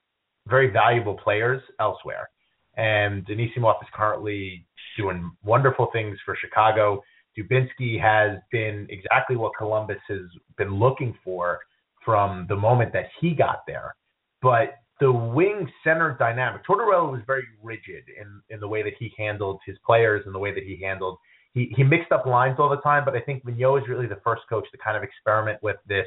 very 0.47 0.69
valuable 0.69 1.15
players 1.15 1.61
elsewhere. 1.79 2.29
And 2.77 3.25
Anisimov 3.27 3.81
is 3.81 3.89
currently 3.93 4.65
doing 4.97 5.31
wonderful 5.43 5.89
things 5.93 6.17
for 6.25 6.35
Chicago. 6.39 7.03
Dubinsky 7.37 7.99
has 7.99 8.37
been 8.51 8.87
exactly 8.89 9.35
what 9.35 9.53
Columbus 9.57 9.97
has 10.07 10.21
been 10.57 10.75
looking 10.75 11.17
for 11.23 11.59
from 12.03 12.45
the 12.47 12.55
moment 12.55 12.93
that 12.93 13.07
he 13.19 13.33
got 13.33 13.63
there. 13.65 13.95
But 14.41 14.75
the 14.99 15.11
wing 15.11 15.69
center 15.83 16.15
dynamic, 16.17 16.61
Tortorella 16.65 17.11
was 17.11 17.21
very 17.25 17.43
rigid 17.61 18.03
in, 18.19 18.41
in 18.49 18.59
the 18.59 18.67
way 18.67 18.83
that 18.83 18.93
he 18.99 19.11
handled 19.17 19.59
his 19.65 19.77
players 19.85 20.23
and 20.25 20.33
the 20.33 20.39
way 20.39 20.53
that 20.53 20.63
he 20.63 20.79
handled 20.81 21.17
he, 21.55 21.73
he 21.75 21.83
mixed 21.83 22.11
up 22.11 22.25
lines 22.25 22.57
all 22.59 22.69
the 22.69 22.81
time, 22.81 23.05
but 23.05 23.15
I 23.15 23.21
think 23.21 23.43
Vigneault 23.45 23.81
is 23.81 23.87
really 23.87 24.07
the 24.07 24.19
first 24.23 24.43
coach 24.49 24.65
to 24.71 24.77
kind 24.77 24.97
of 24.97 25.03
experiment 25.03 25.63
with 25.63 25.77
this 25.87 26.05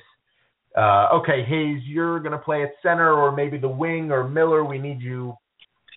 uh, 0.79 1.09
okay, 1.12 1.45
Hayes, 1.45 1.83
you're 1.85 2.21
going 2.21 2.33
to 2.33 2.38
play 2.38 2.62
at 2.62 2.71
center 2.83 3.12
or 3.12 3.33
maybe 3.33 3.59
the 3.59 3.69
wing, 3.69 4.12
or 4.12 4.29
Miller, 4.29 4.64
we 4.64 4.79
need 4.79 5.01
you 5.01 5.35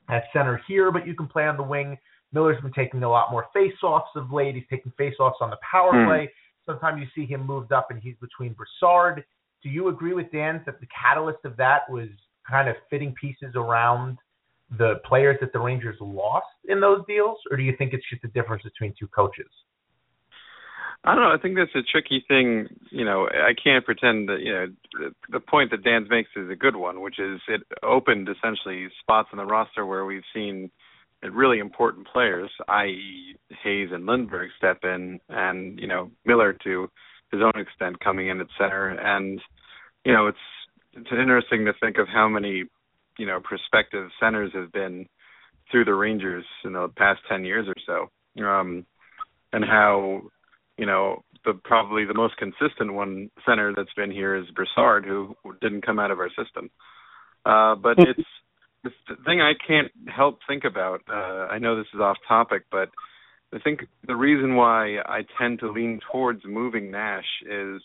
at 0.09 0.23
center 0.33 0.59
here, 0.67 0.91
but 0.91 1.05
you 1.05 1.13
can 1.13 1.27
play 1.27 1.45
on 1.45 1.55
the 1.55 1.63
wing. 1.63 1.95
Miller's 2.33 2.59
been 2.61 2.73
taking 2.73 3.03
a 3.03 3.09
lot 3.09 3.31
more 3.31 3.45
face-offs 3.53 4.09
of 4.15 4.31
late. 4.31 4.55
He's 4.55 4.63
taking 4.69 4.91
face-offs 4.97 5.37
on 5.39 5.51
the 5.51 5.57
power 5.69 5.93
mm. 5.93 6.07
play. 6.07 6.31
Sometimes 6.65 6.99
you 6.99 7.07
see 7.15 7.31
him 7.31 7.45
moved 7.45 7.71
up 7.71 7.91
and 7.91 8.01
he's 8.01 8.15
between 8.19 8.53
Brassard. 8.53 9.23
Do 9.61 9.69
you 9.69 9.89
agree 9.89 10.13
with 10.13 10.31
Dan 10.31 10.61
that 10.65 10.79
the 10.79 10.87
catalyst 10.87 11.45
of 11.45 11.55
that 11.57 11.81
was 11.89 12.07
kind 12.49 12.67
of 12.67 12.75
fitting 12.89 13.13
pieces 13.19 13.53
around 13.55 14.17
the 14.79 14.95
players 15.05 15.37
that 15.41 15.53
the 15.53 15.59
Rangers 15.59 15.97
lost 15.99 16.45
in 16.67 16.79
those 16.79 17.01
deals, 17.07 17.37
or 17.51 17.57
do 17.57 17.63
you 17.63 17.75
think 17.77 17.93
it's 17.93 18.05
just 18.09 18.23
a 18.23 18.29
difference 18.29 18.63
between 18.63 18.93
two 18.97 19.07
coaches? 19.07 19.49
I 21.03 21.15
don't 21.15 21.23
know. 21.23 21.33
I 21.33 21.41
think 21.41 21.55
that's 21.55 21.73
a 21.73 21.81
tricky 21.81 22.23
thing. 22.27 22.67
You 22.91 23.05
know, 23.05 23.27
I 23.27 23.53
can't 23.61 23.83
pretend 23.83 24.29
that 24.29 24.41
you 24.41 24.53
know 24.53 24.67
the, 24.93 25.15
the 25.31 25.39
point 25.39 25.71
that 25.71 25.83
Dan 25.83 26.05
makes 26.09 26.29
is 26.35 26.49
a 26.49 26.55
good 26.55 26.75
one, 26.75 27.01
which 27.01 27.19
is 27.19 27.41
it 27.47 27.61
opened 27.81 28.29
essentially 28.29 28.87
spots 28.99 29.29
on 29.31 29.37
the 29.37 29.45
roster 29.45 29.85
where 29.85 30.05
we've 30.05 30.21
seen 30.33 30.69
really 31.29 31.59
important 31.59 32.07
players, 32.07 32.49
i.e., 32.67 33.35
Hayes 33.63 33.89
and 33.91 34.05
Lindberg, 34.07 34.49
step 34.57 34.79
in, 34.83 35.19
and 35.29 35.79
you 35.79 35.87
know 35.87 36.11
Miller 36.25 36.53
to 36.63 36.87
his 37.31 37.41
own 37.41 37.59
extent 37.59 37.99
coming 37.99 38.27
in 38.27 38.39
at 38.39 38.47
center, 38.59 38.89
and 38.89 39.41
you 40.05 40.13
know 40.13 40.27
it's 40.27 40.37
it's 40.93 41.11
interesting 41.11 41.65
to 41.65 41.73
think 41.79 41.97
of 41.97 42.07
how 42.07 42.27
many 42.27 42.65
you 43.17 43.25
know 43.25 43.39
prospective 43.43 44.09
centers 44.19 44.51
have 44.53 44.71
been 44.71 45.07
through 45.71 45.85
the 45.85 45.93
Rangers 45.95 46.45
in 46.63 46.73
the 46.73 46.89
past 46.95 47.21
ten 47.27 47.43
years 47.43 47.67
or 47.67 47.75
so, 47.87 48.45
um, 48.45 48.85
and 49.51 49.65
how 49.65 50.21
you 50.81 50.87
know, 50.87 51.23
the 51.45 51.53
probably 51.53 52.05
the 52.05 52.15
most 52.15 52.37
consistent 52.37 52.91
one 52.91 53.29
center 53.45 53.71
that's 53.77 53.93
been 53.95 54.09
here 54.09 54.35
is 54.35 54.45
Brassard, 54.55 55.05
who 55.05 55.35
didn't 55.61 55.85
come 55.85 55.99
out 55.99 56.09
of 56.09 56.17
our 56.17 56.29
system. 56.29 56.71
Uh, 57.45 57.75
but 57.75 57.97
hmm. 57.97 58.09
it's 58.09 58.27
the 58.83 59.15
thing 59.23 59.41
I 59.41 59.53
can't 59.67 59.91
help 60.07 60.39
think 60.47 60.63
about. 60.63 61.01
Uh, 61.07 61.45
I 61.51 61.59
know 61.59 61.77
this 61.77 61.85
is 61.93 62.01
off 62.01 62.17
topic, 62.27 62.63
but 62.71 62.89
I 63.53 63.59
think 63.59 63.81
the 64.07 64.15
reason 64.15 64.55
why 64.55 64.97
I 65.05 65.21
tend 65.39 65.59
to 65.59 65.71
lean 65.71 65.99
towards 66.11 66.41
moving 66.45 66.89
Nash 66.89 67.29
is, 67.43 67.79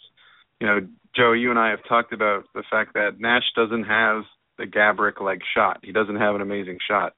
you 0.58 0.66
know, 0.66 0.80
Joe, 1.14 1.32
you 1.32 1.50
and 1.50 1.58
I 1.58 1.68
have 1.68 1.86
talked 1.86 2.14
about 2.14 2.44
the 2.54 2.64
fact 2.70 2.94
that 2.94 3.20
Nash 3.20 3.44
doesn't 3.54 3.84
have 3.84 4.22
the 4.56 4.64
Gaborik 4.64 5.20
like 5.20 5.42
shot. 5.54 5.80
He 5.82 5.92
doesn't 5.92 6.16
have 6.16 6.34
an 6.34 6.40
amazing 6.40 6.78
shot. 6.88 7.12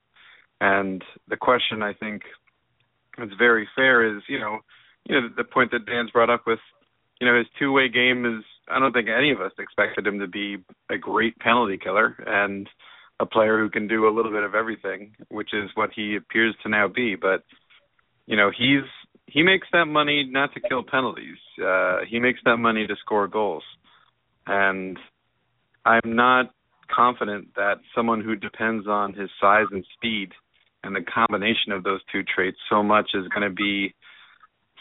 And 0.60 1.04
the 1.28 1.36
question 1.36 1.84
I 1.84 1.92
think 1.92 2.22
is 3.18 3.30
very 3.38 3.68
fair 3.76 4.16
is, 4.16 4.24
you 4.28 4.40
know, 4.40 4.58
you 5.08 5.20
know 5.20 5.28
the 5.36 5.44
point 5.44 5.70
that 5.72 5.86
Dan's 5.86 6.10
brought 6.10 6.30
up 6.30 6.46
with 6.46 6.60
you 7.20 7.26
know 7.26 7.36
his 7.36 7.46
two 7.58 7.72
way 7.72 7.88
game 7.88 8.24
is 8.24 8.44
I 8.70 8.78
don't 8.78 8.92
think 8.92 9.08
any 9.08 9.32
of 9.32 9.40
us 9.40 9.52
expected 9.58 10.06
him 10.06 10.18
to 10.20 10.28
be 10.28 10.58
a 10.90 10.98
great 10.98 11.38
penalty 11.38 11.78
killer 11.82 12.16
and 12.26 12.68
a 13.20 13.26
player 13.26 13.58
who 13.58 13.70
can 13.70 13.88
do 13.88 14.06
a 14.06 14.14
little 14.14 14.30
bit 14.30 14.44
of 14.44 14.54
everything, 14.54 15.16
which 15.28 15.50
is 15.52 15.70
what 15.74 15.90
he 15.96 16.16
appears 16.16 16.54
to 16.62 16.68
now 16.68 16.86
be. 16.86 17.16
But 17.16 17.42
you 18.26 18.36
know 18.36 18.50
he's 18.56 18.84
he 19.26 19.42
makes 19.42 19.66
that 19.72 19.86
money 19.86 20.28
not 20.30 20.54
to 20.54 20.60
kill 20.60 20.84
penalties. 20.84 21.38
Uh, 21.62 21.98
he 22.08 22.20
makes 22.20 22.40
that 22.44 22.58
money 22.58 22.86
to 22.86 22.94
score 23.00 23.26
goals, 23.26 23.64
and 24.46 24.98
I'm 25.84 26.14
not 26.14 26.50
confident 26.94 27.54
that 27.56 27.76
someone 27.94 28.22
who 28.22 28.34
depends 28.34 28.86
on 28.86 29.12
his 29.14 29.28
size 29.40 29.66
and 29.70 29.84
speed 29.94 30.30
and 30.84 30.94
the 30.94 31.02
combination 31.02 31.72
of 31.72 31.82
those 31.82 32.00
two 32.10 32.22
traits 32.22 32.56
so 32.70 32.82
much 32.82 33.10
is 33.14 33.28
going 33.28 33.48
to 33.48 33.54
be 33.54 33.94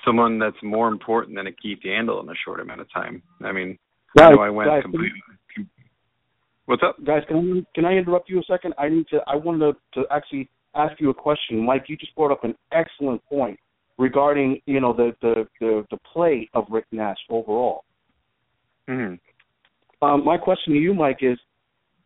someone 0.07 0.39
that's 0.39 0.55
more 0.63 0.87
important 0.87 1.35
than 1.35 1.47
a 1.47 1.51
Keith 1.51 1.79
Yandle 1.85 2.23
in 2.23 2.29
a 2.29 2.33
short 2.45 2.59
amount 2.59 2.81
of 2.81 2.91
time. 2.93 3.21
I 3.43 3.51
mean, 3.51 3.77
guys, 4.17 4.29
I 4.29 4.35
know 4.35 4.41
I 4.41 4.49
went 4.49 4.69
guys, 4.69 4.81
completely. 4.81 5.19
What's 6.65 6.81
up, 6.83 6.97
guys? 7.05 7.23
Can 7.27 7.37
I 7.37 7.75
can 7.75 7.85
I 7.85 7.93
interrupt 7.93 8.29
you 8.29 8.39
a 8.39 8.43
second? 8.43 8.73
I 8.77 8.89
need 8.89 9.07
to. 9.09 9.19
I 9.27 9.35
wanted 9.35 9.75
to, 9.93 10.01
to 10.01 10.07
actually 10.11 10.49
ask 10.75 10.99
you 10.99 11.09
a 11.09 11.13
question, 11.13 11.65
Mike. 11.65 11.85
You 11.87 11.97
just 11.97 12.15
brought 12.15 12.31
up 12.31 12.43
an 12.43 12.55
excellent 12.71 13.23
point 13.25 13.59
regarding 13.97 14.61
you 14.65 14.79
know 14.79 14.93
the 14.93 15.13
the 15.21 15.47
the, 15.59 15.85
the 15.91 15.97
play 16.11 16.49
of 16.53 16.65
Rick 16.69 16.85
Nash 16.91 17.17
overall. 17.29 17.83
Mm-hmm. 18.89 19.15
Um, 20.05 20.23
my 20.23 20.37
question 20.37 20.73
to 20.73 20.79
you, 20.79 20.93
Mike, 20.93 21.19
is 21.21 21.37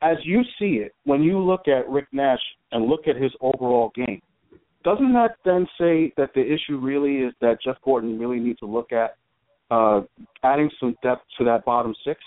as 0.02 0.18
you 0.24 0.42
see 0.58 0.80
it, 0.84 0.94
when 1.04 1.22
you 1.22 1.40
look 1.40 1.68
at 1.68 1.88
Rick 1.90 2.08
Nash 2.12 2.40
and 2.72 2.86
look 2.86 3.08
at 3.08 3.16
his 3.16 3.32
overall 3.42 3.92
game, 3.96 4.22
doesn't 4.84 5.14
that 5.14 5.36
then 5.46 5.68
say 5.80 6.14
that 6.18 6.32
the 6.34 6.42
issue 6.42 6.78
really 6.78 7.18
is 7.18 7.34
that 7.42 7.58
Jeff 7.64 7.78
Gorton 7.84 8.20
really 8.20 8.40
needs 8.40 8.60
to 8.60 8.66
look 8.66 8.92
at 8.92 9.16
uh, 9.70 10.02
adding 10.44 10.70
some 10.80 10.96
depth 11.04 11.24
to 11.38 11.46
that 11.46 11.66
bottom 11.66 11.94
six? 12.06 12.20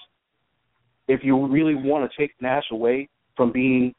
If 1.09 1.21
you 1.23 1.47
really 1.47 1.75
want 1.75 2.11
to 2.11 2.17
take 2.21 2.33
Nash 2.41 2.65
away 2.71 3.09
from 3.37 3.53
being 3.53 3.95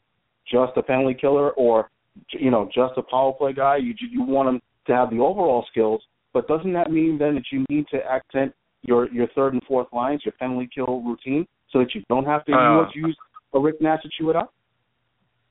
just 0.52 0.74
a 0.78 0.82
penalty 0.82 1.18
killer 1.20 1.52
or 1.52 1.90
you 2.32 2.50
know 2.50 2.70
just 2.74 2.94
a 2.98 3.04
power 3.04 3.34
play 3.34 3.54
guy, 3.54 3.78
you 3.78 3.94
you 4.00 4.24
want 4.24 4.50
him 4.50 4.62
to 4.88 4.94
have 4.94 5.10
the 5.10 5.20
overall 5.20 5.66
skills. 5.70 6.02
But 6.34 6.48
doesn't 6.48 6.74
that 6.74 6.92
mean 6.92 7.18
then 7.18 7.36
that 7.36 7.46
you 7.52 7.66
need 7.70 7.86
to 7.92 7.98
accent 8.10 8.54
your 8.82 9.12
your 9.12 9.28
third 9.36 9.54
and 9.54 9.62
fourth 9.68 9.88
lines, 9.94 10.22
your 10.26 10.34
penalty 10.40 10.70
kill 10.74 11.02
routine, 11.02 11.46
so 11.72 11.80
that 11.80 11.94
you 11.94 12.04
don't 12.10 12.26
have 12.26 12.46
to 12.46 12.54
uh, 12.54 12.90
use 12.94 13.18
a 13.54 13.60
Rick 13.60 13.82
Nash 13.82 14.02
to 14.04 14.10
chew 14.18 14.30
it 14.30 14.36
up? 14.36 14.54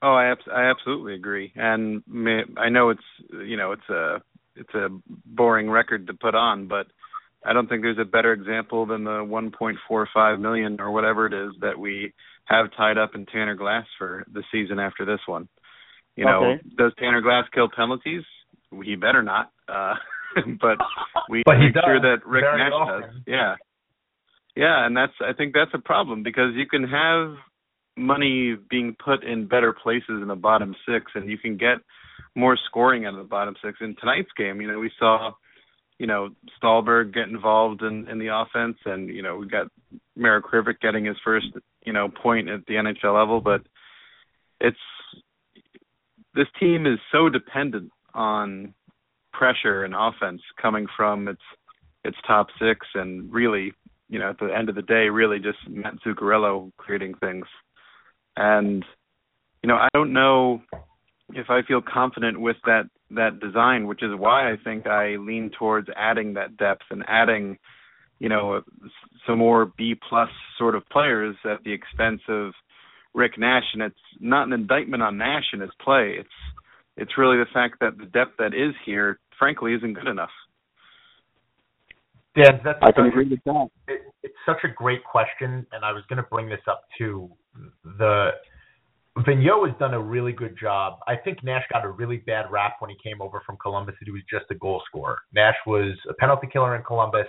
Oh, 0.03 0.12
I 0.14 0.30
abs- 0.32 0.49
I 0.55 0.64
absolutely 0.70 1.14
agree, 1.14 1.53
and 1.57 2.03
may, 2.07 2.42
I 2.59 2.68
know 2.68 2.90
it's 2.90 3.03
you 3.30 3.57
know 3.57 3.72
it's 3.72 3.88
a 3.88 4.22
it's 4.57 4.74
a 4.74 4.88
boring 5.26 5.70
record 5.70 6.07
to 6.09 6.14
put 6.14 6.34
on, 6.34 6.68
but 6.68 6.86
I 7.45 7.53
don't 7.53 7.68
think 7.68 7.82
there's 7.82 7.99
a 7.99 8.05
better 8.05 8.32
example 8.32 8.86
than 8.86 9.05
the 9.05 9.11
1.45 9.11 10.40
million 10.40 10.80
or 10.80 10.90
whatever 10.90 11.26
it 11.26 11.32
is 11.34 11.53
that 11.61 11.78
we 11.78 12.12
have 12.47 12.66
tied 12.76 12.97
up 12.99 13.14
in 13.14 13.26
Tanner 13.26 13.55
Glass 13.55 13.84
for 13.99 14.24
the 14.32 14.42
season 14.53 14.78
after 14.78 15.05
this 15.05 15.20
one. 15.26 15.49
You 16.16 16.24
know, 16.24 16.45
Okay. 16.53 16.62
does 16.78 16.92
Tanner 16.99 17.20
Glass 17.20 17.45
kill 17.53 17.68
penalties? 17.74 18.22
He 18.84 18.95
better 18.95 19.22
not. 19.22 19.51
Uh, 19.68 19.95
but 20.61 20.78
we 21.28 21.42
But 21.45 21.57
he 21.57 21.64
make 21.66 21.74
sure 21.84 22.01
that 22.01 22.24
Rick 22.26 22.45
very 22.45 22.59
Nash 22.59 22.72
often. 22.72 23.01
does. 23.03 23.11
Yeah. 23.26 23.57
Yeah, 24.57 24.86
and 24.86 24.97
that's 24.97 25.12
I 25.20 25.32
think 25.32 25.53
that's 25.55 25.74
a 25.74 25.78
problem 25.80 26.22
because 26.22 26.55
you 26.55 26.66
can 26.66 26.84
have 26.84 27.34
money 27.97 28.57
being 28.70 28.97
put 29.03 29.24
in 29.24 29.47
better 29.47 29.72
places 29.72 30.20
in 30.22 30.28
the 30.28 30.34
bottom 30.34 30.74
six 30.88 31.12
and 31.14 31.30
you 31.30 31.38
can 31.38 31.57
get 31.57 31.78
more 32.34 32.59
scoring 32.66 33.07
out 33.07 33.14
of 33.14 33.18
the 33.18 33.24
bottom 33.24 33.55
six. 33.64 33.78
In 33.80 33.95
tonight's 33.97 34.30
game, 34.36 34.61
you 34.61 34.68
know, 34.70 34.78
we 34.78 34.90
saw, 34.99 35.32
you 35.99 36.07
know, 36.07 36.30
Stalberg 36.61 37.14
get 37.14 37.28
involved 37.28 37.82
in, 37.82 38.09
in 38.09 38.18
the 38.18 38.34
offense 38.34 38.76
and, 38.84 39.09
you 39.09 39.22
know, 39.22 39.36
we 39.36 39.47
got 39.47 39.68
Marek 40.16 40.47
Hrivik 40.47 40.80
getting 40.80 41.05
his 41.05 41.16
first, 41.24 41.47
you 41.84 41.92
know, 41.92 42.09
point 42.09 42.49
at 42.49 42.66
the 42.66 42.74
NHL 42.74 43.14
level, 43.14 43.40
but 43.40 43.62
it's 44.61 44.76
this 46.34 46.49
team 46.59 46.86
is 46.86 46.99
so 47.12 47.28
dependent 47.28 47.92
on 48.12 48.74
pressure 49.32 49.84
and 49.84 49.95
offense 49.95 50.40
coming 50.61 50.86
from 50.97 51.28
its 51.28 51.42
its 52.05 52.16
top 52.26 52.49
six 52.61 52.86
and 52.95 53.32
really, 53.32 53.72
you 54.09 54.18
know, 54.18 54.30
at 54.30 54.38
the 54.38 54.55
end 54.55 54.68
of 54.68 54.74
the 54.74 54.82
day, 54.82 55.09
really 55.09 55.38
just 55.38 55.59
Matt 55.68 55.95
Zuccarello 56.07 56.70
creating 56.76 57.14
things. 57.14 57.47
And 58.37 58.85
you 59.62 59.68
know, 59.68 59.76
I 59.76 59.89
don't 59.95 60.12
know 60.12 60.61
if 61.32 61.49
I 61.49 61.62
feel 61.66 61.80
confident 61.80 62.41
with 62.41 62.57
that 62.66 62.85
that 63.11 63.41
design, 63.41 63.87
which 63.87 64.03
is 64.03 64.11
why 64.16 64.51
I 64.51 64.57
think 64.62 64.87
I 64.87 65.16
lean 65.16 65.51
towards 65.59 65.89
adding 65.97 66.35
that 66.35 66.57
depth 66.57 66.82
and 66.91 67.05
adding, 67.07 67.59
you 68.18 68.28
know, 68.28 68.62
some 69.26 69.39
more 69.39 69.72
B 69.78 69.95
plus 70.09 70.28
sort 70.59 70.74
of 70.74 70.87
players 70.91 71.37
at 71.45 71.62
the 71.64 71.72
expense 71.72 72.20
of 72.28 72.53
Rick 73.14 73.39
Nash. 73.39 73.64
And 73.72 73.82
it's 73.82 73.97
not 74.20 74.47
an 74.47 74.53
indictment 74.53 75.03
on 75.03 75.16
Nash 75.16 75.45
and 75.53 75.62
his 75.62 75.70
play. 75.82 76.16
It's 76.18 76.28
it's 76.97 77.18
really 77.18 77.39
the 77.39 77.47
fact 77.53 77.76
that 77.80 77.99
the 77.99 78.07
depth 78.07 78.32
that 78.39 78.55
is 78.55 78.74
here, 78.85 79.18
frankly, 79.39 79.74
isn't 79.74 79.95
good 79.95 80.07
enough. 80.09 80.30
Dan, 82.37 82.61
that's 82.64 82.78
I 82.82 82.91
can 82.93 83.05
such- 83.05 83.12
agree 83.12 83.28
with 83.28 83.45
that. 83.45 83.68
it, 83.89 84.03
it's 84.22 84.35
such 84.45 84.59
a 84.64 84.68
great 84.68 85.05
question, 85.05 85.66
and 85.72 85.85
I 85.85 85.93
was 85.93 86.03
going 86.09 86.16
to 86.16 86.28
bring 86.28 86.49
this 86.49 86.61
up 86.68 86.82
too. 86.99 87.30
The 87.99 88.31
Vigneault 89.19 89.69
has 89.69 89.79
done 89.79 89.95
a 89.95 90.01
really 90.01 90.33
good 90.33 90.57
job. 90.61 90.99
I 91.07 91.15
think 91.17 91.45
Nash 91.45 91.65
got 91.73 91.85
a 91.85 91.89
really 91.89 92.17
bad 92.19 92.51
rap 92.51 92.77
when 92.81 92.91
he 92.91 92.97
came 93.03 93.23
over 93.23 93.43
from 93.47 93.57
Columbus 93.59 93.95
that 94.01 94.07
he 94.07 94.11
was 94.11 94.23
just 94.29 94.47
a 94.51 94.57
goal 94.57 94.83
scorer. 94.89 95.19
Nash 95.33 95.57
was 95.67 95.97
a 96.09 96.15
penalty 96.15 96.49
killer 96.53 96.75
in 96.75 96.83
Columbus. 96.83 97.29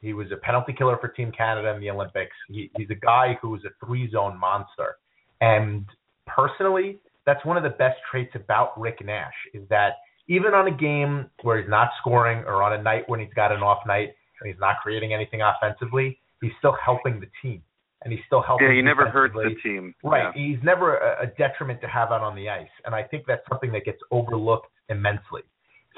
He 0.00 0.12
was 0.12 0.32
a 0.32 0.36
penalty 0.36 0.72
killer 0.72 0.98
for 1.00 1.08
Team 1.08 1.30
Canada 1.30 1.72
in 1.74 1.80
the 1.80 1.90
Olympics. 1.90 2.34
He, 2.48 2.70
he's 2.76 2.90
a 2.90 2.96
guy 2.96 3.38
who 3.40 3.54
is 3.54 3.62
a 3.64 3.86
three 3.86 4.10
zone 4.10 4.38
monster. 4.38 4.96
And 5.40 5.86
personally, 6.26 6.98
that's 7.26 7.44
one 7.44 7.56
of 7.56 7.62
the 7.62 7.70
best 7.70 7.98
traits 8.10 8.32
about 8.34 8.78
Rick 8.80 9.04
Nash 9.04 9.34
is 9.54 9.62
that 9.68 9.98
even 10.28 10.54
on 10.54 10.66
a 10.66 10.70
game 10.70 11.30
where 11.42 11.60
he's 11.60 11.70
not 11.70 11.90
scoring 12.00 12.38
or 12.38 12.62
on 12.62 12.72
a 12.72 12.82
night 12.82 13.04
when 13.08 13.20
he's 13.20 13.32
got 13.34 13.52
an 13.52 13.62
off 13.62 13.86
night 13.86 14.10
and 14.40 14.50
he's 14.50 14.60
not 14.60 14.76
creating 14.82 15.12
anything 15.12 15.42
offensively, 15.42 16.18
he's 16.40 16.52
still 16.58 16.76
helping 16.84 17.20
the 17.20 17.26
team. 17.42 17.62
And 18.02 18.12
he's 18.12 18.22
still 18.26 18.40
helping 18.42 18.68
Yeah, 18.68 18.74
he 18.74 18.82
never 18.82 19.08
hurts 19.08 19.34
the 19.34 19.54
team. 19.62 19.94
Right. 20.02 20.32
Yeah. 20.34 20.42
He's 20.54 20.62
never 20.62 20.96
a, 20.96 21.24
a 21.24 21.26
detriment 21.38 21.80
to 21.82 21.88
have 21.88 22.10
out 22.12 22.22
on 22.22 22.34
the 22.34 22.48
ice. 22.48 22.68
And 22.84 22.94
I 22.94 23.02
think 23.02 23.24
that's 23.26 23.46
something 23.48 23.72
that 23.72 23.84
gets 23.84 23.98
overlooked 24.10 24.68
immensely. 24.88 25.42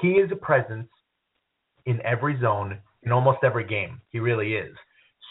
He 0.01 0.09
is 0.13 0.29
a 0.31 0.35
presence 0.35 0.89
in 1.85 2.01
every 2.05 2.39
zone, 2.41 2.79
in 3.03 3.11
almost 3.11 3.39
every 3.43 3.65
game. 3.65 4.01
He 4.09 4.19
really 4.19 4.55
is. 4.55 4.75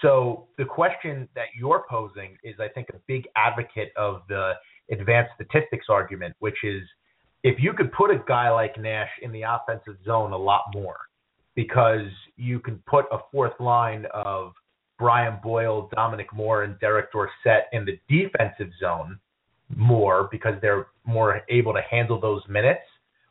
So 0.01 0.49
the 0.59 0.65
question 0.65 1.29
that 1.35 1.47
you're 1.59 1.85
posing 1.89 2.37
is, 2.43 2.55
I 2.59 2.69
think, 2.69 2.89
a 2.91 2.99
big 3.07 3.29
advocate 3.37 3.93
of 3.97 4.23
the 4.29 4.53
advanced 4.91 5.33
statistics 5.35 5.87
argument, 5.89 6.35
which 6.41 6.65
is 6.65 6.83
if 7.45 7.59
you 7.61 7.73
could 7.73 7.93
put 7.93 8.11
a 8.11 8.23
guy 8.27 8.51
like 8.51 8.79
Nash 8.79 9.11
in 9.21 9.31
the 9.33 9.43
offensive 9.43 9.97
zone 10.05 10.33
a 10.33 10.37
lot 10.37 10.63
more, 10.75 10.97
because 11.55 12.09
you 12.37 12.59
can 12.61 12.83
put 12.87 13.05
a 13.13 13.19
fourth 13.31 13.59
line 13.61 14.07
of 14.15 14.53
Brian 14.99 15.39
Boyle, 15.43 15.89
Dominic 15.95 16.33
Moore, 16.33 16.63
and 16.63 16.79
Derek 16.81 17.13
Dorsett 17.13 17.65
in 17.73 17.85
the 17.85 17.99
defensive 18.09 18.73
zone 18.81 19.19
more 19.75 20.29
because 20.31 20.55
they're 20.61 20.89
more 21.05 21.41
able 21.49 21.73
to 21.73 21.81
handle 21.91 22.21
those 22.21 22.43
minutes. 22.49 22.83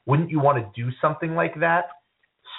Wouldn't 0.06 0.30
you 0.30 0.40
want 0.40 0.58
to 0.58 0.82
do 0.84 0.92
something 1.02 1.36
like 1.36 1.60
that? 1.60 1.86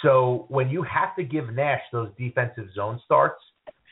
So 0.03 0.47
when 0.49 0.69
you 0.69 0.83
have 0.83 1.15
to 1.17 1.25
give 1.25 1.53
Nash 1.53 1.83
those 1.93 2.11
defensive 2.19 2.69
zone 2.75 3.01
starts 3.05 3.43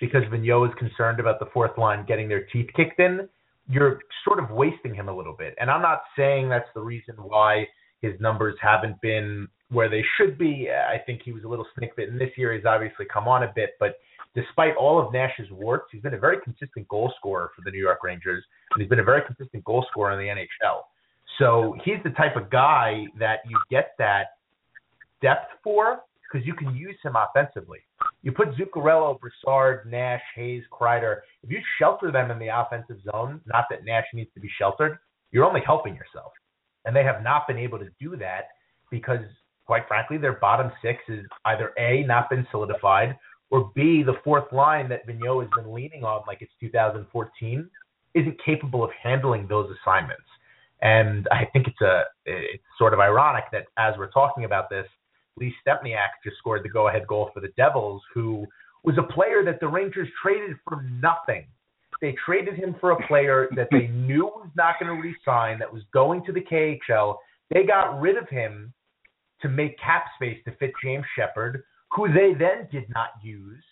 because 0.01 0.23
Vigneault 0.25 0.69
is 0.69 0.75
concerned 0.79 1.21
about 1.21 1.39
the 1.39 1.47
fourth 1.53 1.77
line 1.77 2.05
getting 2.07 2.29
their 2.29 2.45
teeth 2.47 2.69
kicked 2.75 3.01
in, 3.01 3.29
you're 3.69 4.01
sort 4.25 4.39
of 4.39 4.51
wasting 4.51 4.95
him 4.95 5.09
a 5.09 5.17
little 5.17 5.35
bit. 5.37 5.55
And 5.61 5.71
I'm 5.71 5.83
not 5.83 6.03
saying 6.17 6.49
that's 6.49 6.69
the 6.75 6.81
reason 6.81 7.15
why 7.17 7.67
his 8.01 8.15
numbers 8.21 8.57
haven't 8.61 9.01
been 9.01 9.47
where 9.71 9.89
they 9.89 10.03
should 10.17 10.39
be. 10.39 10.69
I 10.71 10.99
think 10.99 11.21
he 11.25 11.33
was 11.33 11.45
a 11.45 11.49
little 11.49 11.67
snake 11.77 11.95
bitten 11.95 12.19
this 12.19 12.31
year. 12.37 12.53
He's 12.53 12.65
obviously 12.65 13.07
come 13.13 13.29
on 13.29 13.45
a 13.45 13.53
bit, 13.55 13.71
but 13.79 13.99
despite 14.35 14.77
all 14.77 15.05
of 15.05 15.13
Nash's 15.13 15.51
warts, 15.51 15.87
he's 15.91 16.03
been 16.03 16.15
a 16.15 16.19
very 16.19 16.39
consistent 16.43 16.87
goal 16.89 17.13
scorer 17.19 17.51
for 17.55 17.63
the 17.65 17.71
New 17.71 17.81
York 17.81 18.03
Rangers, 18.03 18.45
and 18.73 18.83
he's 18.83 18.89
been 18.89 19.01
a 19.01 19.05
very 19.05 19.23
consistent 19.23 19.65
goal 19.65 19.85
scorer 19.91 20.13
in 20.13 20.19
the 20.19 20.33
NHL. 20.33 20.83
So 21.39 21.75
he's 21.85 21.97
the 22.05 22.11
type 22.11 22.37
of 22.37 22.51
guy 22.51 23.05
that 23.19 23.41
you 23.49 23.59
get 23.71 23.93
that 23.99 24.27
depth 25.23 25.51
for 25.65 26.01
because 26.31 26.47
you 26.47 26.55
can 26.55 26.75
use 26.77 26.97
him 27.03 27.17
offensively. 27.17 27.81
You 28.23 28.33
put 28.33 28.49
Zuccarello, 28.55 29.19
Brassard, 29.19 29.91
Nash, 29.91 30.23
Hayes, 30.37 30.63
Kreider. 30.71 31.21
If 31.43 31.51
you 31.51 31.59
shelter 31.79 32.13
them 32.13 32.31
in 32.31 32.39
the 32.39 32.49
offensive 32.49 32.99
zone, 33.11 33.41
not 33.47 33.65
that 33.71 33.85
Nash 33.85 34.05
needs 34.15 34.31
to 34.35 34.41
be 34.41 34.51
sheltered, 34.59 34.99
you're 35.33 35.45
only 35.45 35.63
helping 35.65 35.95
yourself. 35.95 36.33
And 36.85 36.95
they 36.95 37.05
have 37.05 37.23
not 37.23 37.47
been 37.47 37.59
able 37.59 37.79
to 37.79 37.89
do 38.01 38.17
that 38.17 38.49
because, 38.91 39.25
quite 39.67 39.89
frankly, 39.89 40.19
their 40.19 40.35
bottom 40.35 40.71
six 40.83 40.99
is 41.09 41.25
either 41.47 41.73
A, 41.79 42.05
not 42.05 42.31
been 42.31 42.47
solidified, 42.51 43.17
or 43.51 43.71
B, 43.75 44.03
the 44.03 44.15
fourth 44.25 44.53
line 44.53 44.89
that 44.89 45.07
Vigneault 45.07 45.43
has 45.43 45.51
been 45.57 45.75
leaning 45.75 46.05
on 46.05 46.23
like 46.27 46.39
it's 46.41 46.53
2014 46.61 47.69
isn't 48.15 48.45
capable 48.45 48.83
of 48.83 48.91
handling 49.03 49.47
those 49.49 49.69
assignments. 49.81 50.23
And 50.83 51.29
I 51.31 51.45
think 51.53 51.67
it's 51.67 51.81
a 51.81 52.05
it's 52.25 52.63
sort 52.79 52.95
of 52.95 53.01
ironic 53.01 53.45
that 53.53 53.67
as 53.77 53.95
we're 53.99 54.11
talking 54.11 54.45
about 54.45 54.71
this, 54.71 54.87
Lee 55.37 55.55
Stempniak 55.67 56.09
just 56.25 56.39
scored 56.39 56.65
the 56.65 56.69
go-ahead 56.69 57.07
goal 57.07 57.31
for 57.35 57.41
the 57.41 57.53
Devils, 57.57 58.03
who 58.15 58.47
was 58.85 58.97
a 58.99 59.13
player 59.13 59.45
that 59.45 59.61
the 59.61 59.69
Rangers 59.69 60.09
traded 60.23 60.57
for 60.67 60.83
nothing. 60.83 61.47
They 62.01 62.15
traded 62.25 62.55
him 62.55 62.77
for 62.81 62.93
a 62.93 63.07
player 63.07 63.49
that 63.57 63.69
they 63.71 63.89
knew 63.89 64.25
was 64.25 64.51
not 64.57 64.77
going 64.81 64.95
to 64.95 65.03
re-sign, 65.03 65.59
that 65.59 65.73
was 65.73 65.83
going 65.93 66.25
to 66.25 66.33
the 66.33 66.41
KHL. 66.41 67.17
They 67.51 67.65
got 67.65 68.01
rid 68.01 68.17
of 68.17 68.29
him 68.29 68.73
to 69.43 69.49
make 69.49 69.79
cap 69.79 70.05
space 70.17 70.39
to 70.45 70.53
fit 70.57 70.73
James 70.83 71.05
Sheppard, 71.17 71.63
who 71.93 72.13
they 72.13 72.35
then 72.35 72.69
did 72.71 72.89
not 72.91 73.11
use 73.23 73.65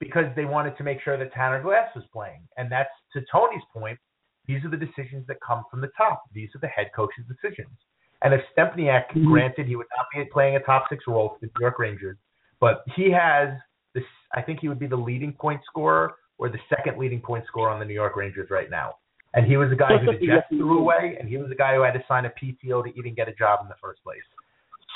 because 0.00 0.26
they 0.36 0.44
wanted 0.44 0.76
to 0.78 0.84
make 0.84 1.00
sure 1.02 1.16
that 1.16 1.32
Tanner 1.32 1.62
Glass 1.62 1.88
was 1.94 2.04
playing. 2.12 2.40
And 2.56 2.70
that's 2.70 2.90
to 3.12 3.22
Tony's 3.30 3.62
point. 3.72 3.98
These 4.46 4.64
are 4.64 4.70
the 4.70 4.76
decisions 4.76 5.26
that 5.26 5.36
come 5.46 5.64
from 5.70 5.80
the 5.80 5.90
top. 5.96 6.22
These 6.32 6.48
are 6.54 6.60
the 6.60 6.68
head 6.68 6.90
coach's 6.94 7.24
decisions. 7.28 7.76
And 8.22 8.32
if 8.32 8.40
Stempniak, 8.56 9.10
Mhm. 9.10 9.26
granted, 9.26 9.66
he 9.66 9.76
would 9.76 9.86
not 9.96 10.06
be 10.14 10.24
playing 10.26 10.56
a 10.56 10.60
top 10.60 10.88
six 10.88 11.06
role 11.06 11.30
for 11.30 11.40
the 11.40 11.46
New 11.46 11.60
York 11.60 11.78
Rangers, 11.78 12.16
but 12.58 12.82
he 12.96 13.10
has 13.10 13.56
this. 13.92 14.04
I 14.34 14.42
think 14.42 14.60
he 14.60 14.68
would 14.68 14.78
be 14.78 14.86
the 14.86 14.96
leading 14.96 15.32
point 15.32 15.62
scorer 15.64 16.16
or 16.38 16.48
the 16.48 16.58
second 16.68 16.98
leading 16.98 17.20
point 17.20 17.46
scorer 17.46 17.70
on 17.70 17.78
the 17.78 17.84
New 17.84 17.94
York 17.94 18.16
Rangers 18.16 18.50
right 18.50 18.70
now. 18.70 18.96
And 19.34 19.46
he 19.46 19.56
was 19.56 19.68
the 19.70 19.76
guy 19.76 19.98
who 19.98 20.06
the 20.06 20.26
Jets 20.26 20.48
threw 20.48 20.78
away, 20.78 21.16
and 21.20 21.28
he 21.28 21.36
was 21.36 21.48
the 21.48 21.54
guy 21.54 21.74
who 21.74 21.82
had 21.82 21.94
to 21.94 22.04
sign 22.08 22.24
a 22.24 22.30
PTO 22.30 22.82
to 22.82 22.98
even 22.98 23.14
get 23.14 23.28
a 23.28 23.32
job 23.32 23.60
in 23.62 23.68
the 23.68 23.74
first 23.76 24.02
place. 24.02 24.22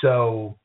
So, 0.01 0.57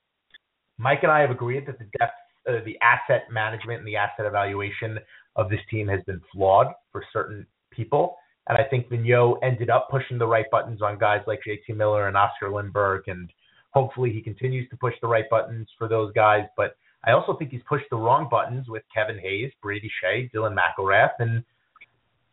Mike 0.78 1.00
and 1.02 1.12
I 1.12 1.20
have 1.20 1.30
agreed 1.30 1.66
that 1.66 1.78
the 1.78 1.86
depth, 1.98 2.14
uh, 2.48 2.64
the 2.64 2.78
asset 2.80 3.24
management, 3.30 3.80
and 3.80 3.88
the 3.88 3.96
asset 3.96 4.26
evaluation 4.26 4.98
of 5.36 5.50
this 5.50 5.60
team 5.70 5.88
has 5.88 6.00
been 6.06 6.20
flawed 6.32 6.68
for 6.92 7.04
certain 7.12 7.46
people. 7.70 8.16
And 8.48 8.56
I 8.56 8.64
think 8.64 8.88
Vigneault 8.88 9.38
ended 9.42 9.68
up 9.68 9.88
pushing 9.90 10.18
the 10.18 10.26
right 10.26 10.46
buttons 10.50 10.80
on 10.80 10.98
guys 10.98 11.20
like 11.26 11.40
JT 11.46 11.76
Miller 11.76 12.08
and 12.08 12.16
Oscar 12.16 12.48
Lindberg, 12.48 13.02
and 13.06 13.30
hopefully 13.70 14.10
he 14.12 14.22
continues 14.22 14.68
to 14.70 14.76
push 14.76 14.94
the 15.02 15.08
right 15.08 15.28
buttons 15.28 15.68
for 15.76 15.88
those 15.88 16.12
guys. 16.14 16.44
But 16.56 16.76
I 17.04 17.12
also 17.12 17.36
think 17.36 17.50
he's 17.50 17.62
pushed 17.68 17.84
the 17.90 17.96
wrong 17.96 18.28
buttons 18.30 18.68
with 18.68 18.82
Kevin 18.94 19.18
Hayes, 19.18 19.52
Brady 19.62 19.90
Skjei, 20.02 20.30
Dylan 20.32 20.56
McIlrath, 20.56 21.12
and 21.18 21.44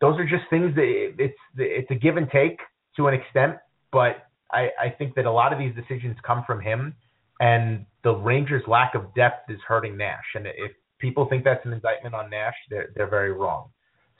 those 0.00 0.18
are 0.18 0.24
just 0.24 0.44
things 0.50 0.74
that 0.74 1.14
it's 1.18 1.38
it's 1.56 1.90
a 1.90 1.94
give 1.94 2.16
and 2.16 2.30
take 2.30 2.58
to 2.96 3.08
an 3.08 3.14
extent. 3.14 3.56
But 3.92 4.26
I, 4.52 4.70
I 4.80 4.90
think 4.90 5.14
that 5.14 5.26
a 5.26 5.30
lot 5.30 5.52
of 5.52 5.58
these 5.58 5.74
decisions 5.74 6.16
come 6.26 6.44
from 6.46 6.60
him, 6.60 6.94
and 7.40 7.86
the 8.06 8.14
Rangers' 8.14 8.62
lack 8.68 8.94
of 8.94 9.12
depth 9.16 9.50
is 9.50 9.58
hurting 9.66 9.96
Nash. 9.96 10.24
And 10.36 10.46
if 10.46 10.70
people 11.00 11.26
think 11.28 11.42
that's 11.42 11.66
an 11.66 11.72
indictment 11.72 12.14
on 12.14 12.30
Nash, 12.30 12.54
they're 12.70 12.90
they're 12.94 13.10
very 13.10 13.32
wrong. 13.32 13.68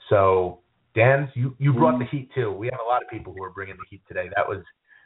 So, 0.09 0.59
Dan's, 0.93 1.29
you 1.35 1.55
you 1.57 1.71
brought 1.71 1.97
the 1.97 2.05
heat 2.05 2.29
too. 2.35 2.51
We 2.51 2.67
have 2.67 2.81
a 2.85 2.89
lot 2.89 3.01
of 3.01 3.09
people 3.09 3.33
who 3.33 3.41
are 3.43 3.49
bringing 3.49 3.77
the 3.77 3.85
heat 3.89 4.01
today. 4.05 4.29
That 4.35 4.45
was 4.45 4.61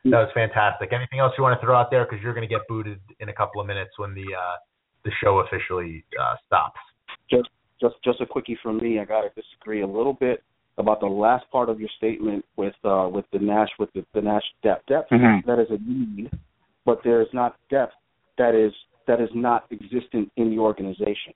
that 0.06 0.18
was 0.18 0.32
fantastic. 0.34 0.94
Anything 0.94 1.20
else 1.20 1.32
you 1.38 1.44
want 1.44 1.62
to 1.62 1.64
throw 1.64 1.78
out 1.78 1.92
there? 1.92 2.06
Because 2.06 2.24
you're 2.24 2.34
going 2.34 2.48
to 2.48 2.54
get 2.54 2.68
booted 2.68 3.00
in 3.20 3.30
a 3.30 3.34
couple 3.34 3.62
of 3.62 3.68
minutes 3.68 3.92
when 3.98 4.16
the 4.16 4.26
uh, 4.36 4.56
the 5.06 5.12
show 5.24 5.44
officially 5.46 6.04
uh, 6.20 6.34
stops. 6.48 6.80
Just 7.30 7.50
just 7.80 7.96
just 8.04 8.20
a 8.20 8.26
quickie 8.26 8.58
from 8.64 8.78
me. 8.78 9.00
I 9.00 9.06
got 9.06 9.22
to 9.22 9.30
disagree 9.40 9.84
a 9.84 9.88
little 9.88 10.14
bit 10.14 10.42
about 10.80 11.02
the 11.02 11.06
last 11.06 11.46
part 11.52 11.70
of 11.70 11.80
your 11.80 11.90
statement 11.98 12.44
with 12.58 12.74
uh, 12.84 13.08
with 13.14 13.26
the 13.32 13.38
Nash 13.38 13.70
with 13.78 13.94
the, 13.94 14.04
the 14.16 14.22
Nash 14.22 14.48
depth. 14.64 14.88
Depth 14.88 15.12
Mhm. 15.12 15.46
that 15.46 15.60
is 15.60 15.68
a 15.70 15.78
need, 15.88 16.32
but 16.84 17.04
there 17.04 17.22
is 17.22 17.28
not 17.32 17.58
depth 17.70 17.94
that 18.38 18.56
is 18.56 18.74
that 19.08 19.20
is 19.20 19.30
not 19.34 19.66
existent 19.72 20.32
in 20.38 20.50
the 20.50 20.60
organization. 20.60 21.34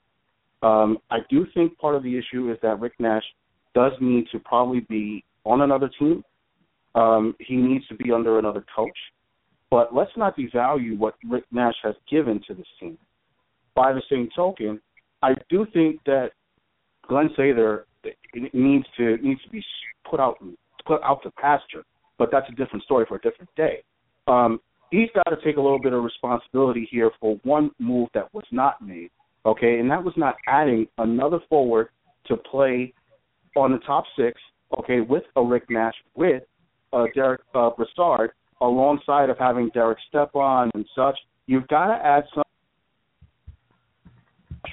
Um, 0.62 0.98
I 1.12 1.18
do 1.30 1.46
think 1.54 1.78
part 1.78 1.96
of 1.96 2.04
the 2.04 2.18
issue 2.18 2.52
is 2.52 2.58
that 2.62 2.80
Rick 2.80 2.94
Nash 3.00 3.24
does 3.74 3.92
need 4.00 4.26
to 4.32 4.40
probably 4.40 4.82
be 4.82 5.24
on 5.44 5.62
another 5.62 5.90
team. 6.00 6.24
Um, 6.96 7.36
he 7.40 7.56
needs 7.56 7.86
to 7.88 7.96
be 7.96 8.12
under 8.12 8.40
another 8.40 8.64
coach. 8.76 8.98
But 9.70 9.94
let's 9.94 10.12
not 10.16 10.38
devalue 10.38 10.98
what 10.98 11.16
Rick 11.28 11.44
Nash 11.52 11.76
has 11.84 11.96
given 12.10 12.42
to 12.48 12.54
this 12.54 12.68
team. 12.80 12.98
By 13.76 13.92
the 13.92 14.02
same 14.10 14.30
token, 14.36 14.80
I 15.22 15.34
do 15.50 15.68
think 15.74 16.00
that 16.06 16.30
Glen 17.08 17.30
Sather 17.38 17.84
needs 18.54 18.86
to 18.98 19.18
needs 19.18 19.42
to 19.44 19.50
be 19.50 19.64
put 20.10 20.20
out 20.20 20.38
put 20.86 21.02
out 21.04 21.22
to 21.24 21.32
pasture. 21.32 21.84
But 22.18 22.30
that's 22.32 22.48
a 22.50 22.54
different 22.54 22.84
story 22.84 23.06
for 23.08 23.18
a 23.18 23.22
different 23.22 23.50
day. 23.58 23.84
Um, 24.28 24.62
he's 24.92 25.10
got 25.14 25.30
to 25.30 25.38
take 25.44 25.58
a 25.58 25.62
little 25.62 25.80
bit 25.80 25.94
of 25.94 26.04
responsibility 26.04 26.88
here 26.90 27.12
for 27.20 27.40
one 27.44 27.72
move 27.80 28.10
that 28.14 28.34
was 28.34 28.46
not 28.52 28.82
made. 28.82 29.10
Okay, 29.46 29.80
and 29.80 29.90
that 29.92 30.04
was 30.04 30.14
not 30.18 30.36
adding 30.48 30.88
another 30.98 31.40
forward 31.50 31.90
to 32.28 32.36
play 32.36 32.94
on 33.56 33.72
the 33.72 33.78
top 33.80 34.06
six. 34.18 34.40
Okay, 34.80 35.02
with 35.02 35.24
a 35.36 35.44
Rick 35.44 35.70
Nash, 35.70 35.94
with 36.16 36.44
uh, 36.92 37.06
Derick 37.14 37.42
uh, 37.54 37.70
Brassard, 37.70 38.32
alongside 38.62 39.30
of 39.30 39.38
having 39.38 39.70
Derek 39.74 40.00
Stepan 40.10 40.72
and 40.74 40.86
such. 40.96 41.18
You've 41.48 41.68
got 41.68 41.88
to 41.88 42.06
add 42.06 42.24
some. 42.34 42.44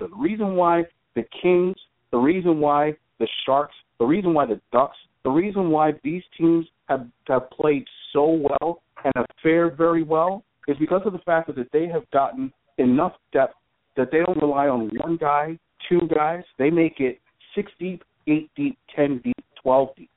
The 0.01 0.09
reason 0.17 0.55
why 0.55 0.85
the 1.15 1.25
Kings, 1.43 1.77
the 2.11 2.19
reason 2.19 2.61
why 2.61 2.95
the 3.19 3.29
Sharks, 3.45 3.75
the 3.99 4.07
reason 4.07 4.33
why 4.33 4.47
the 4.47 4.61
Ducks, 4.73 4.97
the 5.23 5.31
reason 5.31 5.71
why 5.71 5.93
these 6.03 6.23
teams 6.37 6.67
have 6.89 7.07
have 7.29 7.51
played 7.51 7.85
so 8.13 8.43
well 8.61 8.83
and 9.05 9.13
have 9.17 9.27
fared 9.43 9.77
very 9.77 10.03
well 10.03 10.45
is 10.69 10.77
because 10.79 11.03
of 11.05 11.13
the 11.13 11.19
fact 11.21 11.55
that 11.55 11.73
they 11.73 11.87
have 11.87 12.09
gotten 12.11 12.53
enough 12.79 13.13
depth 13.33 13.55
that 13.97 14.11
they 14.11 14.19
don't 14.19 14.41
rely 14.41 14.69
on 14.69 14.91
one 14.97 15.17
guy, 15.17 15.59
two 15.89 16.01
guys. 16.15 16.43
They 16.59 16.71
make 16.71 17.01
it 17.01 17.21
six 17.55 17.71
deep, 17.79 18.03
eight 18.27 18.51
deep, 18.57 18.79
ten 18.95 19.21
deep, 19.23 19.45
twelve 19.63 19.89
deep. 19.97 20.11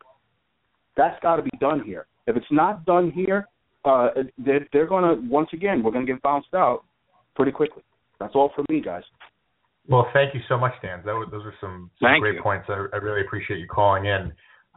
That's 0.95 1.19
got 1.21 1.37
to 1.37 1.43
be 1.43 1.57
done 1.59 1.81
here. 1.83 2.05
If 2.27 2.37
it's 2.37 2.45
not 2.51 2.85
done 2.85 3.11
here, 3.11 3.47
uh, 3.83 4.09
they're, 4.37 4.67
they're 4.71 4.87
going 4.87 5.03
to 5.03 5.29
once 5.29 5.49
again 5.53 5.83
we're 5.83 5.91
going 5.91 6.05
to 6.05 6.11
get 6.11 6.21
bounced 6.21 6.53
out 6.53 6.83
pretty 7.35 7.51
quickly. 7.51 7.83
That's 8.19 8.33
all 8.33 8.51
for 8.55 8.63
me, 8.69 8.81
guys. 8.81 9.03
Well, 9.87 10.07
thank 10.13 10.33
you 10.33 10.39
so 10.47 10.57
much, 10.57 10.73
Dan. 10.81 11.01
That 11.05 11.13
was, 11.13 11.27
those 11.31 11.43
are 11.45 11.53
some, 11.61 11.91
some 12.01 12.19
great 12.19 12.35
you. 12.35 12.41
points. 12.41 12.65
I, 12.69 12.85
I 12.93 12.97
really 12.97 13.21
appreciate 13.21 13.59
you 13.59 13.67
calling 13.67 14.05
in. 14.05 14.31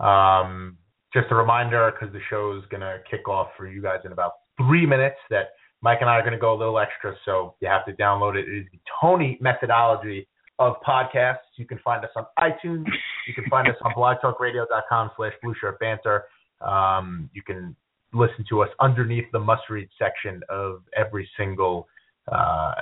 Um, 0.05 0.77
just 1.13 1.27
a 1.31 1.35
reminder, 1.35 1.93
because 1.93 2.13
the 2.13 2.21
show 2.29 2.57
is 2.57 2.65
going 2.71 2.81
to 2.81 2.99
kick 3.11 3.29
off 3.29 3.49
for 3.57 3.67
you 3.67 3.81
guys 3.81 4.01
in 4.05 4.13
about 4.13 4.33
three 4.57 4.87
minutes, 4.87 5.17
that 5.31 5.51
Mike 5.81 5.99
and 6.01 6.11
I 6.11 6.15
are 6.15 6.23
going 6.23 6.33
to 6.33 6.39
go 6.39 6.55
a 6.55 6.59
little 6.59 6.79
extra, 6.79 7.15
so 7.25 7.55
you 7.61 7.69
have 7.69 7.85
to 7.87 7.93
download 7.93 8.37
it. 8.37 8.49
It 8.49 8.59
is 8.59 8.67
the 8.73 8.81
Tony 9.01 9.39
methodology 9.41 10.27
of 10.59 10.75
podcasts. 10.87 11.55
You 11.57 11.67
can 11.67 11.79
find 11.85 12.05
us 12.05 12.11
on 12.17 12.27
iTunes. 12.39 12.87
You 13.27 13.35
can 13.35 13.45
find 13.49 13.69
us 13.69 13.77
on 13.83 13.93
blogtalkradio.com 13.93 15.11
slash 15.17 15.33
blue 15.43 15.55
shirt 15.61 15.79
banter. 15.79 16.25
Um, 16.61 17.31
you 17.33 17.43
can 17.43 17.77
listen 18.13 18.45
to 18.49 18.63
us 18.63 18.69
underneath 18.81 19.27
the 19.33 19.39
must 19.39 19.63
read 19.71 19.89
section 19.99 20.43
of 20.49 20.83
every 20.97 21.29
single 21.37 21.87
uh, 22.33 22.75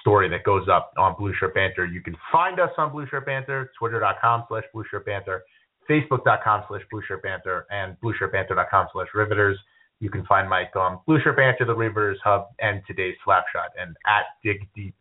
story 0.00 0.28
that 0.28 0.44
goes 0.44 0.68
up 0.68 0.92
on 0.96 1.14
Blue 1.18 1.32
Shirt 1.38 1.54
Banter. 1.54 1.86
You 1.86 2.00
can 2.00 2.16
find 2.30 2.60
us 2.60 2.70
on 2.78 2.92
Blue 2.92 3.06
Shirt 3.08 3.26
Banter, 3.26 3.70
twitter.com 3.78 4.44
slash 4.48 4.64
Blue 4.72 4.84
Shirt 4.90 5.06
Banter, 5.06 5.42
facebook.com 5.88 6.64
slash 6.68 6.82
Blue 6.90 7.02
Shirt 7.06 7.22
Banter, 7.22 7.66
and 7.70 7.96
blueshirtbanter.com 8.00 8.88
slash 8.92 9.08
riveters. 9.14 9.58
You 10.00 10.10
can 10.10 10.24
find 10.26 10.48
Mike 10.48 10.74
on 10.74 10.98
Blue 11.06 11.20
Shirt 11.22 11.36
Banter, 11.36 11.64
the 11.64 11.74
Riveters 11.74 12.18
Hub, 12.24 12.48
and 12.58 12.82
today's 12.86 13.14
Slapshot, 13.26 13.70
and 13.80 13.96
at 14.06 14.24
Dig 14.42 14.68
Deep 14.74 14.94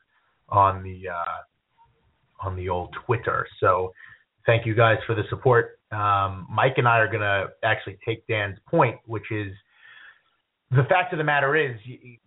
on 0.49 0.83
the 0.83 1.09
uh, 1.09 2.45
on 2.47 2.55
the 2.55 2.69
old 2.69 2.95
Twitter. 3.05 3.47
So 3.59 3.93
thank 4.45 4.65
you 4.65 4.75
guys 4.75 4.97
for 5.07 5.15
the 5.15 5.23
support. 5.29 5.79
Um, 5.91 6.47
Mike 6.49 6.73
and 6.77 6.87
I 6.87 6.99
are 6.99 7.07
going 7.07 7.21
to 7.21 7.47
actually 7.63 7.97
take 8.05 8.25
Dan's 8.27 8.57
point, 8.69 8.97
which 9.05 9.31
is 9.31 9.51
the 10.71 10.83
fact 10.89 11.13
of 11.13 11.17
the 11.17 11.23
matter 11.23 11.55
is 11.55 11.77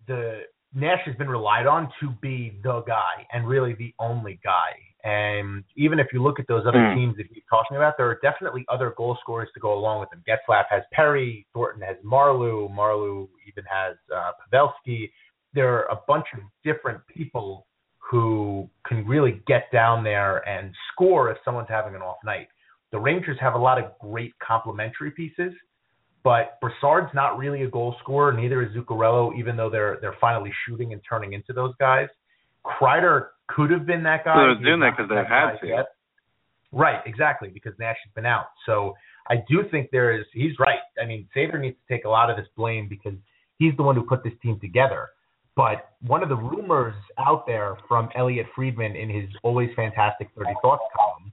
the 0.07 0.41
Nash 0.73 0.99
has 1.05 1.15
been 1.15 1.29
relied 1.29 1.67
on 1.67 1.89
to 2.01 2.09
be 2.21 2.59
the 2.61 2.81
guy 2.81 3.25
and 3.31 3.47
really 3.47 3.73
the 3.73 3.93
only 3.97 4.39
guy. 4.43 4.71
And 5.05 5.63
even 5.75 5.99
if 5.99 6.07
you 6.11 6.21
look 6.21 6.39
at 6.39 6.47
those 6.47 6.65
other 6.65 6.89
Hmm. 6.89 6.95
teams 6.95 7.17
that 7.17 7.27
he's 7.27 7.45
talking 7.47 7.77
about, 7.77 7.95
there 7.95 8.07
are 8.09 8.19
definitely 8.23 8.65
other 8.69 8.89
goal 8.97 9.15
scorers 9.21 9.49
to 9.53 9.59
go 9.59 9.73
along 9.73 9.99
with 9.99 10.11
him. 10.11 10.23
Getzlaf 10.27 10.65
has 10.69 10.81
Perry, 10.91 11.45
Thornton 11.53 11.81
has 11.83 11.95
Marleau, 12.03 12.67
Marleau 12.67 13.29
even 13.47 13.63
has 13.65 13.95
uh, 14.13 14.31
Pavelski. 14.41 15.11
There 15.53 15.71
are 15.75 15.83
a 15.91 15.99
bunch 16.07 16.25
of 16.33 16.39
different 16.63 17.05
people 17.07 17.67
who 17.99 18.67
can 18.87 19.05
really 19.05 19.41
get 19.47 19.71
down 19.71 20.03
there 20.03 20.37
and 20.49 20.73
score 20.91 21.29
if 21.29 21.37
someone's 21.45 21.69
having 21.69 21.93
an 21.95 22.01
off 22.01 22.17
night. 22.25 22.47
The 22.91 22.99
Rangers 22.99 23.37
have 23.39 23.53
a 23.53 23.59
lot 23.59 23.77
of 23.77 23.97
great 23.99 24.33
complementary 24.39 25.11
pieces, 25.11 25.53
but 26.23 26.59
Brassard's 26.61 27.13
not 27.13 27.37
really 27.37 27.61
a 27.63 27.67
goal 27.67 27.95
scorer. 27.99 28.31
Neither 28.33 28.63
is 28.63 28.75
Zuccarello, 28.75 29.37
even 29.37 29.55
though 29.55 29.69
they're 29.69 29.97
they're 30.01 30.17
finally 30.19 30.51
shooting 30.65 30.93
and 30.93 31.01
turning 31.07 31.33
into 31.33 31.53
those 31.53 31.75
guys. 31.79 32.09
Kreider 32.65 33.27
could 33.47 33.71
have 33.71 33.85
been 33.85 34.03
that 34.03 34.25
guy. 34.25 34.35
Well, 34.35 34.55
they're 34.55 34.63
doing 34.63 34.79
that 34.81 34.93
because 34.97 35.09
they've 35.09 35.25
had 35.27 35.57
to. 35.61 35.67
yet. 35.67 35.85
Right, 36.71 37.01
exactly, 37.05 37.49
because 37.49 37.73
Nash 37.79 37.97
has 38.03 38.13
been 38.13 38.25
out. 38.25 38.47
So 38.65 38.95
I 39.29 39.35
do 39.49 39.63
think 39.71 39.89
there 39.91 40.17
is. 40.19 40.25
He's 40.33 40.51
right. 40.59 40.79
I 41.01 41.05
mean, 41.05 41.27
Sather 41.35 41.59
needs 41.59 41.77
to 41.87 41.93
take 41.93 42.05
a 42.05 42.09
lot 42.09 42.29
of 42.29 42.37
this 42.37 42.47
blame 42.57 42.87
because 42.89 43.17
he's 43.59 43.75
the 43.77 43.83
one 43.83 43.95
who 43.95 44.03
put 44.03 44.23
this 44.23 44.33
team 44.41 44.59
together. 44.59 45.09
But 45.55 45.91
one 46.01 46.21
of 46.21 46.29
the 46.29 46.35
rumors 46.35 46.95
out 47.17 47.47
there 47.47 47.77
from 47.87 48.09
Elliotte 48.15 48.47
Friedman 48.53 48.95
in 48.95 49.09
his 49.09 49.29
always 49.41 49.69
fantastic 49.75 50.27
30 50.37 50.51
Thoughts 50.61 50.83
column 50.93 51.31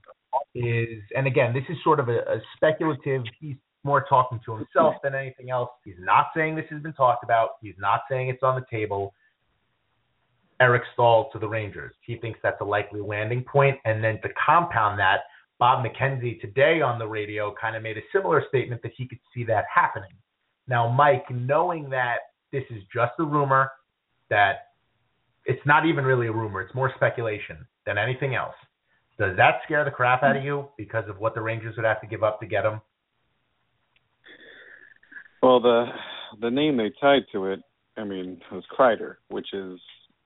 is, 0.55 1.03
and 1.15 1.27
again, 1.27 1.53
this 1.53 1.63
is 1.67 1.75
sort 1.83 1.99
of 1.99 2.07
a, 2.07 2.19
a 2.19 2.41
speculative. 2.55 3.23
He's 3.41 3.57
more 3.83 4.05
talking 4.07 4.39
to 4.45 4.55
himself 4.55 4.95
than 5.03 5.13
anything 5.13 5.49
else. 5.49 5.69
He's 5.83 5.95
not 5.99 6.27
saying 6.35 6.55
this 6.55 6.65
has 6.69 6.81
been 6.81 6.93
talked 6.93 7.23
about. 7.23 7.49
He's 7.61 7.75
not 7.77 8.01
saying 8.09 8.29
it's 8.29 8.43
on 8.43 8.55
the 8.55 8.65
table. 8.71 9.13
Eric 10.59 10.83
Staal 10.93 11.29
to 11.31 11.39
the 11.39 11.47
Rangers. 11.47 11.93
He 12.01 12.17
thinks 12.17 12.39
that's 12.41 12.61
a 12.61 12.65
likely 12.65 13.01
landing 13.01 13.43
point. 13.43 13.77
And 13.85 14.03
then 14.03 14.19
to 14.21 14.29
compound 14.45 14.99
that, 14.99 15.21
Bob 15.59 15.85
McKenzie 15.85 16.41
today 16.41 16.81
on 16.81 16.99
the 16.99 17.07
radio 17.07 17.53
kind 17.59 17.75
of 17.75 17.83
made 17.83 17.97
a 17.97 18.01
similar 18.11 18.43
statement 18.49 18.81
that 18.81 18.91
he 18.97 19.07
could 19.07 19.19
see 19.33 19.43
that 19.45 19.65
happening. 19.73 20.11
Now, 20.67 20.89
Mike, 20.89 21.25
knowing 21.29 21.89
that 21.89 22.17
this 22.51 22.63
is 22.69 22.83
just 22.93 23.13
a 23.19 23.23
rumor, 23.23 23.71
that 24.29 24.67
it's 25.45 25.65
not 25.65 25.85
even 25.85 26.05
really 26.05 26.27
a 26.27 26.31
rumor, 26.31 26.61
it's 26.61 26.73
more 26.75 26.91
speculation 26.95 27.65
than 27.85 27.97
anything 27.97 28.35
else. 28.35 28.55
Does 29.19 29.37
that 29.37 29.59
scare 29.63 29.85
the 29.85 29.91
crap 29.91 30.23
out 30.23 30.35
of 30.35 30.43
you 30.43 30.69
because 30.77 31.07
of 31.07 31.19
what 31.19 31.35
the 31.35 31.41
Rangers 31.41 31.75
would 31.75 31.85
have 31.85 32.01
to 32.01 32.07
give 32.07 32.23
up 32.23 32.39
to 32.39 32.45
get 32.45 32.65
him? 32.65 32.81
Well, 35.41 35.59
the 35.59 35.85
the 36.41 36.49
name 36.49 36.77
they 36.77 36.91
tied 36.99 37.23
to 37.33 37.45
it, 37.47 37.59
I 37.97 38.03
mean, 38.03 38.41
was 38.51 38.63
Kreider, 38.77 39.15
which 39.29 39.53
is, 39.53 39.79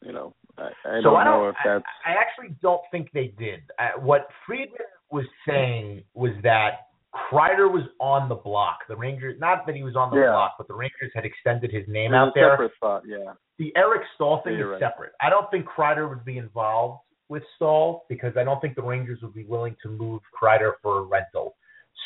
you 0.06 0.14
know, 0.14 0.34
I, 0.58 0.70
I 0.86 0.98
so 1.02 1.12
don't 1.12 1.16
I 1.18 1.24
know 1.26 1.40
don't. 1.44 1.50
if 1.50 1.56
that's. 1.66 1.84
I, 2.06 2.12
I 2.12 2.16
actually 2.20 2.56
don't 2.62 2.82
think 2.92 3.10
they 3.14 3.34
did. 3.38 3.62
Uh, 3.80 4.00
what 4.00 4.28
Friedman 4.46 4.78
was 5.12 5.26
saying 5.48 6.04
was 6.14 6.32
that 6.44 6.88
Kreider 7.32 7.72
was 7.72 7.84
on 8.00 8.30
the 8.30 8.36
block. 8.36 8.80
The 8.88 8.96
Rangers, 8.96 9.40
not 9.40 9.66
that 9.66 9.76
he 9.76 9.84
was 9.84 9.96
on 9.96 10.12
the 10.12 10.18
Yeah. 10.18 10.32
block, 10.32 10.56
but 10.58 10.68
the 10.68 10.74
Rangers 10.76 11.12
had 11.16 11.26
extended 11.26 11.72
his 11.72 11.88
name 11.88 12.12
There's 12.12 12.22
out 12.22 12.28
a 12.30 12.32
there. 12.36 12.52
separate 12.52 12.76
spot, 12.76 13.04
yeah. 13.08 13.34
The 13.58 13.72
Eric 13.76 14.02
Staal 14.16 14.42
thing 14.44 14.54
Yeah, 14.54 14.66
is 14.66 14.68
right. 14.72 14.80
separate. 14.80 15.14
I 15.22 15.30
don't 15.30 15.50
think 15.50 15.66
Kreider 15.66 16.08
would 16.10 16.24
be 16.26 16.38
involved 16.38 17.02
with 17.30 17.44
Staal 17.56 18.06
because 18.08 18.38
I 18.38 18.44
don't 18.44 18.62
think 18.62 18.76
the 18.76 18.84
Rangers 18.84 19.20
would 19.24 19.34
be 19.34 19.46
willing 19.46 19.76
to 19.82 19.90
move 19.90 20.22
Kreider 20.40 20.74
for 20.84 21.00
a 21.00 21.02
rental. 21.02 21.56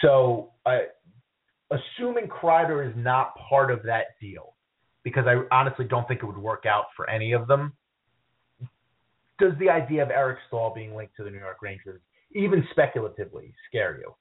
So, 0.01 0.51
uh, 0.65 0.79
assuming 1.71 2.27
Kreider 2.27 2.87
is 2.87 2.95
not 2.95 3.35
part 3.49 3.69
of 3.71 3.83
that 3.83 4.17
deal, 4.19 4.55
because 5.03 5.25
I 5.27 5.35
honestly 5.53 5.85
don't 5.85 6.07
think 6.07 6.21
it 6.23 6.25
would 6.25 6.37
work 6.37 6.65
out 6.65 6.85
for 6.95 7.09
any 7.09 7.33
of 7.33 7.47
them. 7.47 7.73
Does 9.41 9.53
the 9.59 9.71
idea 9.71 10.03
of 10.03 10.11
Eric 10.11 10.37
Staal 10.47 10.71
being 10.73 10.95
linked 10.95 11.15
to 11.17 11.23
the 11.23 11.31
New 11.31 11.39
York 11.39 11.63
Rangers, 11.63 11.99
even 12.33 12.63
speculatively, 12.69 13.55
scare 13.67 13.97
you? 13.97 14.13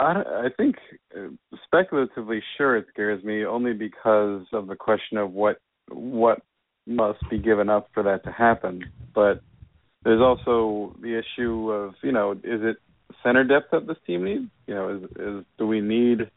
I, 0.00 0.22
I 0.22 0.48
think 0.56 0.74
uh, 1.16 1.28
speculatively, 1.64 2.42
sure, 2.56 2.76
it 2.76 2.86
scares 2.92 3.22
me 3.22 3.44
only 3.44 3.74
because 3.74 4.42
of 4.52 4.66
the 4.66 4.74
question 4.74 5.18
of 5.18 5.30
what 5.30 5.60
what 5.88 6.42
must 6.84 7.20
be 7.30 7.38
given 7.38 7.68
up 7.68 7.90
for 7.94 8.02
that 8.02 8.24
to 8.24 8.32
happen. 8.32 8.84
But 9.14 9.40
there's 10.02 10.20
also 10.20 10.96
the 11.00 11.16
issue 11.16 11.70
of 11.70 11.94
you 12.02 12.10
know 12.10 12.32
is 12.32 12.60
it 12.62 12.78
center 13.22 13.44
depth 13.44 13.70
that 13.70 13.86
this 13.86 13.98
team 14.04 14.24
needs? 14.24 14.50
You 14.66 14.74
know, 14.74 14.96
is 14.96 15.02
is 15.16 15.44
do 15.58 15.66
we 15.68 15.80
need 15.80 16.28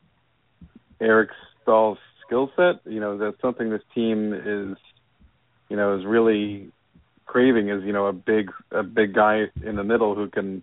Eric 0.99 1.31
Staal's 1.63 1.97
skill 2.27 2.51
set? 2.55 2.81
You 2.85 2.99
know, 2.99 3.17
that's 3.17 3.41
something 3.41 3.71
this 3.71 3.81
team 3.95 4.33
is 4.33 4.77
you 5.71 5.77
know 5.77 5.97
is 5.97 6.05
really 6.05 6.69
craving 7.25 7.69
is 7.69 7.81
you 7.85 7.93
know 7.93 8.07
a 8.07 8.13
big 8.13 8.51
a 8.71 8.83
big 8.83 9.15
guy 9.15 9.45
in 9.65 9.77
the 9.77 9.85
middle 9.85 10.15
who 10.15 10.27
can 10.27 10.61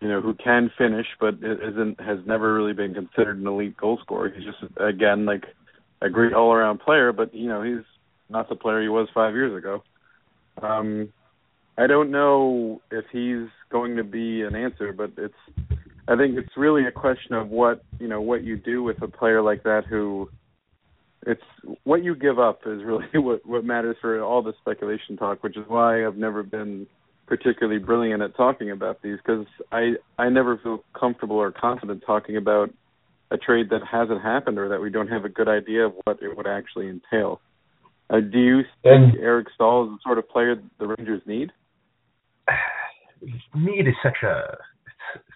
you 0.00 0.08
know 0.08 0.22
who 0.22 0.32
can 0.32 0.72
finish 0.78 1.06
but 1.20 1.34
isn't 1.34 2.00
has 2.00 2.18
never 2.24 2.54
really 2.54 2.72
been 2.72 2.94
considered 2.94 3.38
an 3.38 3.46
elite 3.46 3.76
goal 3.76 3.98
scorer. 4.02 4.32
He's 4.34 4.46
just 4.46 4.72
again 4.78 5.26
like 5.26 5.44
a 6.00 6.08
great 6.08 6.32
all 6.32 6.54
around 6.54 6.80
player, 6.80 7.12
but 7.12 7.34
you 7.34 7.48
know 7.48 7.62
he's 7.62 7.84
not 8.30 8.48
the 8.48 8.56
player 8.56 8.80
he 8.80 8.88
was 8.88 9.08
five 9.12 9.34
years 9.34 9.54
ago. 9.56 9.82
Um, 10.62 11.12
I 11.76 11.86
don't 11.86 12.10
know 12.10 12.80
if 12.90 13.04
he's 13.12 13.48
going 13.70 13.96
to 13.96 14.04
be 14.04 14.40
an 14.40 14.56
answer, 14.56 14.94
but 14.94 15.10
it's 15.18 15.34
I 16.08 16.16
think 16.16 16.38
it's 16.38 16.56
really 16.56 16.86
a 16.86 16.92
question 16.92 17.34
of 17.34 17.50
what 17.50 17.84
you 17.98 18.08
know 18.08 18.22
what 18.22 18.42
you 18.42 18.56
do 18.56 18.82
with 18.82 19.02
a 19.02 19.08
player 19.08 19.42
like 19.42 19.64
that 19.64 19.84
who 19.84 20.30
it's 21.26 21.42
what 21.84 22.02
you 22.02 22.14
give 22.14 22.38
up 22.38 22.60
is 22.66 22.82
really 22.84 23.04
what 23.14 23.44
what 23.46 23.64
matters 23.64 23.96
for 24.00 24.20
all 24.22 24.42
the 24.42 24.54
speculation 24.60 25.16
talk, 25.16 25.42
which 25.42 25.56
is 25.56 25.64
why 25.68 26.06
I've 26.06 26.16
never 26.16 26.42
been 26.42 26.86
particularly 27.26 27.78
brilliant 27.78 28.22
at 28.22 28.36
talking 28.36 28.70
about 28.70 29.02
these 29.02 29.18
because 29.24 29.46
I 29.70 29.92
I 30.18 30.28
never 30.28 30.58
feel 30.58 30.82
comfortable 30.98 31.36
or 31.36 31.52
confident 31.52 32.02
talking 32.04 32.36
about 32.36 32.70
a 33.30 33.36
trade 33.36 33.70
that 33.70 33.82
hasn't 33.90 34.22
happened 34.22 34.58
or 34.58 34.68
that 34.68 34.80
we 34.80 34.90
don't 34.90 35.08
have 35.08 35.24
a 35.24 35.28
good 35.28 35.48
idea 35.48 35.86
of 35.86 35.92
what 36.04 36.18
it 36.20 36.36
would 36.36 36.48
actually 36.48 36.88
entail. 36.88 37.40
Uh, 38.08 38.18
do 38.18 38.38
you 38.40 38.62
think 38.82 39.14
and, 39.14 39.18
Eric 39.20 39.46
Staal 39.54 39.84
is 39.84 39.90
the 39.90 39.98
sort 40.02 40.18
of 40.18 40.28
player 40.28 40.56
the 40.80 40.86
Rangers 40.86 41.22
need? 41.26 41.52
Need 43.54 43.86
is 43.86 43.94
such 44.02 44.22
a 44.24 44.56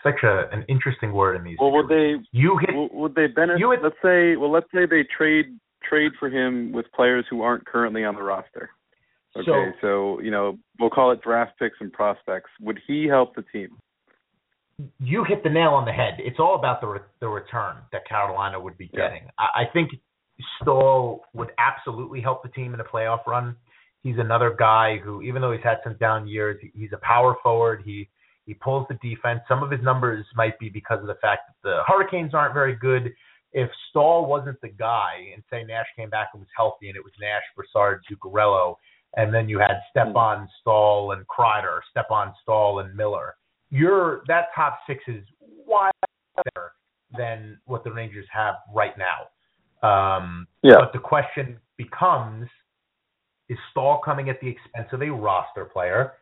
such 0.02 0.22
a 0.22 0.48
an 0.52 0.64
interesting 0.68 1.12
word 1.12 1.36
in 1.36 1.44
these. 1.44 1.56
Well, 1.60 1.70
would 1.72 1.88
they? 1.88 2.14
You 2.32 2.58
hit. 2.58 2.74
Would 2.74 3.14
they 3.14 3.26
benefit? 3.26 3.60
Let's 3.82 3.96
say. 4.02 4.36
Well, 4.36 4.50
let's 4.50 4.66
say 4.72 4.86
they 4.86 5.04
trade 5.16 5.46
trade 5.88 6.12
for 6.18 6.28
him 6.28 6.72
with 6.72 6.86
players 6.94 7.24
who 7.30 7.42
aren't 7.42 7.66
currently 7.66 8.04
on 8.04 8.14
the 8.14 8.22
roster. 8.22 8.70
Okay, 9.36 9.46
so, 9.46 9.72
so 9.80 10.20
you 10.20 10.30
know 10.30 10.58
we'll 10.78 10.90
call 10.90 11.10
it 11.10 11.20
draft 11.22 11.58
picks 11.58 11.76
and 11.80 11.92
prospects. 11.92 12.50
Would 12.60 12.80
he 12.86 13.06
help 13.06 13.34
the 13.34 13.44
team? 13.52 13.76
You 15.00 15.24
hit 15.24 15.42
the 15.42 15.50
nail 15.50 15.70
on 15.70 15.84
the 15.84 15.92
head. 15.92 16.14
It's 16.18 16.38
all 16.38 16.56
about 16.56 16.80
the 16.80 16.86
re- 16.86 17.00
the 17.20 17.28
return 17.28 17.76
that 17.92 18.08
Carolina 18.08 18.60
would 18.60 18.78
be 18.78 18.88
getting. 18.88 19.24
Yeah. 19.24 19.30
I, 19.38 19.62
I 19.62 19.64
think 19.72 19.90
Staal 20.60 21.22
would 21.32 21.50
absolutely 21.58 22.20
help 22.20 22.42
the 22.42 22.48
team 22.48 22.74
in 22.74 22.80
a 22.80 22.84
playoff 22.84 23.26
run. 23.26 23.56
He's 24.02 24.18
another 24.18 24.54
guy 24.56 24.98
who, 25.02 25.22
even 25.22 25.40
though 25.40 25.52
he's 25.52 25.62
had 25.64 25.78
some 25.82 25.96
down 25.98 26.28
years, 26.28 26.60
he's 26.74 26.90
a 26.92 26.98
power 26.98 27.36
forward. 27.42 27.82
He 27.84 28.08
he 28.46 28.54
pulls 28.54 28.86
the 28.88 28.98
defense. 29.02 29.40
Some 29.48 29.62
of 29.62 29.70
his 29.70 29.80
numbers 29.82 30.26
might 30.36 30.58
be 30.58 30.68
because 30.68 31.00
of 31.00 31.06
the 31.06 31.16
fact 31.22 31.42
that 31.48 31.68
the 31.68 31.82
Hurricanes 31.86 32.34
aren't 32.34 32.54
very 32.54 32.76
good. 32.76 33.14
If 33.54 33.70
Staal 33.88 34.26
wasn't 34.26 34.60
the 34.60 34.68
guy, 34.68 35.30
and 35.32 35.42
say 35.48 35.64
Nash 35.64 35.86
came 35.96 36.10
back 36.10 36.30
and 36.34 36.40
was 36.40 36.48
healthy, 36.54 36.88
and 36.88 36.96
it 36.96 37.04
was 37.04 37.12
Nash, 37.20 37.42
Brassard, 37.56 38.02
Zuccarello, 38.10 38.74
and 39.16 39.32
then 39.32 39.48
you 39.48 39.58
had 39.58 39.80
Stepan 39.90 40.48
Staal 40.60 41.12
and 41.12 41.24
Kreider, 41.28 41.78
Stepan 41.90 42.32
Staal 42.42 42.80
and 42.80 42.94
Miller, 42.94 43.36
your 43.70 44.22
that 44.28 44.46
top 44.54 44.78
six 44.86 45.02
is 45.08 45.24
wide 45.66 45.92
better 46.36 46.72
than 47.16 47.58
what 47.66 47.84
the 47.84 47.92
Rangers 47.92 48.26
have 48.32 48.54
right 48.72 48.94
now. 48.96 49.88
Um, 49.88 50.46
yeah. 50.62 50.76
But 50.78 50.92
the 50.92 50.98
question 50.98 51.58
becomes: 51.76 52.48
Is 53.48 53.58
Staal 53.72 54.00
coming 54.04 54.28
at 54.30 54.40
the 54.40 54.48
expense 54.48 54.88
of 54.92 55.02
a 55.02 55.10
roster 55.10 55.64
player, 55.64 56.12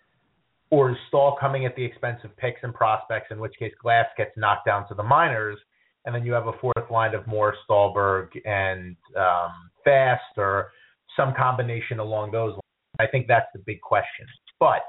or 0.70 0.90
is 0.90 0.96
Staal 1.08 1.36
coming 1.38 1.66
at 1.66 1.76
the 1.76 1.84
expense 1.84 2.20
of 2.24 2.36
picks 2.36 2.60
and 2.62 2.74
prospects? 2.74 3.26
In 3.30 3.38
which 3.38 3.54
case, 3.58 3.72
Glass 3.82 4.06
gets 4.16 4.32
knocked 4.36 4.66
down 4.66 4.88
to 4.88 4.94
the 4.94 5.02
minors, 5.02 5.58
and 6.04 6.14
then 6.14 6.24
you 6.24 6.32
have 6.32 6.46
a 6.46 6.52
fourth 6.60 6.90
line 6.90 7.14
of 7.14 7.26
Moore 7.26 7.54
Stalberg 7.68 8.28
and 8.44 8.96
um, 9.16 9.70
Fast, 9.84 10.22
or 10.36 10.72
some 11.16 11.34
combination 11.36 11.98
along 11.98 12.32
those 12.32 12.52
lines. 12.52 12.62
I 12.98 13.06
think 13.06 13.26
that's 13.26 13.46
the 13.54 13.60
big 13.64 13.80
question. 13.80 14.26
But 14.58 14.82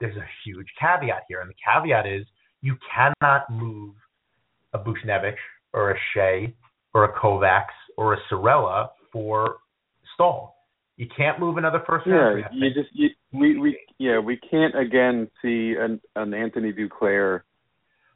there's 0.00 0.16
a 0.16 0.26
huge 0.44 0.66
caveat 0.80 1.22
here, 1.28 1.40
and 1.40 1.50
the 1.50 1.54
caveat 1.64 2.06
is 2.06 2.26
you 2.62 2.76
cannot 2.94 3.50
move 3.50 3.94
a 4.72 4.78
Buchnevich 4.78 5.36
or 5.72 5.92
a 5.92 5.96
Skjei 6.14 6.52
or 6.94 7.04
a 7.04 7.12
Kovacs 7.12 7.66
or 7.96 8.14
a 8.14 8.18
Cirella 8.30 8.88
for 9.12 9.58
Staal. 10.14 10.54
You 10.96 11.06
can't 11.14 11.38
move 11.38 11.58
another 11.58 11.82
first 11.86 12.06
round. 12.06 12.40
Yeah, 12.40 12.46
you 12.52 12.74
just 12.74 12.88
you, 12.94 13.08
we 13.32 13.58
we 13.58 13.78
yeah 13.98 14.18
we 14.18 14.38
can't 14.50 14.74
again 14.78 15.28
see 15.42 15.74
an 15.78 16.00
an 16.14 16.32
Anthony 16.32 16.72
Duclair 16.72 17.42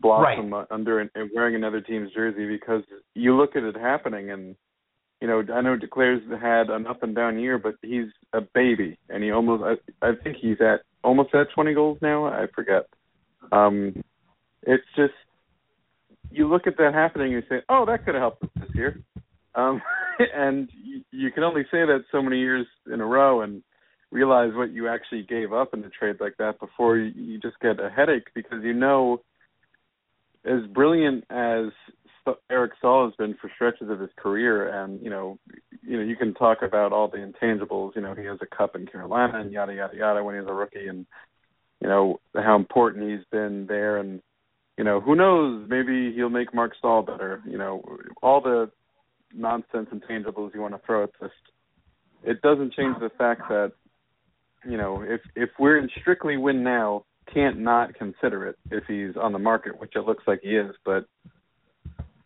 blossom 0.01 0.53
right. 0.53 0.66
under 0.70 1.01
and 1.01 1.11
wearing 1.34 1.55
another 1.55 1.80
team's 1.80 2.12
jersey 2.12 2.46
because 2.46 2.82
you 3.14 3.36
look 3.36 3.57
at 3.57 3.62
it 3.62 3.76
happening 3.76 4.30
and 4.30 4.57
you 5.20 5.28
know 5.28 5.42
I 5.53 5.61
know 5.61 5.76
Duclair's 5.76 6.22
had 6.40 6.70
an 6.70 6.86
up 6.86 7.03
and 7.03 7.14
down 7.14 7.38
year 7.38 7.59
but 7.59 7.74
he's 7.82 8.07
a 8.32 8.40
baby 8.40 8.98
and 9.09 9.22
he 9.22 9.30
almost 9.30 9.62
I 9.62 10.07
I 10.07 10.12
think 10.22 10.36
he's 10.40 10.61
at 10.61 10.80
almost 11.05 11.34
at 11.34 11.48
20 11.55 11.74
goals 11.74 11.98
now 12.01 12.26
I 12.26 12.46
forget. 12.55 12.86
Um, 13.53 14.03
it's 14.62 14.84
just 14.96 15.14
you 16.30 16.48
look 16.48 16.66
at 16.66 16.76
that 16.76 16.94
happening 16.94 17.34
and 17.34 17.42
you 17.42 17.48
say, 17.48 17.62
oh 17.68 17.84
that 17.86 18.05
could 18.05 18.14
have 18.14 18.22
helped 18.22 18.44
us 18.44 18.51
this 18.57 18.70
year. 18.74 19.03
Um, 19.55 19.82
and 20.34 20.68
you, 20.82 21.03
you 21.11 21.30
can 21.30 21.42
only 21.42 21.62
say 21.64 21.84
that 21.84 22.05
so 22.12 22.22
many 22.22 22.38
years 22.38 22.66
in 22.92 23.01
a 23.01 23.07
row 23.07 23.42
and 23.42 23.62
realize 24.11 24.51
what 24.55 24.72
you 24.72 24.88
actually 24.88 25.22
gave 25.22 25.53
up 25.53 25.72
in 25.72 25.84
a 25.84 25.90
trade 25.90 26.16
like 26.20 26.36
that 26.38 26.59
before 26.59 26.96
you, 26.96 27.12
you 27.14 27.38
just 27.38 27.59
get 27.61 27.78
a 27.80 27.90
headache 27.90 28.28
because 28.34 28.59
you 28.62 28.72
know 28.72 29.20
as 30.45 30.66
brilliant 30.72 31.24
as 31.30 31.66
Eric 32.51 32.72
Staal 32.78 33.07
has 33.07 33.14
been 33.16 33.34
for 33.41 33.51
stretches 33.55 33.91
of 33.91 34.01
his 34.01 34.11
career, 34.16 34.68
and 34.68 35.03
you 35.03 35.11
know, 35.11 35.38
you 35.82 35.97
know, 35.97 36.03
you 36.03 36.16
can 36.16 36.34
talk 36.34 36.59
about 36.62 36.93
all 36.93 37.09
the 37.09 37.18
intangibles. 37.18 37.95
You 37.97 38.03
know, 38.03 38.14
he 38.14 38.24
has 38.24 38.38
a 38.43 38.57
cup 38.57 38.76
in 38.76 38.86
Carolina 38.86 39.41
and 39.41 39.53
yada 39.53 39.74
yada 39.74 39.97
yada 39.97 40.22
when 40.22 40.34
he 40.34 40.41
was 40.41 40.51
a 40.51 40.55
rookie, 40.55 40.86
and 40.86 41.07
you 41.80 41.88
know 41.88 42.20
how 42.34 42.57
important 42.57 43.11
he's 43.11 43.24
been 43.30 43.66
there, 43.66 43.99
and 43.99 44.20
you 44.76 44.84
know, 44.84 45.01
who 45.01 45.14
knows, 45.14 45.66
maybe 45.68 46.12
he'll 46.14 46.30
make 46.30 46.55
Marc 46.55 46.72
Staal 46.78 47.03
better. 47.03 47.43
You 47.47 47.59
know, 47.59 47.82
all 48.22 48.41
the 48.41 48.70
nonsense 49.34 49.88
intangibles 49.93 50.55
you 50.55 50.61
want 50.61 50.74
to 50.74 50.80
throw 50.86 51.05
at 51.05 51.11
this. 51.20 51.30
It 52.22 52.43
doesn't 52.43 52.74
change 52.74 52.97
the 53.01 53.11
fact 53.16 53.43
that 53.49 53.72
you 54.64 54.76
know 54.76 55.03
if 55.03 55.20
if 55.34 55.51
we're 55.59 55.78
in 55.78 55.88
strictly 56.01 56.36
win 56.36 56.62
now, 56.62 57.05
can't 57.33 57.59
not 57.59 57.95
consider 57.95 58.47
it 58.49 58.57
if 58.70 58.85
he's 58.87 59.16
on 59.20 59.33
the 59.33 59.39
market, 59.39 59.81
which 59.81 59.93
it 59.95 60.07
looks 60.07 60.24
like 60.26 60.41
he 60.43 60.57
is. 60.57 60.74
But 60.85 61.07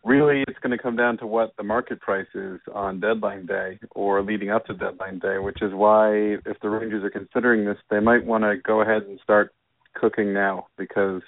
really, 0.03 0.43
it's 0.47 0.59
going 0.59 0.75
to 0.75 0.81
come 0.81 0.95
down 0.95 1.17
to 1.17 1.27
what 1.27 1.53
the 1.57 1.63
market 1.63 1.99
price 1.99 2.27
is 2.33 2.59
on 2.73 2.99
deadline 2.99 3.45
day 3.45 3.79
or 3.91 4.21
leading 4.21 4.51
up 4.51 4.65
to 4.65 4.73
deadline 4.73 5.19
day, 5.19 5.37
which 5.39 5.61
is 5.61 5.73
why 5.73 6.13
if 6.45 6.59
the 6.61 6.69
Rangers 6.69 7.03
are 7.03 7.09
considering 7.09 7.65
this, 7.65 7.77
they 7.89 7.99
might 7.99 8.25
want 8.25 8.43
to 8.43 8.55
go 8.57 8.81
ahead 8.81 9.03
and 9.03 9.19
start 9.23 9.53
cooking 9.93 10.33
now 10.33 10.67
because 10.77 11.21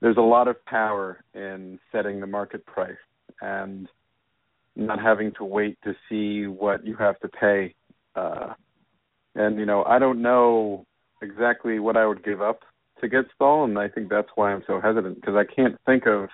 there's 0.00 0.16
a 0.16 0.22
lot 0.22 0.48
of 0.48 0.64
power 0.64 1.22
in 1.34 1.78
setting 1.92 2.20
the 2.20 2.26
market 2.26 2.64
price 2.66 2.96
and 3.40 3.88
not 4.76 5.00
having 5.00 5.32
to 5.32 5.44
wait 5.44 5.76
to 5.84 5.94
see 6.08 6.46
what 6.46 6.86
you 6.86 6.94
have 6.96 7.18
to 7.20 7.28
pay. 7.28 7.74
Uh, 8.14 8.54
and 9.34 9.58
you 9.58 9.66
know, 9.66 9.84
I 9.84 9.98
don't 9.98 10.22
know 10.22 10.86
exactly 11.22 11.78
what 11.78 11.96
I 11.96 12.06
would 12.06 12.24
give 12.24 12.42
up 12.42 12.60
to 13.00 13.08
get 13.08 13.26
Staal, 13.34 13.64
and 13.64 13.78
I 13.78 13.88
think 13.88 14.08
that's 14.08 14.28
why 14.34 14.52
I'm 14.52 14.62
so 14.66 14.80
hesitant 14.80 15.20
because 15.20 15.36
I 15.36 15.44
can't 15.44 15.76
think 15.86 16.06
of 16.06 16.28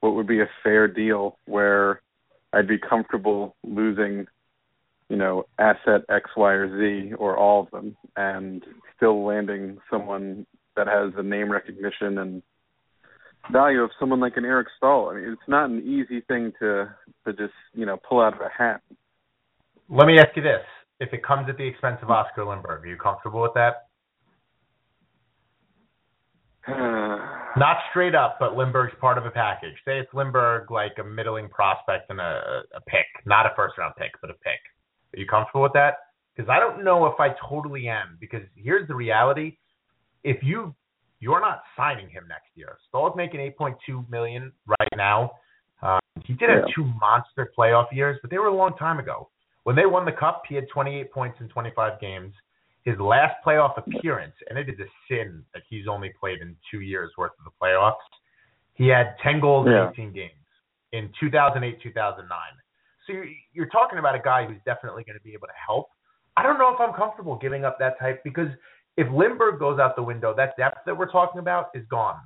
what 0.00 0.14
would 0.14 0.26
be 0.26 0.40
a 0.40 0.48
fair 0.62 0.88
deal 0.88 1.36
where 1.46 2.00
I'd 2.52 2.68
be 2.68 2.78
comfortable 2.78 3.54
losing, 3.64 4.26
you 5.08 5.16
know, 5.16 5.44
asset 5.58 6.02
X, 6.08 6.30
Y, 6.36 6.52
or 6.52 6.78
Z, 6.78 7.14
or 7.14 7.36
all 7.36 7.64
of 7.64 7.70
them, 7.70 7.96
and 8.16 8.64
still 8.96 9.24
landing 9.24 9.78
someone 9.90 10.46
that 10.76 10.86
has 10.86 11.12
the 11.14 11.22
name 11.22 11.50
recognition 11.50 12.18
and 12.18 12.42
value 13.52 13.80
of 13.80 13.90
someone 13.98 14.20
like 14.20 14.36
an 14.36 14.44
Eric 14.44 14.68
Staal. 14.76 15.10
I 15.10 15.14
mean, 15.16 15.30
it's 15.30 15.48
not 15.48 15.70
an 15.70 15.80
easy 15.80 16.20
thing 16.22 16.52
to 16.60 16.94
to 17.26 17.32
just 17.32 17.54
you 17.74 17.86
know 17.86 17.96
pull 17.96 18.20
out 18.20 18.34
of 18.34 18.40
a 18.40 18.48
hat. 18.56 18.80
Let 19.88 20.06
me 20.06 20.18
ask 20.18 20.36
you 20.36 20.42
this: 20.42 20.62
If 20.98 21.12
it 21.12 21.24
comes 21.24 21.48
at 21.48 21.56
the 21.56 21.66
expense 21.66 21.98
of 22.02 22.10
Oscar 22.10 22.42
Lindberg, 22.42 22.82
are 22.82 22.86
you 22.86 22.96
comfortable 22.96 23.42
with 23.42 23.54
that? 23.54 23.89
Not 26.68 27.78
straight 27.90 28.14
up, 28.14 28.36
but 28.38 28.56
Lindberg's 28.56 28.94
part 29.00 29.18
of 29.18 29.26
a 29.26 29.30
package. 29.30 29.74
Say 29.84 29.98
it's 29.98 30.12
Lindberg, 30.12 30.70
like 30.70 30.92
a 31.00 31.04
middling 31.04 31.48
prospect 31.48 32.10
and 32.10 32.20
a, 32.20 32.62
a 32.74 32.80
pick, 32.86 33.06
not 33.26 33.46
a 33.46 33.50
first 33.56 33.76
round 33.78 33.94
pick, 33.98 34.12
but 34.20 34.30
a 34.30 34.34
pick. 34.34 34.60
Are 35.14 35.18
you 35.18 35.26
comfortable 35.26 35.62
with 35.62 35.72
that? 35.72 35.94
Because 36.34 36.48
I 36.48 36.60
don't 36.60 36.84
know 36.84 37.06
if 37.06 37.18
I 37.18 37.34
totally 37.48 37.88
am. 37.88 38.18
Because 38.20 38.42
here's 38.54 38.86
the 38.86 38.94
reality: 38.94 39.56
if 40.22 40.42
you 40.42 40.74
you're 41.20 41.40
not 41.40 41.62
signing 41.76 42.08
him 42.08 42.24
next 42.28 42.48
year. 42.54 42.78
Staal's 42.88 43.14
making 43.14 43.40
8.2 43.60 44.08
million 44.08 44.52
right 44.66 44.88
now. 44.96 45.32
Uh, 45.82 45.98
he 46.24 46.32
did 46.32 46.48
have 46.48 46.64
two 46.74 46.84
monster 46.98 47.52
playoff 47.56 47.86
years, 47.92 48.18
but 48.22 48.30
they 48.30 48.38
were 48.38 48.46
a 48.46 48.54
long 48.54 48.74
time 48.76 48.98
ago. 48.98 49.28
When 49.64 49.76
they 49.76 49.84
won 49.86 50.06
the 50.06 50.12
cup, 50.12 50.42
he 50.48 50.54
had 50.54 50.64
28 50.72 51.12
points 51.12 51.36
in 51.40 51.48
25 51.48 52.00
games. 52.00 52.32
His 52.84 52.98
last 52.98 53.34
playoff 53.44 53.76
appearance, 53.76 54.34
and 54.48 54.58
it 54.58 54.68
is 54.68 54.78
a 54.80 54.88
sin 55.08 55.44
that 55.52 55.62
he's 55.68 55.86
only 55.86 56.12
played 56.18 56.40
in 56.40 56.56
two 56.70 56.80
years 56.80 57.10
worth 57.18 57.32
of 57.38 57.44
the 57.44 57.50
playoffs. 57.60 57.96
He 58.74 58.86
had 58.88 59.16
10 59.22 59.40
goals 59.40 59.66
Yeah. 59.68 59.88
in 59.88 59.92
18 59.92 60.12
games 60.12 60.32
in 60.92 61.12
2008, 61.20 61.80
2009. 61.82 62.38
So 63.06 63.12
you're, 63.12 63.26
you're 63.52 63.66
talking 63.68 63.98
about 63.98 64.14
a 64.14 64.18
guy 64.18 64.46
who's 64.46 64.60
definitely 64.64 65.04
going 65.04 65.18
to 65.18 65.22
be 65.22 65.34
able 65.34 65.46
to 65.46 65.52
help. 65.66 65.88
I 66.36 66.42
don't 66.42 66.58
know 66.58 66.72
if 66.72 66.80
I'm 66.80 66.94
comfortable 66.94 67.36
giving 67.36 67.64
up 67.64 67.78
that 67.80 67.98
type 67.98 68.22
because 68.24 68.48
if 68.96 69.06
Lindberg 69.08 69.58
goes 69.58 69.78
out 69.78 69.94
the 69.96 70.02
window, 70.02 70.34
that 70.36 70.56
depth 70.56 70.78
that 70.86 70.96
we're 70.96 71.10
talking 71.10 71.38
about 71.40 71.66
is 71.74 71.84
gone. 71.90 72.20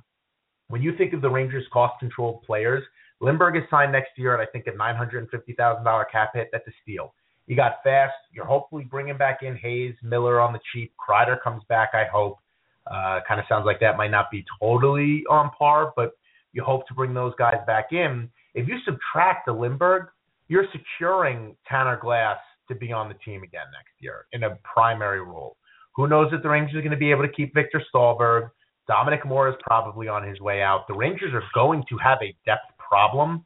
When 0.69 0.81
you 0.81 0.95
think 0.97 1.13
of 1.13 1.21
the 1.21 1.29
Rangers' 1.29 1.65
cost-controlled 1.71 2.43
players, 2.43 2.83
Lindberg 3.21 3.57
is 3.57 3.63
signed 3.69 3.91
next 3.91 4.11
year 4.17 4.33
at 4.33 4.39
I 4.39 4.49
think 4.51 4.67
a 4.67 4.71
$950,000 4.71 6.05
cap 6.11 6.31
hit. 6.33 6.49
That's 6.51 6.67
a 6.67 6.71
steal. 6.81 7.13
You 7.47 7.55
got 7.55 7.83
Fast. 7.83 8.13
You're 8.31 8.45
hopefully 8.45 8.85
bringing 8.89 9.17
back 9.17 9.39
in 9.43 9.55
Hayes, 9.57 9.95
Miller 10.01 10.39
on 10.39 10.53
the 10.53 10.59
cheap. 10.73 10.93
Kreider 10.97 11.37
comes 11.43 11.63
back. 11.69 11.91
I 11.93 12.05
hope. 12.11 12.39
Uh, 12.87 13.19
kind 13.27 13.39
of 13.39 13.45
sounds 13.49 13.65
like 13.65 13.79
that 13.79 13.97
might 13.97 14.11
not 14.11 14.29
be 14.29 14.45
totally 14.61 15.23
on 15.27 15.49
par, 15.57 15.91
but 15.95 16.11
you 16.53 16.63
hope 16.63 16.87
to 16.87 16.93
bring 16.93 17.13
those 17.13 17.33
guys 17.37 17.57
back 17.65 17.87
in. 17.91 18.29
If 18.53 18.67
you 18.67 18.77
subtract 18.85 19.47
the 19.47 19.53
Lindberg, 19.53 20.07
you're 20.47 20.67
securing 20.71 21.55
Tanner 21.67 21.97
Glass 21.97 22.37
to 22.67 22.75
be 22.75 22.91
on 22.91 23.09
the 23.09 23.15
team 23.25 23.43
again 23.43 23.65
next 23.71 23.93
year 23.99 24.25
in 24.33 24.43
a 24.43 24.57
primary 24.63 25.21
role. 25.21 25.57
Who 25.95 26.07
knows 26.07 26.31
if 26.31 26.43
the 26.43 26.49
Rangers 26.49 26.75
are 26.75 26.81
going 26.81 26.91
to 26.91 26.97
be 26.97 27.11
able 27.11 27.23
to 27.23 27.31
keep 27.31 27.53
Viktor 27.53 27.81
Stalberg? 27.93 28.49
Dominic 28.87 29.25
Moore 29.25 29.49
is 29.49 29.55
probably 29.61 30.07
on 30.07 30.27
his 30.27 30.39
way 30.39 30.61
out. 30.61 30.87
The 30.87 30.93
Rangers 30.93 31.33
are 31.33 31.43
going 31.53 31.83
to 31.89 31.97
have 31.97 32.19
a 32.21 32.35
depth 32.45 32.71
problem 32.77 33.45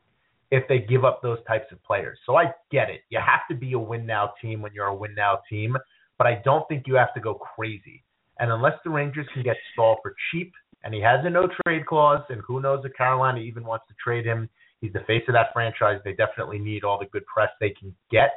if 0.51 0.67
they 0.67 0.79
give 0.79 1.05
up 1.05 1.21
those 1.21 1.39
types 1.47 1.71
of 1.71 1.83
players. 1.83 2.17
So 2.25 2.35
I 2.35 2.45
get 2.71 2.89
it. 2.89 3.01
You 3.09 3.19
have 3.19 3.41
to 3.49 3.55
be 3.55 3.73
a 3.73 3.79
win 3.79 4.05
now 4.05 4.33
team 4.41 4.61
when 4.61 4.73
you're 4.73 4.87
a 4.87 4.95
win 4.95 5.13
now 5.15 5.39
team, 5.49 5.77
but 6.17 6.27
I 6.27 6.41
don't 6.43 6.67
think 6.67 6.83
you 6.87 6.95
have 6.95 7.13
to 7.13 7.19
go 7.19 7.35
crazy. 7.35 8.03
And 8.39 8.51
unless 8.51 8.73
the 8.83 8.89
Rangers 8.89 9.27
can 9.33 9.43
get 9.43 9.57
Staal 9.73 9.97
for 10.01 10.15
cheap, 10.31 10.53
and 10.83 10.93
he 10.93 11.01
has 11.01 11.19
a 11.25 11.29
no 11.29 11.47
trade 11.65 11.85
clause, 11.85 12.23
and 12.29 12.41
who 12.47 12.61
knows 12.61 12.83
if 12.85 12.93
Carolina 12.93 13.39
even 13.39 13.65
wants 13.65 13.85
to 13.89 13.93
trade 14.01 14.25
him, 14.25 14.49
he's 14.81 14.93
the 14.93 15.01
face 15.01 15.23
of 15.27 15.33
that 15.33 15.47
franchise. 15.53 15.99
They 16.05 16.13
definitely 16.13 16.57
need 16.57 16.83
all 16.83 16.97
the 16.97 17.05
good 17.07 17.25
press 17.25 17.49
they 17.59 17.71
can 17.71 17.93
get. 18.09 18.29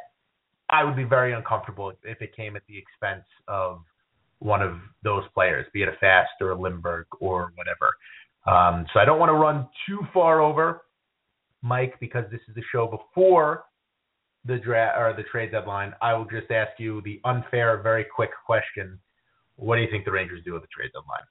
I 0.69 0.85
would 0.85 0.97
be 0.97 1.05
very 1.05 1.35
uncomfortable 1.35 1.93
if 2.03 2.21
it 2.21 2.35
came 2.35 2.57
at 2.57 2.63
the 2.67 2.77
expense 2.77 3.27
of 3.47 3.83
one 4.41 4.61
of 4.61 4.75
those 5.05 5.23
players, 5.35 5.67
be 5.73 5.83
it 5.83 5.89
a 5.89 5.93
Fast 6.01 6.31
or 6.41 6.53
a 6.53 6.57
Lindberg 6.57 7.05
or 7.21 7.53
whatever. 7.55 7.95
Um, 8.47 8.87
so 8.93 8.99
I 8.99 9.05
don't 9.05 9.21
want 9.21 9.31
to 9.31 9.35
run 9.35 9.69
too 9.87 10.01
far 10.13 10.41
over, 10.41 10.83
Mike, 11.63 11.95
because 12.01 12.25
this 12.31 12.41
is 12.49 12.55
the 12.55 12.63
show 12.73 12.87
before 12.87 13.65
the 14.45 14.59
draft 14.59 14.99
or 14.99 15.15
the 15.17 15.23
trade 15.23 15.53
deadline. 15.53 15.95
I 16.03 16.15
will 16.15 16.25
just 16.25 16.51
ask 16.51 16.73
you 16.79 17.01
the 17.03 17.21
unfair, 17.25 17.81
very 17.83 18.05
quick 18.05 18.31
question: 18.45 18.99
What 19.57 19.77
do 19.77 19.83
you 19.83 19.89
think 19.91 20.05
the 20.05 20.13
Rangers 20.13 20.43
do 20.45 20.53
with 20.53 20.63
the 20.63 20.69
trade 20.69 20.91
deadline? 20.93 21.23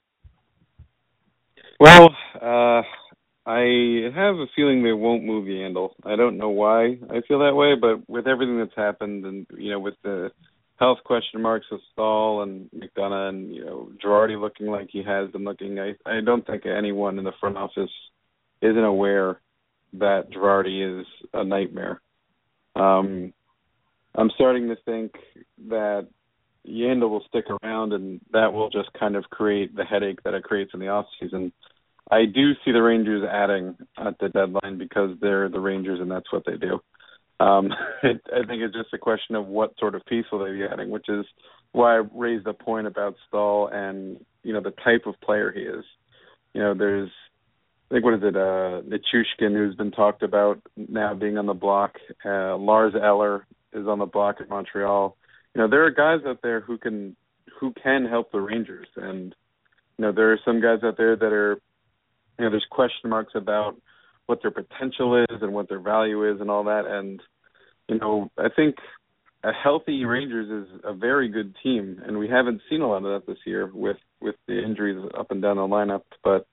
Well, 1.79 2.09
uh, 2.41 2.83
I 3.45 4.11
have 4.15 4.35
a 4.35 4.45
feeling 4.55 4.83
they 4.83 4.93
won't 4.93 5.23
move 5.23 5.45
Yandle. 5.45 5.89
I 6.05 6.15
don't 6.15 6.37
know 6.37 6.49
why 6.49 6.97
I 7.09 7.21
feel 7.27 7.39
that 7.39 7.55
way, 7.55 7.75
but 7.75 8.07
with 8.07 8.27
everything 8.27 8.59
that's 8.59 8.75
happened, 8.75 9.25
and 9.25 9.47
you 9.57 9.71
know, 9.71 9.79
with 9.79 9.95
the 10.03 10.31
health 10.79 10.99
question 11.03 11.41
marks 11.41 11.65
with 11.71 11.81
Staal 11.91 12.43
and 12.43 12.69
McDonagh, 12.71 13.29
and 13.29 13.53
you 13.53 13.65
know, 13.65 13.91
Girardi 14.03 14.39
looking 14.39 14.67
like 14.67 14.89
he 14.91 15.03
has 15.03 15.29
been 15.31 15.43
looking, 15.43 15.79
I 15.79 15.95
I 16.05 16.21
don't 16.21 16.45
think 16.45 16.65
anyone 16.65 17.17
in 17.17 17.25
the 17.25 17.33
front 17.39 17.57
office 17.57 17.91
isn't 18.61 18.77
aware 18.83 19.41
that 19.93 20.31
Girardi 20.31 21.01
is 21.01 21.05
a 21.33 21.43
nightmare. 21.43 22.01
Um, 22.75 23.33
I'm 24.15 24.31
starting 24.35 24.67
to 24.69 24.75
think 24.85 25.13
that 25.69 26.07
Yandle 26.67 27.09
will 27.09 27.23
stick 27.27 27.45
around, 27.63 27.93
and 27.93 28.21
that 28.31 28.53
will 28.53 28.69
just 28.69 28.89
kind 28.93 29.15
of 29.15 29.23
create 29.25 29.75
the 29.75 29.85
headache 29.85 30.21
that 30.23 30.33
it 30.33 30.43
creates 30.43 30.71
in 30.73 30.79
the 30.79 30.89
off 30.89 31.05
season. 31.19 31.51
I 32.09 32.25
do 32.25 32.53
see 32.63 32.71
the 32.71 32.81
Rangers 32.81 33.23
adding 33.29 33.75
at 33.97 34.17
the 34.19 34.29
deadline 34.29 34.77
because 34.77 35.17
they're 35.21 35.49
the 35.49 35.59
Rangers, 35.59 35.99
and 36.01 36.11
that's 36.11 36.31
what 36.31 36.43
they 36.45 36.57
do. 36.57 36.79
Um, 37.39 37.71
it, 38.03 38.21
I 38.27 38.45
think 38.45 38.61
it's 38.61 38.75
just 38.75 38.93
a 38.93 38.97
question 38.97 39.35
of 39.35 39.47
what 39.47 39.73
sort 39.79 39.95
of 39.95 40.05
piece 40.05 40.25
will 40.31 40.43
they 40.45 40.51
be 40.51 40.65
adding, 40.65 40.89
which 40.89 41.09
is 41.09 41.25
why 41.71 41.97
I 41.97 42.03
raised 42.13 42.45
the 42.45 42.53
point 42.53 42.87
about 42.87 43.15
Staal 43.27 43.69
and 43.71 44.23
you 44.43 44.53
know 44.53 44.61
the 44.61 44.73
type 44.83 45.03
of 45.05 45.19
player 45.21 45.51
he 45.51 45.61
is. 45.61 45.85
You 46.53 46.61
know, 46.61 46.73
there's 46.73 47.09
I 47.91 47.95
think 47.95 48.05
what 48.05 48.13
is 48.13 48.21
it, 48.23 48.37
uh 48.37 48.81
Nichushkin 48.87 49.53
who's 49.53 49.75
been 49.75 49.91
talked 49.91 50.23
about 50.23 50.61
now 50.77 51.13
being 51.13 51.37
on 51.37 51.45
the 51.45 51.53
block. 51.53 51.95
Uh 52.23 52.55
Lars 52.55 52.93
Eller 52.95 53.45
is 53.73 53.85
on 53.85 53.99
the 53.99 54.05
block 54.05 54.37
at 54.39 54.47
Montreal. 54.47 55.17
You 55.53 55.61
know, 55.61 55.67
there 55.67 55.85
are 55.85 55.91
guys 55.91 56.25
out 56.25 56.39
there 56.41 56.61
who 56.61 56.77
can 56.77 57.17
who 57.59 57.73
can 57.73 58.05
help 58.05 58.31
the 58.31 58.39
Rangers 58.39 58.87
and 58.95 59.35
you 59.97 60.05
know, 60.05 60.13
there 60.13 60.31
are 60.31 60.39
some 60.45 60.61
guys 60.61 60.79
out 60.85 60.95
there 60.95 61.17
that 61.17 61.33
are 61.33 61.59
you 62.39 62.45
know, 62.45 62.49
there's 62.49 62.65
question 62.71 63.09
marks 63.09 63.33
about 63.35 63.75
what 64.25 64.41
their 64.41 64.51
potential 64.51 65.17
is 65.17 65.41
and 65.41 65.51
what 65.51 65.67
their 65.67 65.81
value 65.81 66.31
is 66.33 66.39
and 66.39 66.49
all 66.49 66.63
that 66.63 66.85
and 66.85 67.21
you 67.89 67.99
know, 67.99 68.31
I 68.37 68.47
think 68.55 68.75
a 69.43 69.51
healthy 69.51 70.05
Rangers 70.05 70.65
is 70.65 70.79
a 70.85 70.93
very 70.93 71.27
good 71.27 71.57
team 71.61 72.01
and 72.05 72.17
we 72.17 72.29
haven't 72.29 72.61
seen 72.69 72.79
a 72.79 72.87
lot 72.87 73.03
of 73.03 73.21
that 73.21 73.27
this 73.27 73.43
year 73.45 73.69
with 73.73 73.97
with 74.21 74.35
the 74.47 74.63
injuries 74.63 75.03
up 75.19 75.31
and 75.31 75.41
down 75.41 75.57
the 75.57 75.63
lineup, 75.63 76.03
but 76.23 76.47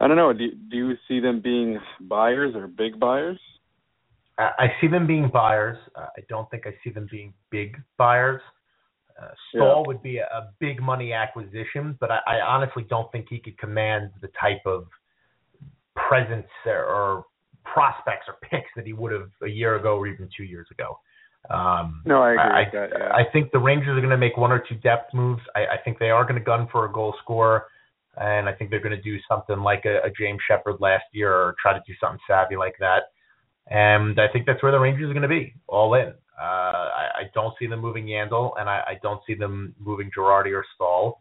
I 0.00 0.08
don't 0.08 0.16
know. 0.16 0.32
Do 0.32 0.50
do 0.70 0.76
you 0.76 0.94
see 1.06 1.20
them 1.20 1.40
being 1.40 1.78
buyers 2.00 2.54
or 2.54 2.66
big 2.66 2.98
buyers? 2.98 3.38
I, 4.38 4.50
I 4.58 4.66
see 4.80 4.88
them 4.88 5.06
being 5.06 5.28
buyers. 5.32 5.76
Uh, 5.94 6.06
I 6.16 6.22
don't 6.28 6.50
think 6.50 6.66
I 6.66 6.74
see 6.82 6.90
them 6.90 7.06
being 7.10 7.34
big 7.50 7.76
buyers. 7.98 8.40
Uh, 9.20 9.28
Staal 9.50 9.84
would 9.86 10.02
be 10.02 10.16
a, 10.16 10.24
a 10.24 10.50
big 10.58 10.80
money 10.80 11.12
acquisition, 11.12 11.98
but 12.00 12.10
I, 12.10 12.20
I 12.26 12.40
honestly 12.40 12.86
don't 12.88 13.12
think 13.12 13.26
he 13.28 13.38
could 13.38 13.58
command 13.58 14.10
the 14.22 14.28
type 14.40 14.62
of 14.64 14.86
presence 15.94 16.46
or, 16.64 16.84
or 16.84 17.24
prospects 17.64 18.26
or 18.28 18.36
picks 18.42 18.70
that 18.76 18.86
he 18.86 18.94
would 18.94 19.12
have 19.12 19.28
a 19.42 19.48
year 19.48 19.76
ago 19.76 19.98
or 19.98 20.06
even 20.06 20.28
two 20.34 20.44
years 20.44 20.66
ago. 20.70 20.98
Um, 21.50 22.02
No, 22.06 22.22
I 22.22 22.30
agree 22.30 22.42
I, 22.42 22.64
that. 22.72 22.90
Yeah. 22.98 23.12
I 23.12 23.24
think 23.30 23.52
the 23.52 23.58
Rangers 23.58 23.96
are 23.96 24.00
going 24.00 24.10
to 24.10 24.16
make 24.16 24.38
one 24.38 24.52
or 24.52 24.64
two 24.66 24.76
depth 24.76 25.12
moves. 25.12 25.42
I, 25.54 25.60
I 25.60 25.76
think 25.84 25.98
they 25.98 26.10
are 26.10 26.24
going 26.24 26.36
to 26.36 26.44
gun 26.44 26.68
for 26.72 26.86
a 26.86 26.92
goal 26.92 27.14
scorer, 27.22 27.64
and 28.16 28.48
I 28.48 28.52
think 28.52 28.70
they're 28.70 28.80
going 28.80 28.96
to 28.96 29.02
do 29.02 29.18
something 29.28 29.60
like 29.60 29.84
a, 29.84 29.98
a 30.06 30.10
James 30.18 30.40
Sheppard 30.46 30.76
last 30.80 31.04
year, 31.12 31.32
or 31.32 31.54
try 31.60 31.72
to 31.72 31.82
do 31.86 31.94
something 32.00 32.20
savvy 32.26 32.56
like 32.56 32.74
that. 32.80 33.04
And 33.68 34.20
I 34.20 34.28
think 34.32 34.46
that's 34.46 34.62
where 34.62 34.72
the 34.72 34.78
Rangers 34.78 35.10
are 35.10 35.14
going 35.14 35.22
to 35.22 35.28
be, 35.28 35.54
all 35.68 35.94
in. 35.94 36.12
Uh, 36.40 36.42
I, 36.42 37.08
I 37.18 37.22
don't 37.34 37.54
see 37.58 37.66
them 37.66 37.80
moving 37.80 38.06
Yandle, 38.06 38.52
and 38.58 38.68
I, 38.68 38.82
I 38.86 38.98
don't 39.02 39.20
see 39.26 39.34
them 39.34 39.74
moving 39.78 40.10
Girardi 40.16 40.52
or 40.52 40.64
Staal. 40.74 41.20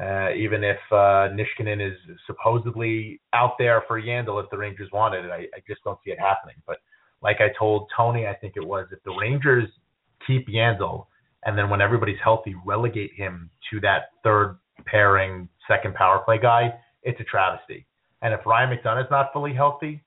Uh, 0.00 0.32
even 0.32 0.64
if 0.64 0.78
uh, 0.90 1.28
Nishkinen 1.36 1.86
is 1.86 1.98
supposedly 2.26 3.20
out 3.34 3.58
there 3.58 3.82
for 3.86 4.00
Yandle 4.00 4.42
if 4.42 4.48
the 4.50 4.56
Rangers 4.56 4.88
wanted 4.90 5.26
it, 5.26 5.30
I, 5.30 5.40
I 5.54 5.60
just 5.68 5.84
don't 5.84 5.98
see 6.02 6.12
it 6.12 6.18
happening. 6.18 6.56
But 6.66 6.78
like 7.22 7.40
I 7.40 7.50
told 7.58 7.90
Tony, 7.94 8.26
I 8.26 8.34
think 8.34 8.54
it 8.56 8.66
was, 8.66 8.86
if 8.90 9.02
the 9.04 9.14
Rangers 9.20 9.68
keep 10.26 10.48
Yandle 10.48 11.06
and 11.44 11.58
then 11.58 11.68
when 11.68 11.80
everybody's 11.80 12.18
healthy, 12.22 12.54
relegate 12.64 13.12
him 13.14 13.50
to 13.70 13.80
that 13.80 14.10
third 14.22 14.58
pairing, 14.84 15.48
second 15.68 15.94
power 15.94 16.20
play 16.24 16.38
guy, 16.38 16.74
it's 17.02 17.20
a 17.20 17.24
travesty. 17.24 17.86
And 18.22 18.32
if 18.32 18.46
Ryan 18.46 18.76
McDonagh's 18.76 19.10
not 19.10 19.32
fully 19.32 19.54
healthy, 19.54 20.02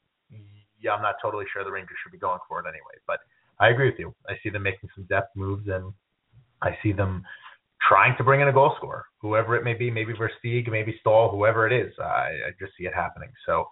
yeah, 0.79 0.93
I'm 0.93 1.01
not 1.01 1.15
totally 1.21 1.45
sure 1.51 1.63
the 1.63 1.71
Rangers 1.71 1.97
should 2.03 2.11
be 2.11 2.17
going 2.17 2.39
for 2.47 2.59
it 2.59 2.65
anyway. 2.67 2.95
But 3.07 3.19
I 3.59 3.69
agree 3.69 3.89
with 3.89 3.99
you. 3.99 4.13
I 4.29 4.33
see 4.43 4.49
them 4.49 4.63
making 4.63 4.89
some 4.95 5.05
depth 5.05 5.35
moves, 5.35 5.67
and 5.67 5.93
I 6.61 6.77
see 6.83 6.91
them 6.91 7.23
trying 7.87 8.15
to 8.17 8.23
bring 8.23 8.41
in 8.41 8.47
a 8.47 8.53
goal 8.53 8.73
scorer, 8.77 9.05
whoever 9.19 9.55
it 9.55 9.63
may 9.63 9.73
be, 9.73 9.91
maybe 9.91 10.13
Versteeg, 10.13 10.69
maybe 10.69 10.95
Staal, 11.01 11.29
whoever 11.29 11.67
it 11.67 11.73
is. 11.73 11.93
I, 11.99 12.03
I 12.03 12.51
just 12.59 12.73
see 12.77 12.85
it 12.85 12.93
happening. 12.93 13.29
So 13.45 13.67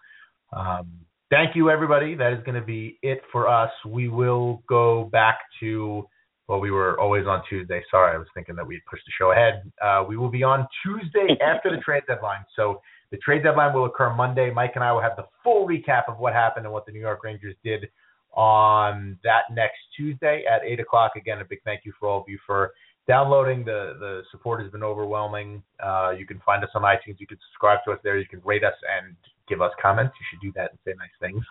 um, 0.56 0.92
thank 1.30 1.56
you, 1.56 1.70
everybody. 1.70 2.16
That 2.16 2.34
is 2.34 2.40
going 2.46 2.60
to 2.60 2.66
be 2.66 3.00
it 3.02 3.22
for 3.32 3.48
us. 3.48 3.72
We 3.88 4.08
will 4.08 4.64
go 4.68 5.06
back 5.12 5.40
to, 5.62 6.08
well, 6.48 6.60
we 6.60 6.72
were 6.72 7.00
always 7.00 7.26
on 7.26 7.42
Tuesday. 7.50 7.82
Sorry, 7.90 8.14
I 8.14 8.18
was 8.18 8.28
thinking 8.34 8.56
that 8.56 8.68
we 8.68 8.76
had 8.76 8.86
pushed 8.90 9.06
the 9.06 9.12
show 9.18 9.32
ahead. 9.32 9.72
Uh, 9.82 10.04
we 10.08 10.18
will 10.18 10.30
be 10.30 10.44
on 10.44 10.68
Tuesday 10.84 11.38
after 11.42 11.70
the 11.70 11.78
trade 11.78 12.04
deadline. 12.08 12.44
So 12.56 12.82
the 13.12 13.18
trade 13.18 13.44
deadline 13.44 13.74
will 13.74 13.86
occur 13.86 14.14
Monday. 14.14 14.52
Mike 14.52 14.72
and 14.76 14.84
I 14.84 14.92
will 14.92 15.02
have 15.02 15.16
the 15.16 15.26
full 15.44 15.68
recap 15.68 16.04
of 16.08 16.20
what 16.20 16.34
happened 16.34 16.66
and 16.66 16.74
what 16.74 16.86
the 16.86 16.92
New 16.92 17.00
York 17.00 17.24
Rangers 17.24 17.56
did 17.64 17.88
on 18.34 19.18
that 19.24 19.44
next 19.52 19.78
Tuesday 19.96 20.44
at 20.52 20.64
8 20.66 20.80
o'clock. 20.80 21.12
Again, 21.16 21.40
a 21.40 21.46
big 21.46 21.60
thank 21.64 21.82
you 21.86 21.94
for 22.00 22.10
all 22.10 22.22
of 22.22 22.26
you 22.28 22.40
for 22.46 22.72
downloading. 23.08 23.64
The 23.64 23.96
the 24.00 24.24
support 24.32 24.62
has 24.62 24.72
been 24.72 24.84
overwhelming. 24.84 25.64
Uh, 25.82 26.12
you 26.18 26.26
can 26.26 26.42
find 26.46 26.64
us 26.64 26.72
on 26.76 26.82
iTunes. 26.82 27.20
You 27.20 27.28
can 27.28 27.38
subscribe 27.52 27.80
to 27.86 27.92
us 27.92 28.00
there. 28.04 28.18
You 28.18 28.28
can 28.28 28.42
rate 28.44 28.64
us 28.64 28.76
and 28.98 29.16
give 29.48 29.62
us 29.62 29.72
comments. 29.82 30.14
You 30.20 30.26
should 30.30 30.42
do 30.42 30.52
that 30.60 30.72
and 30.72 30.80
say 30.86 30.94
nice 30.98 31.10
things. 31.22 31.44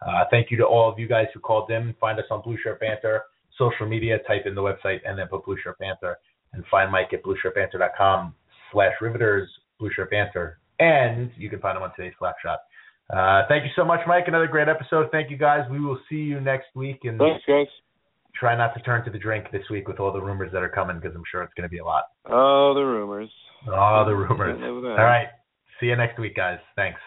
Uh, 0.00 0.24
thank 0.30 0.50
you 0.50 0.56
to 0.56 0.64
all 0.64 0.90
of 0.90 0.98
you 0.98 1.06
guys 1.06 1.26
who 1.34 1.40
called 1.40 1.70
in. 1.70 1.94
Find 2.00 2.18
us 2.18 2.24
on 2.30 2.40
Blue 2.42 2.56
Shirt 2.62 2.80
Banter 2.80 3.22
social 3.60 3.86
media. 3.86 4.18
Type 4.26 4.42
in 4.46 4.56
the 4.56 4.60
website 4.62 4.98
and 5.06 5.16
then 5.16 5.28
put 5.28 5.44
Blue 5.44 5.56
Shirt 5.62 5.78
Banter 5.78 6.18
and 6.52 6.64
find 6.68 6.90
Mike 6.90 7.12
at 7.12 7.22
blueshirtbanter.com 7.22 8.34
slash 8.72 8.94
riveters 9.00 9.48
Blue 9.78 9.90
Shirt 9.94 10.10
Banter. 10.10 10.58
And 10.80 11.30
you 11.36 11.48
can 11.48 11.60
find 11.60 11.76
him 11.76 11.82
on 11.84 11.92
today's 11.94 12.14
Slapshot. 12.20 12.56
Uh, 13.12 13.46
thank 13.48 13.64
you 13.64 13.70
so 13.76 13.84
much, 13.84 14.00
Mike. 14.06 14.24
Another 14.28 14.46
great 14.46 14.68
episode. 14.68 15.08
Thank 15.12 15.30
you, 15.30 15.36
guys. 15.36 15.60
We 15.70 15.80
will 15.80 15.98
see 16.08 16.16
you 16.16 16.40
next 16.40 16.68
week 16.74 17.00
and 17.04 17.18
Thanks, 17.18 17.44
guys. 17.46 17.66
try 18.34 18.56
not 18.56 18.72
to 18.74 18.80
turn 18.82 19.04
to 19.04 19.10
the 19.10 19.18
drink 19.18 19.46
this 19.52 19.64
week 19.70 19.88
with 19.88 20.00
all 20.00 20.12
the 20.12 20.20
rumors 20.22 20.50
that 20.52 20.62
are 20.62 20.68
coming 20.68 20.96
because 20.98 21.14
I'm 21.14 21.24
sure 21.30 21.42
it's 21.42 21.52
going 21.54 21.68
to 21.68 21.70
be 21.70 21.78
a 21.78 21.84
lot. 21.84 22.04
Oh, 22.26 22.72
the 22.74 22.80
rumors. 22.82 23.30
Oh, 23.68 24.04
the 24.06 24.14
rumors. 24.14 24.58
All 24.62 25.04
right. 25.04 25.26
See 25.80 25.86
you 25.86 25.96
next 25.96 26.18
week, 26.18 26.36
guys. 26.36 26.58
Thanks. 26.76 27.00